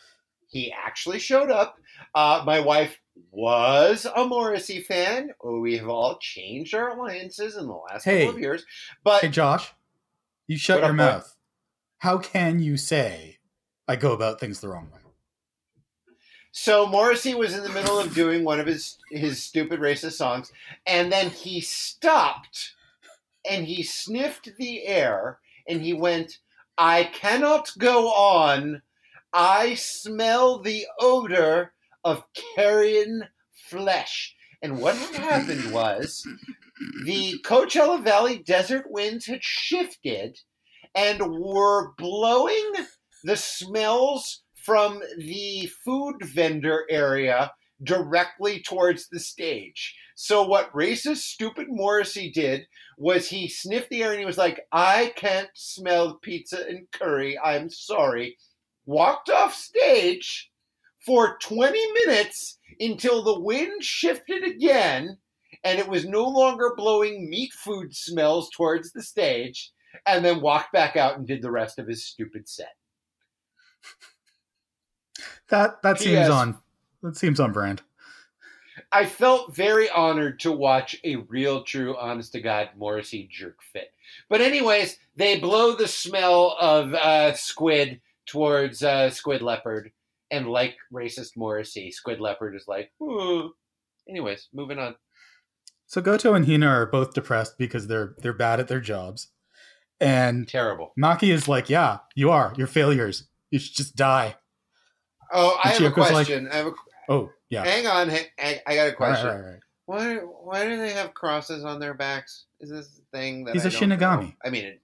he 0.48 0.72
actually 0.72 1.18
showed 1.18 1.50
up. 1.50 1.76
Uh, 2.14 2.42
my 2.46 2.60
wife 2.60 2.98
was 3.30 4.06
a 4.16 4.24
Morrissey 4.24 4.80
fan. 4.80 5.30
We 5.44 5.78
have 5.78 5.88
all 5.88 6.18
changed 6.18 6.74
our 6.74 6.90
alliances 6.90 7.56
in 7.56 7.66
the 7.66 7.72
last 7.72 8.04
Hey. 8.04 8.24
couple 8.24 8.36
of 8.36 8.40
years, 8.42 8.64
but 9.04 9.22
Hey, 9.22 9.28
Josh, 9.28 9.72
you 10.46 10.58
shut 10.58 10.78
your 10.78 10.86
up, 10.86 10.90
boy? 10.90 10.96
mouth. 10.96 11.36
How 11.98 12.18
can 12.18 12.58
you 12.60 12.76
say 12.76 13.38
I 13.86 13.96
go 13.96 14.12
about 14.12 14.40
things 14.40 14.60
the 14.60 14.68
wrong 14.68 14.90
way? 14.92 14.98
So 16.50 16.86
Morrissey 16.86 17.34
was 17.34 17.54
in 17.56 17.62
the 17.62 17.70
middle 17.70 17.98
of 17.98 18.14
doing 18.14 18.44
one 18.44 18.60
of 18.60 18.66
his 18.66 18.98
his 19.10 19.42
stupid 19.42 19.80
racist 19.80 20.12
songs, 20.12 20.52
and 20.86 21.10
then 21.10 21.30
he 21.30 21.60
stopped 21.60 22.74
and 23.48 23.66
he 23.66 23.82
sniffed 23.82 24.50
the 24.58 24.86
air 24.86 25.38
and 25.66 25.80
he 25.80 25.94
went, 25.94 26.38
"I 26.76 27.04
cannot 27.04 27.70
go 27.78 28.08
on. 28.12 28.82
I 29.32 29.74
smell 29.74 30.58
the 30.58 30.86
odor 30.98 31.72
of 32.04 32.24
carrion 32.54 33.28
flesh." 33.52 34.34
And 34.62 34.80
what 34.80 34.96
had 34.96 35.14
happened 35.46 35.72
was 35.72 36.26
the 37.04 37.38
Coachella 37.44 38.02
Valley 38.02 38.38
desert 38.38 38.90
winds 38.90 39.26
had 39.26 39.42
shifted 39.42 40.38
and 40.94 41.20
were 41.40 41.92
blowing 41.94 42.72
the 43.24 43.36
smells 43.36 44.42
from 44.54 45.02
the 45.18 45.66
food 45.84 46.16
vendor 46.22 46.86
area 46.88 47.52
directly 47.82 48.60
towards 48.60 49.08
the 49.08 49.18
stage. 49.18 49.96
So 50.14 50.44
what 50.44 50.72
racist 50.72 51.18
stupid 51.18 51.66
Morrissey 51.68 52.30
did 52.30 52.66
was 52.96 53.28
he 53.28 53.48
sniffed 53.48 53.90
the 53.90 54.04
air 54.04 54.12
and 54.12 54.20
he 54.20 54.26
was 54.26 54.38
like, 54.38 54.66
"I 54.70 55.12
can't 55.16 55.50
smell 55.54 56.18
pizza 56.22 56.64
and 56.68 56.88
curry. 56.92 57.38
I'm 57.38 57.70
sorry." 57.70 58.38
Walked 58.84 59.30
off 59.30 59.54
stage 59.54 60.51
for 61.04 61.38
20 61.38 61.78
minutes 62.06 62.58
until 62.80 63.22
the 63.22 63.40
wind 63.40 63.82
shifted 63.82 64.44
again 64.44 65.18
and 65.64 65.78
it 65.78 65.88
was 65.88 66.06
no 66.06 66.24
longer 66.24 66.74
blowing 66.76 67.28
meat 67.28 67.52
food 67.52 67.94
smells 67.94 68.50
towards 68.50 68.92
the 68.92 69.02
stage 69.02 69.72
and 70.06 70.24
then 70.24 70.40
walked 70.40 70.72
back 70.72 70.96
out 70.96 71.16
and 71.16 71.26
did 71.26 71.42
the 71.42 71.50
rest 71.50 71.78
of 71.78 71.86
his 71.86 72.04
stupid 72.04 72.48
set. 72.48 72.74
That 75.48 75.82
that 75.82 76.00
seems 76.00 76.30
on 76.30 76.56
that 77.02 77.14
seems 77.14 77.38
on 77.38 77.52
brand. 77.52 77.82
I 78.90 79.04
felt 79.04 79.54
very 79.54 79.90
honored 79.90 80.40
to 80.40 80.52
watch 80.52 80.96
a 81.04 81.16
real, 81.16 81.62
true, 81.62 81.94
honest 81.98 82.32
to 82.32 82.40
God 82.40 82.70
Morrissey 82.76 83.28
jerk 83.30 83.58
fit. 83.62 83.92
But, 84.30 84.40
anyways, 84.40 84.96
they 85.14 85.38
blow 85.38 85.74
the 85.74 85.88
smell 85.88 86.56
of 86.58 86.94
uh, 86.94 87.34
squid 87.34 88.00
towards 88.24 88.82
uh, 88.82 89.10
Squid 89.10 89.42
Leopard. 89.42 89.92
And, 90.32 90.48
like 90.48 90.76
racist 90.92 91.36
Morrissey, 91.36 91.90
Squid 91.92 92.20
Leopard 92.20 92.56
is 92.56 92.64
like, 92.66 92.90
Ooh. 93.00 93.52
anyways, 94.08 94.48
moving 94.52 94.78
on. 94.78 94.96
So 95.86 96.00
Goto 96.00 96.32
and 96.34 96.46
Hina 96.46 96.66
are 96.66 96.86
both 96.86 97.12
depressed 97.14 97.58
because 97.58 97.86
they're 97.86 98.14
they're 98.18 98.32
bad 98.32 98.58
at 98.58 98.66
their 98.68 98.80
jobs. 98.80 99.28
And 100.00 100.48
Terrible. 100.48 100.92
Maki 100.98 101.30
is 101.32 101.46
like, 101.48 101.68
"Yeah, 101.70 101.98
you 102.14 102.30
are. 102.30 102.54
You're 102.56 102.66
failures. 102.66 103.28
You 103.50 103.58
should 103.58 103.76
just 103.76 103.94
die." 103.94 104.36
Oh, 105.32 105.60
I 105.62 105.72
And 105.74 105.82
have 105.84 105.96
a 105.96 106.00
like- 106.00 106.10
question. 106.10 106.48
I 106.50 106.56
have 106.56 106.66
a, 106.68 106.72
Oh, 107.08 107.30
yeah. 107.50 107.62
hang 107.64 107.86
on. 107.86 108.08
ha- 108.08 108.30
I, 108.38 108.62
I 108.66 108.74
got 108.74 108.88
a 108.88 108.92
question. 108.94 109.26
all 109.28 109.34
right, 109.34 109.44
all 109.44 109.50
right. 109.50 109.60
Why, 109.86 110.14
why 110.16 110.64
do 110.68 110.76
they 110.78 110.92
have 110.92 111.12
crosses 111.14 111.64
on 111.64 111.78
their 111.78 111.92
backs? 111.94 112.46
Is 112.60 112.70
this 112.70 112.98
a 112.98 113.16
thing 113.16 113.44
that 113.44 113.54
He's 113.54 113.64
I 113.66 113.68
a 113.68 113.70
don't 113.72 113.88
know? 113.90 113.96
Shinigami. 113.96 114.34
I 114.44 114.48
mean, 114.50 114.78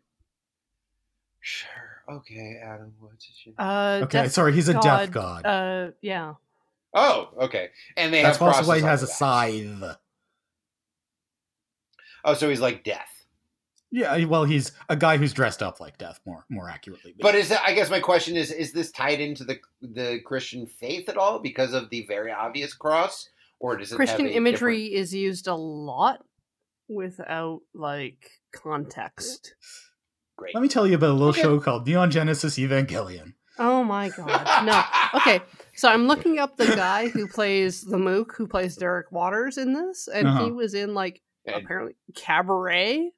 sure. 1.41 1.88
Okay, 2.11 2.61
Adam. 2.63 2.93
What's 2.99 3.29
a 3.29 3.51
Shinigami? 3.51 4.01
Uh, 4.01 4.05
Okay, 4.05 4.23
death 4.23 4.33
sorry, 4.33 4.53
he's 4.53 4.69
a 4.69 4.75
death 4.81 5.11
god. 5.11 5.45
Uh, 5.45 5.91
yeah. 6.01 6.35
Oh, 6.95 7.31
okay. 7.43 7.69
And 7.97 8.13
they 8.13 8.23
That's 8.23 8.39
have 8.39 8.49
also 8.49 8.69
why 8.69 8.77
he 8.79 8.83
has 8.83 9.03
a 9.03 9.07
their 9.07 9.15
scythe. 9.15 9.97
Oh, 12.25 12.35
so 12.35 12.49
he's 12.49 12.61
like 12.61 12.83
death. 12.83 13.19
Yeah, 13.91 14.25
well, 14.25 14.45
he's 14.45 14.73
a 14.91 14.97
guy 14.97 15.17
who's 15.17 15.33
dressed 15.33 15.63
up 15.63 15.81
like 15.81 15.97
death, 15.97 16.21
more 16.27 16.45
more 16.51 16.69
accurately. 16.69 17.15
But 17.19 17.35
is 17.35 17.49
that, 17.49 17.63
I 17.65 17.73
guess 17.73 17.89
my 17.89 18.01
question 18.01 18.37
is: 18.37 18.53
Is 18.53 18.73
this 18.73 18.91
tied 18.91 19.21
into 19.21 19.45
the 19.45 19.59
the 19.81 20.21
Christian 20.25 20.67
faith 20.67 21.09
at 21.09 21.17
all 21.17 21.39
because 21.39 21.73
of 21.73 21.89
the 21.89 22.05
very 22.07 22.31
obvious 22.31 22.75
cross, 22.75 23.31
or 23.61 23.77
does 23.77 23.93
it 23.93 23.97
Christian 23.97 24.27
a 24.27 24.31
imagery 24.31 24.95
is 24.95 25.15
used 25.15 25.47
a 25.47 25.55
lot 25.55 26.23
without 26.89 27.61
like 27.75 28.31
context. 28.53 29.55
Great. 30.39 30.55
Let 30.55 30.63
me 30.63 30.69
tell 30.69 30.87
you 30.87 30.95
about 30.95 31.11
a 31.11 31.13
little 31.15 31.29
Okay. 31.31 31.43
show 31.43 31.59
called 31.59 31.85
Neon 31.87 32.11
Genesis 32.13 32.59
Evangelion. 32.59 33.35
Oh 33.59 33.83
my 33.83 34.09
god. 34.11 34.65
No. 34.65 34.83
Okay. 35.21 35.41
So 35.75 35.89
I'm 35.89 36.07
looking 36.07 36.39
up 36.39 36.57
the 36.57 36.67
guy 36.67 37.09
who 37.09 37.27
plays 37.27 37.83
the 37.83 37.99
Mook, 37.99 38.35
who 38.37 38.47
plays 38.47 38.77
Derek 38.77 39.11
Waters 39.11 39.59
in 39.59 39.73
this, 39.73 40.07
and 40.07 40.29
he 40.29 40.35
Uh-huh. 40.45 40.55
was 40.55 40.75
in 40.75 40.95
like 40.95 41.23
apparently 41.47 41.97
Cabaret 42.15 43.11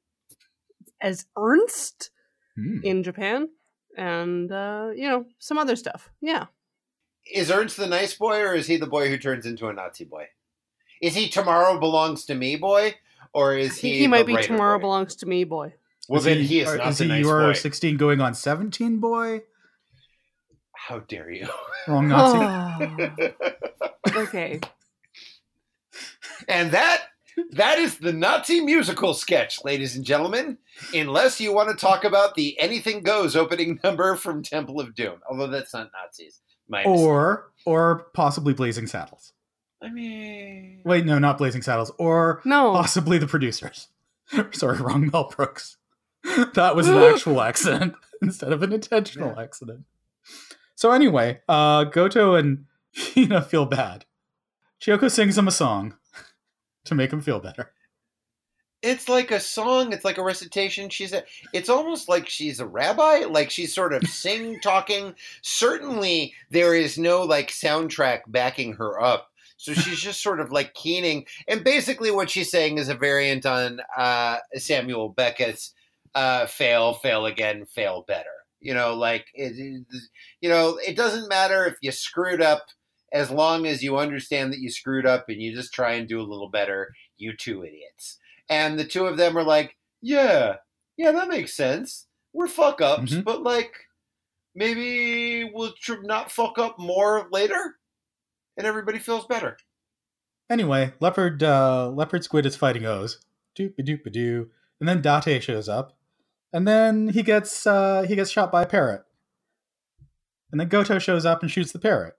as 0.99 1.25
Ernst 1.37 2.09
Hmm. 2.55 2.79
in 2.83 3.03
Japan, 3.03 3.49
and 3.95 4.51
uh, 4.51 4.89
you 4.95 5.07
know 5.07 5.25
some 5.39 5.57
other 5.59 5.75
stuff. 5.75 6.09
Yeah. 6.21 6.47
is 7.31 7.51
Ernst 7.51 7.77
the 7.77 7.85
nice 7.87 8.15
boy, 8.15 8.39
or 8.41 8.55
is 8.55 8.65
he 8.65 8.77
the 8.77 8.87
boy 8.87 9.09
who 9.09 9.17
turns 9.19 9.45
into 9.45 9.67
a 9.67 9.73
Nazi 9.73 10.05
boy? 10.05 10.27
Is 11.01 11.13
he 11.15 11.29
tomorrow 11.29 11.79
belongs 11.79 12.25
to 12.25 12.33
me 12.35 12.55
boy, 12.55 12.95
or 13.31 13.55
is 13.55 13.77
he? 13.77 13.99
he, 13.99 14.07
might 14.07 14.25
be 14.25 14.35
Tomorrow 14.41 14.79
boy? 14.79 14.81
Belongs 14.81 15.15
to 15.17 15.27
Me 15.27 15.43
boy. 15.43 15.73
Well, 16.09 16.19
Is 16.19 16.25
then 16.25 16.39
he 16.41 16.59
is 16.61 16.69
or 16.69 16.77
not 16.77 16.87
is 16.89 16.97
the 16.97 17.03
he 17.05 17.09
nice 17.09 17.23
your 17.23 17.47
boy. 17.47 17.53
16 17.53 17.97
going 17.97 18.21
on 18.21 18.33
17 18.33 18.97
boy? 18.99 19.41
How 20.75 20.99
dare 20.99 21.31
you? 21.31 21.47
Wrong 21.87 22.07
Nazi. 22.07 23.33
Oh, 24.13 24.21
okay. 24.23 24.59
and 26.47 26.71
that 26.71 27.03
that 27.51 27.79
is 27.79 27.97
the 27.97 28.11
Nazi 28.11 28.61
musical 28.61 29.13
sketch, 29.13 29.63
ladies 29.63 29.95
and 29.95 30.03
gentlemen. 30.03 30.57
Unless 30.93 31.39
you 31.39 31.53
want 31.53 31.69
to 31.69 31.75
talk 31.75 32.03
about 32.03 32.35
the 32.35 32.59
Anything 32.59 33.03
Goes 33.03 33.35
opening 33.35 33.79
number 33.83 34.15
from 34.15 34.43
Temple 34.43 34.79
of 34.81 34.95
Doom, 34.95 35.19
although 35.29 35.47
that's 35.47 35.73
not 35.73 35.91
Nazis. 35.93 36.41
My 36.67 36.79
mistake. 36.79 36.97
or 36.97 37.51
or 37.65 38.07
possibly 38.13 38.53
Blazing 38.53 38.87
Saddles. 38.87 39.33
I 39.83 39.89
mean, 39.89 40.81
Wait, 40.85 41.05
no, 41.05 41.19
not 41.19 41.37
Blazing 41.37 41.61
Saddles. 41.61 41.91
Or 41.97 42.41
No. 42.45 42.71
possibly 42.73 43.17
the 43.17 43.27
producers. 43.27 43.87
Sorry, 44.51 44.77
wrong 44.79 45.09
Mel 45.11 45.29
Brooks. 45.35 45.77
That 46.53 46.75
was 46.75 46.87
an 46.87 46.97
actual 46.97 47.41
accident 47.41 47.95
instead 48.21 48.51
of 48.51 48.63
an 48.63 48.73
intentional 48.73 49.39
accident. 49.39 49.85
So 50.75 50.91
anyway, 50.91 51.41
uh, 51.47 51.85
Goto 51.85 52.35
and 52.35 52.65
Hina 52.95 53.41
feel 53.41 53.65
bad. 53.65 54.05
Chiyoko 54.81 55.09
sings 55.11 55.37
him 55.37 55.47
a 55.47 55.51
song 55.51 55.95
to 56.85 56.95
make 56.95 57.13
him 57.13 57.21
feel 57.21 57.39
better. 57.39 57.71
it's 58.81 59.07
like 59.07 59.29
a 59.29 59.39
song. 59.39 59.93
It's 59.93 60.03
like 60.05 60.17
a 60.17 60.23
recitation. 60.23 60.89
She's 60.89 61.13
a. 61.13 61.23
It's 61.53 61.69
almost 61.69 62.09
like 62.09 62.27
she's 62.27 62.59
a 62.59 62.65
rabbi. 62.65 63.25
Like 63.29 63.51
she's 63.51 63.75
sort 63.75 63.93
of 63.93 64.03
sing 64.07 64.59
talking. 64.59 65.13
Certainly, 65.43 66.33
there 66.49 66.73
is 66.73 66.97
no 66.97 67.21
like 67.23 67.49
soundtrack 67.49 68.21
backing 68.27 68.73
her 68.73 68.99
up. 68.99 69.27
So 69.57 69.73
she's 69.73 69.99
just 69.99 70.23
sort 70.23 70.39
of 70.39 70.51
like 70.51 70.73
keening, 70.73 71.27
and 71.47 71.63
basically 71.63 72.09
what 72.09 72.31
she's 72.31 72.49
saying 72.49 72.79
is 72.79 72.89
a 72.89 72.95
variant 72.95 73.45
on 73.45 73.79
uh, 73.95 74.37
Samuel 74.55 75.09
Beckett's 75.09 75.75
uh, 76.15 76.45
"fail, 76.47 76.93
fail 76.95 77.25
again, 77.25 77.65
fail 77.65 78.03
better." 78.07 78.29
You 78.59 78.73
know, 78.73 78.93
like 78.95 79.27
it, 79.33 79.53
it- 79.57 80.01
you 80.41 80.49
know, 80.49 80.77
it 80.85 80.95
doesn't 80.95 81.29
matter 81.29 81.65
if 81.65 81.75
you 81.81 81.91
screwed 81.91 82.41
up, 82.41 82.67
as 83.11 83.29
long 83.31 83.65
as 83.65 83.81
you 83.83 83.97
understand 83.97 84.53
that 84.53 84.59
you 84.59 84.69
screwed 84.69 85.05
up 85.05 85.25
and 85.29 85.41
you 85.41 85.53
just 85.55 85.73
try 85.73 85.93
and 85.93 86.07
do 86.07 86.19
a 86.19 86.23
little 86.31 86.49
better. 86.49 86.93
You 87.17 87.35
two 87.35 87.63
idiots, 87.63 88.17
and 88.49 88.79
the 88.79 88.85
two 88.85 89.05
of 89.05 89.17
them 89.17 89.37
are 89.37 89.43
like, 89.43 89.75
"Yeah, 90.01 90.57
yeah, 90.97 91.11
that 91.11 91.27
makes 91.29 91.53
sense. 91.55 92.07
We're 92.33 92.47
fuck 92.47 92.81
ups, 92.81 93.13
Mhm. 93.13 93.23
but 93.23 93.41
like." 93.43 93.73
Maybe 94.53 95.45
we'll 95.45 95.71
tr- 95.81 96.01
not 96.03 96.29
fuck 96.29 96.57
up 96.57 96.77
more 96.77 97.29
later, 97.31 97.79
and 98.57 98.67
everybody 98.67 98.99
feels 98.99 99.25
better. 99.25 99.55
Anyway, 100.49 100.91
leopard 100.99 101.41
uh, 101.41 101.87
leopard 101.89 102.25
squid 102.25 102.45
is 102.45 102.57
fighting 102.57 102.85
O's. 102.85 103.21
Doop 103.57 103.79
a 103.79 103.81
doop 103.81 104.05
a 104.05 104.09
doo. 104.09 104.49
And 104.81 104.89
then 104.89 105.01
Date 105.01 105.41
shows 105.41 105.69
up. 105.69 105.97
And 106.53 106.67
then 106.67 107.09
he 107.09 107.23
gets 107.23 107.65
uh, 107.65 108.03
he 108.07 108.15
gets 108.15 108.29
shot 108.31 108.51
by 108.51 108.63
a 108.63 108.67
parrot. 108.67 109.03
And 110.51 110.59
then 110.59 110.67
Goto 110.67 110.99
shows 110.99 111.25
up 111.25 111.41
and 111.41 111.49
shoots 111.51 111.71
the 111.71 111.79
parrot. 111.79 112.15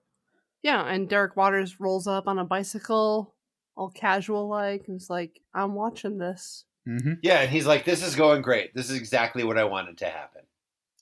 Yeah, 0.63 0.83
and 0.85 1.07
Derek 1.09 1.35
Waters 1.35 1.79
rolls 1.79 2.07
up 2.07 2.27
on 2.27 2.39
a 2.39 2.45
bicycle, 2.45 3.35
all 3.75 3.89
casual 3.89 4.47
like, 4.47 4.85
and 4.87 4.99
is 4.99 5.09
like, 5.09 5.39
I'm 5.53 5.75
watching 5.75 6.17
this. 6.17 6.65
Mm-hmm. 6.87 7.13
Yeah, 7.21 7.41
and 7.41 7.49
he's 7.51 7.67
like, 7.67 7.85
"This 7.85 8.01
is 8.05 8.15
going 8.15 8.41
great. 8.41 8.73
This 8.73 8.89
is 8.89 8.97
exactly 8.97 9.43
what 9.43 9.57
I 9.57 9.65
wanted 9.65 9.97
to 9.99 10.05
happen." 10.05 10.41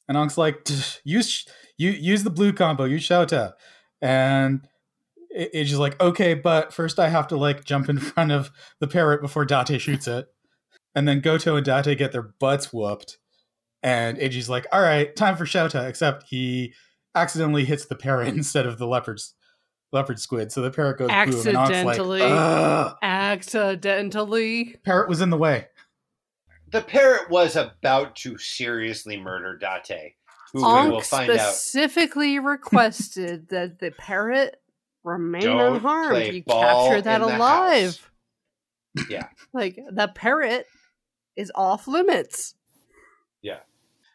And 0.08 0.18
Ankh's 0.18 0.38
like, 0.38 0.68
use 1.04 1.46
you 1.78 1.92
use 1.92 2.24
the 2.24 2.30
blue 2.30 2.52
combo, 2.54 2.84
use 2.84 3.04
Shouta. 3.08 3.54
And 4.02 4.68
it- 5.30 5.52
it's 5.54 5.70
just 5.70 5.80
like, 5.80 6.00
okay, 6.02 6.34
but 6.34 6.74
first 6.74 7.00
I 7.00 7.08
have 7.10 7.28
to 7.30 7.38
like 7.38 7.64
jump 7.64 7.88
in 7.88 7.98
front 8.00 8.32
of 8.32 8.52
the 8.80 8.88
parrot 8.88 9.22
before 9.22 9.46
Date 9.46 9.80
shoots 9.80 10.08
it. 10.08 10.28
And 10.94 11.08
then 11.08 11.22
Goto 11.22 11.56
and 11.56 11.66
Date 11.66 11.98
get 11.98 12.12
their 12.12 12.34
butts 12.40 12.74
whooped. 12.74 13.18
And 13.84 14.18
Eiji's 14.18 14.50
like, 14.50 14.68
all 14.72 14.82
right, 14.82 15.16
time 15.16 15.36
for 15.38 15.46
Shouta, 15.46 15.88
except 15.88 16.28
he 16.28 16.74
accidentally 17.16 17.66
hits 17.66 17.86
the 17.86 17.96
parrot 17.96 18.28
instead 18.36 18.66
of 18.66 18.78
the 18.78 18.88
leopard's 18.88 19.34
leopard 19.92 20.20
squid. 20.20 20.52
So 20.52 20.62
the 20.62 20.72
parrot 20.72 20.98
goes 21.00 21.08
boom 21.10 21.18
and 21.18 21.58
Accidentally. 21.58 22.22
like, 22.22 22.96
Accidentally. 23.02 24.76
parrot 24.84 25.10
was 25.10 25.22
in 25.22 25.30
the 25.30 25.38
way. 25.38 25.68
The 26.72 26.82
parrot 26.82 27.30
was 27.30 27.56
about 27.58 28.16
to 28.18 28.38
seriously 28.38 29.18
murder 29.20 29.58
Date, 29.58 30.14
who 30.54 30.60
we 30.60 30.90
will 30.90 31.02
Onk 31.02 31.06
find 31.06 31.32
out. 31.32 31.54
specifically 31.54 32.40
requested 32.44 33.50
that 33.50 33.80
the 33.80 33.92
parrot 33.92 34.56
remain 35.04 35.42
Don't 35.42 35.76
unharmed. 35.76 36.34
You 36.34 36.44
capture 36.44 37.02
that 37.02 37.22
in 37.22 37.28
the 37.28 37.36
alive. 37.38 38.12
Yeah. 39.10 39.28
Like 39.54 39.76
the 39.92 40.08
parrot 40.16 40.66
is 41.36 41.52
off 41.54 41.88
limits. 41.88 42.56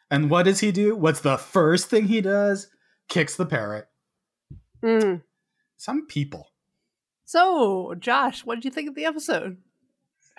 And 0.09 0.29
what 0.29 0.43
does 0.43 0.61
he 0.61 0.71
do? 0.71 0.95
What's 0.95 1.19
the 1.19 1.37
first 1.37 1.89
thing 1.89 2.07
he 2.07 2.21
does? 2.21 2.67
Kicks 3.09 3.35
the 3.35 3.45
parrot. 3.45 3.87
Mm. 4.83 5.23
Some 5.77 6.07
people. 6.07 6.47
So, 7.25 7.93
Josh, 7.99 8.45
what 8.45 8.55
did 8.55 8.65
you 8.65 8.71
think 8.71 8.87
of 8.87 8.95
the 8.95 9.05
episode? 9.05 9.57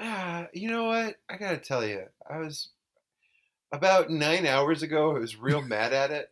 Ah, 0.00 0.46
you 0.54 0.70
know 0.70 0.84
what? 0.84 1.16
I 1.28 1.36
gotta 1.36 1.58
tell 1.58 1.84
you, 1.84 2.04
I 2.28 2.38
was 2.38 2.70
about 3.72 4.10
nine 4.10 4.46
hours 4.46 4.82
ago. 4.82 5.14
I 5.14 5.18
was 5.18 5.36
real 5.36 5.60
mad 5.66 5.92
at 5.92 6.10
it, 6.10 6.30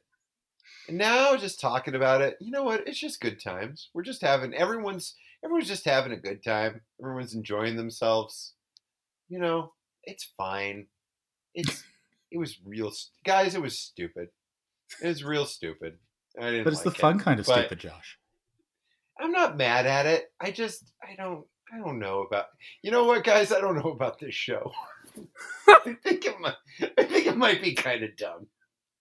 and 0.88 0.96
now 0.96 1.36
just 1.36 1.60
talking 1.60 1.94
about 1.94 2.22
it. 2.22 2.36
You 2.40 2.52
know 2.52 2.62
what? 2.62 2.86
It's 2.86 2.98
just 2.98 3.20
good 3.20 3.40
times. 3.42 3.90
We're 3.92 4.02
just 4.02 4.22
having 4.22 4.54
everyone's 4.54 5.14
everyone's 5.44 5.68
just 5.68 5.84
having 5.84 6.12
a 6.12 6.16
good 6.16 6.42
time. 6.42 6.80
Everyone's 7.00 7.34
enjoying 7.34 7.76
themselves. 7.76 8.54
You 9.28 9.40
know, 9.40 9.72
it's 10.04 10.32
fine. 10.38 10.86
It's 11.54 11.82
it 12.30 12.38
was 12.38 12.58
real, 12.64 12.90
st- 12.90 13.12
guys. 13.24 13.54
It 13.54 13.62
was 13.62 13.78
stupid. 13.78 14.28
It 15.02 15.08
was 15.08 15.24
real 15.24 15.46
stupid. 15.46 15.94
I 16.40 16.50
didn't. 16.50 16.64
But 16.64 16.72
it's 16.74 16.82
the 16.82 16.90
like 16.90 16.98
it. 16.98 17.00
fun 17.00 17.18
kind 17.18 17.40
of 17.40 17.46
But- 17.46 17.58
stupid, 17.60 17.80
Josh. 17.80 18.18
I'm 19.18 19.32
not 19.32 19.56
mad 19.56 19.86
at 19.86 20.04
it. 20.06 20.26
I 20.40 20.50
just 20.50 20.92
I 21.02 21.14
don't 21.16 21.46
I 21.72 21.78
don't 21.78 21.98
know 21.98 22.20
about 22.20 22.46
you 22.82 22.90
know 22.90 23.04
what 23.04 23.24
guys 23.24 23.50
I 23.50 23.60
don't 23.62 23.76
know 23.76 23.90
about 23.90 24.18
this 24.20 24.34
show. 24.34 24.72
I 25.68 25.96
think 26.04 26.26
it 26.26 26.38
might 26.38 26.54
I 26.98 27.04
think 27.04 27.26
it 27.26 27.36
might 27.36 27.62
be 27.62 27.72
kind 27.74 28.04
of 28.04 28.14
dumb. 28.18 28.46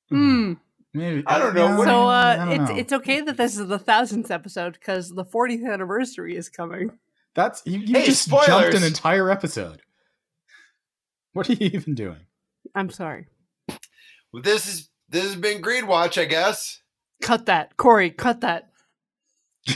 Hmm. 0.10 0.54
Maybe 0.94 1.22
I 1.28 1.38
don't 1.40 1.54
know, 1.54 1.66
Yeah, 1.68 1.78
what- 1.78 1.88
So, 1.88 2.08
uh, 2.08 2.36
don't 2.38 2.50
it's 2.62 2.70
know. 2.72 2.78
it's 2.78 2.94
okay 2.94 3.20
that 3.22 3.36
this 3.36 3.58
is 3.60 3.68
the 3.68 3.78
thousandth 3.78 4.32
episode 4.32 4.74
because 4.80 5.10
the 5.10 5.26
40th 5.26 5.70
anniversary 5.70 6.38
is 6.38 6.48
coming. 6.48 6.92
that's 7.34 7.62
you, 7.66 7.80
you 7.80 8.00
Hey, 8.00 8.06
just 8.06 8.30
jumped 8.30 8.74
an 8.74 8.84
entire 8.84 9.30
episode. 9.30 9.82
What 11.34 11.50
are 11.50 11.54
you 11.54 11.70
even 11.74 11.94
doing? 11.96 12.26
I'm 12.76 12.90
sorry. 12.90 13.28
Well, 14.32 14.44
this 14.44 14.68
is 14.68 14.90
this 15.10 15.24
has 15.24 15.36
been 15.36 15.62
Greed 15.62 15.86
Watch, 15.86 16.18
I 16.18 16.26
guess. 16.26 16.82
Cut 17.22 17.46
that, 17.48 17.78
Corey. 17.78 18.12
Cut 18.12 18.42
that. 18.42 18.70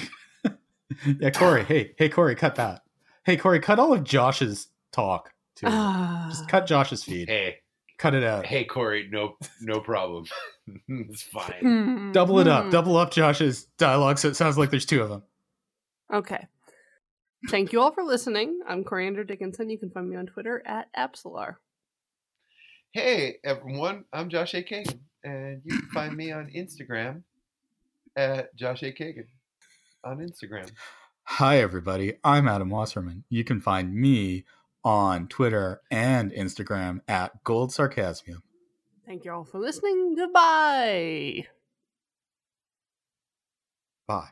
Yeah, 1.20 1.30
Corey. 1.30 1.64
hey, 1.64 1.94
hey, 1.98 2.10
Corey, 2.10 2.36
cut 2.36 2.56
that. 2.56 2.82
Hey, 3.24 3.38
Corey, 3.38 3.60
cut 3.62 3.80
all 3.80 3.94
of 3.94 4.04
Josh's 4.04 4.68
talk 4.92 5.32
too. 5.56 5.68
Ah. 5.70 6.26
Just 6.30 6.50
cut 6.50 6.66
Josh's 6.66 7.04
feed. 7.04 7.30
Hey, 7.30 7.58
Cut 7.98 8.16
it 8.16 8.24
out. 8.24 8.46
hey, 8.46 8.64
Corey, 8.66 9.08
no 9.12 9.38
no 9.62 9.80
problem. 9.82 10.26
it's 10.88 11.22
fine. 11.22 11.60
Hmm. 11.62 12.12
Double 12.12 12.40
it 12.40 12.48
up. 12.48 12.66
Hmm. 12.66 12.70
Double 12.72 12.98
up 12.98 13.12
Josh's 13.12 13.66
dialogue 13.78 14.18
so 14.18 14.28
it 14.30 14.36
sounds 14.36 14.58
like 14.58 14.72
there's 14.72 14.86
two 14.86 15.02
of 15.02 15.10
them. 15.10 15.24
Okay. 16.14 16.48
Thank 17.50 17.72
you 17.72 17.80
all 17.82 17.92
for 17.92 18.04
listening. 18.04 18.60
I'm 18.68 18.84
Coriander 18.84 19.24
Dickinson. 19.24 19.70
You 19.70 19.78
can 19.78 19.92
find 19.92 20.10
me 20.10 20.18
on 20.18 20.26
Twitter 20.26 20.62
at 20.66 20.88
Absolar. 20.98 21.56
Hey 22.92 23.36
everyone, 23.44 24.06
I'm 24.12 24.30
Josh 24.30 24.56
A. 24.56 24.64
Kagan, 24.64 24.98
and 25.24 25.62
you 25.64 25.78
can 25.78 25.90
find 25.90 26.18
me 26.18 26.32
on 26.32 26.50
Instagram 26.50 27.22
at 28.16 28.56
Josh 28.56 28.82
A. 28.82 28.92
Kagan 28.92 29.28
on 30.04 30.18
Instagram. 30.18 30.72
Hi, 31.26 31.60
everybody. 31.60 32.16
I'm 32.24 32.48
Adam 32.48 32.72
Wasserman. 32.72 33.26
You 33.30 33.44
can 33.44 33.62
find 33.62 33.94
me 33.94 34.46
on 34.84 35.28
Twitter 35.28 35.82
and 35.92 36.32
Instagram 36.32 37.02
at 37.08 37.44
Gold 37.44 37.72
Sarcasmium. 37.72 38.42
Thank 39.06 39.24
you 39.24 39.34
all 39.34 39.44
for 39.44 39.60
listening. 39.60 40.16
Goodbye. 40.16 41.46
Bye. 44.08 44.30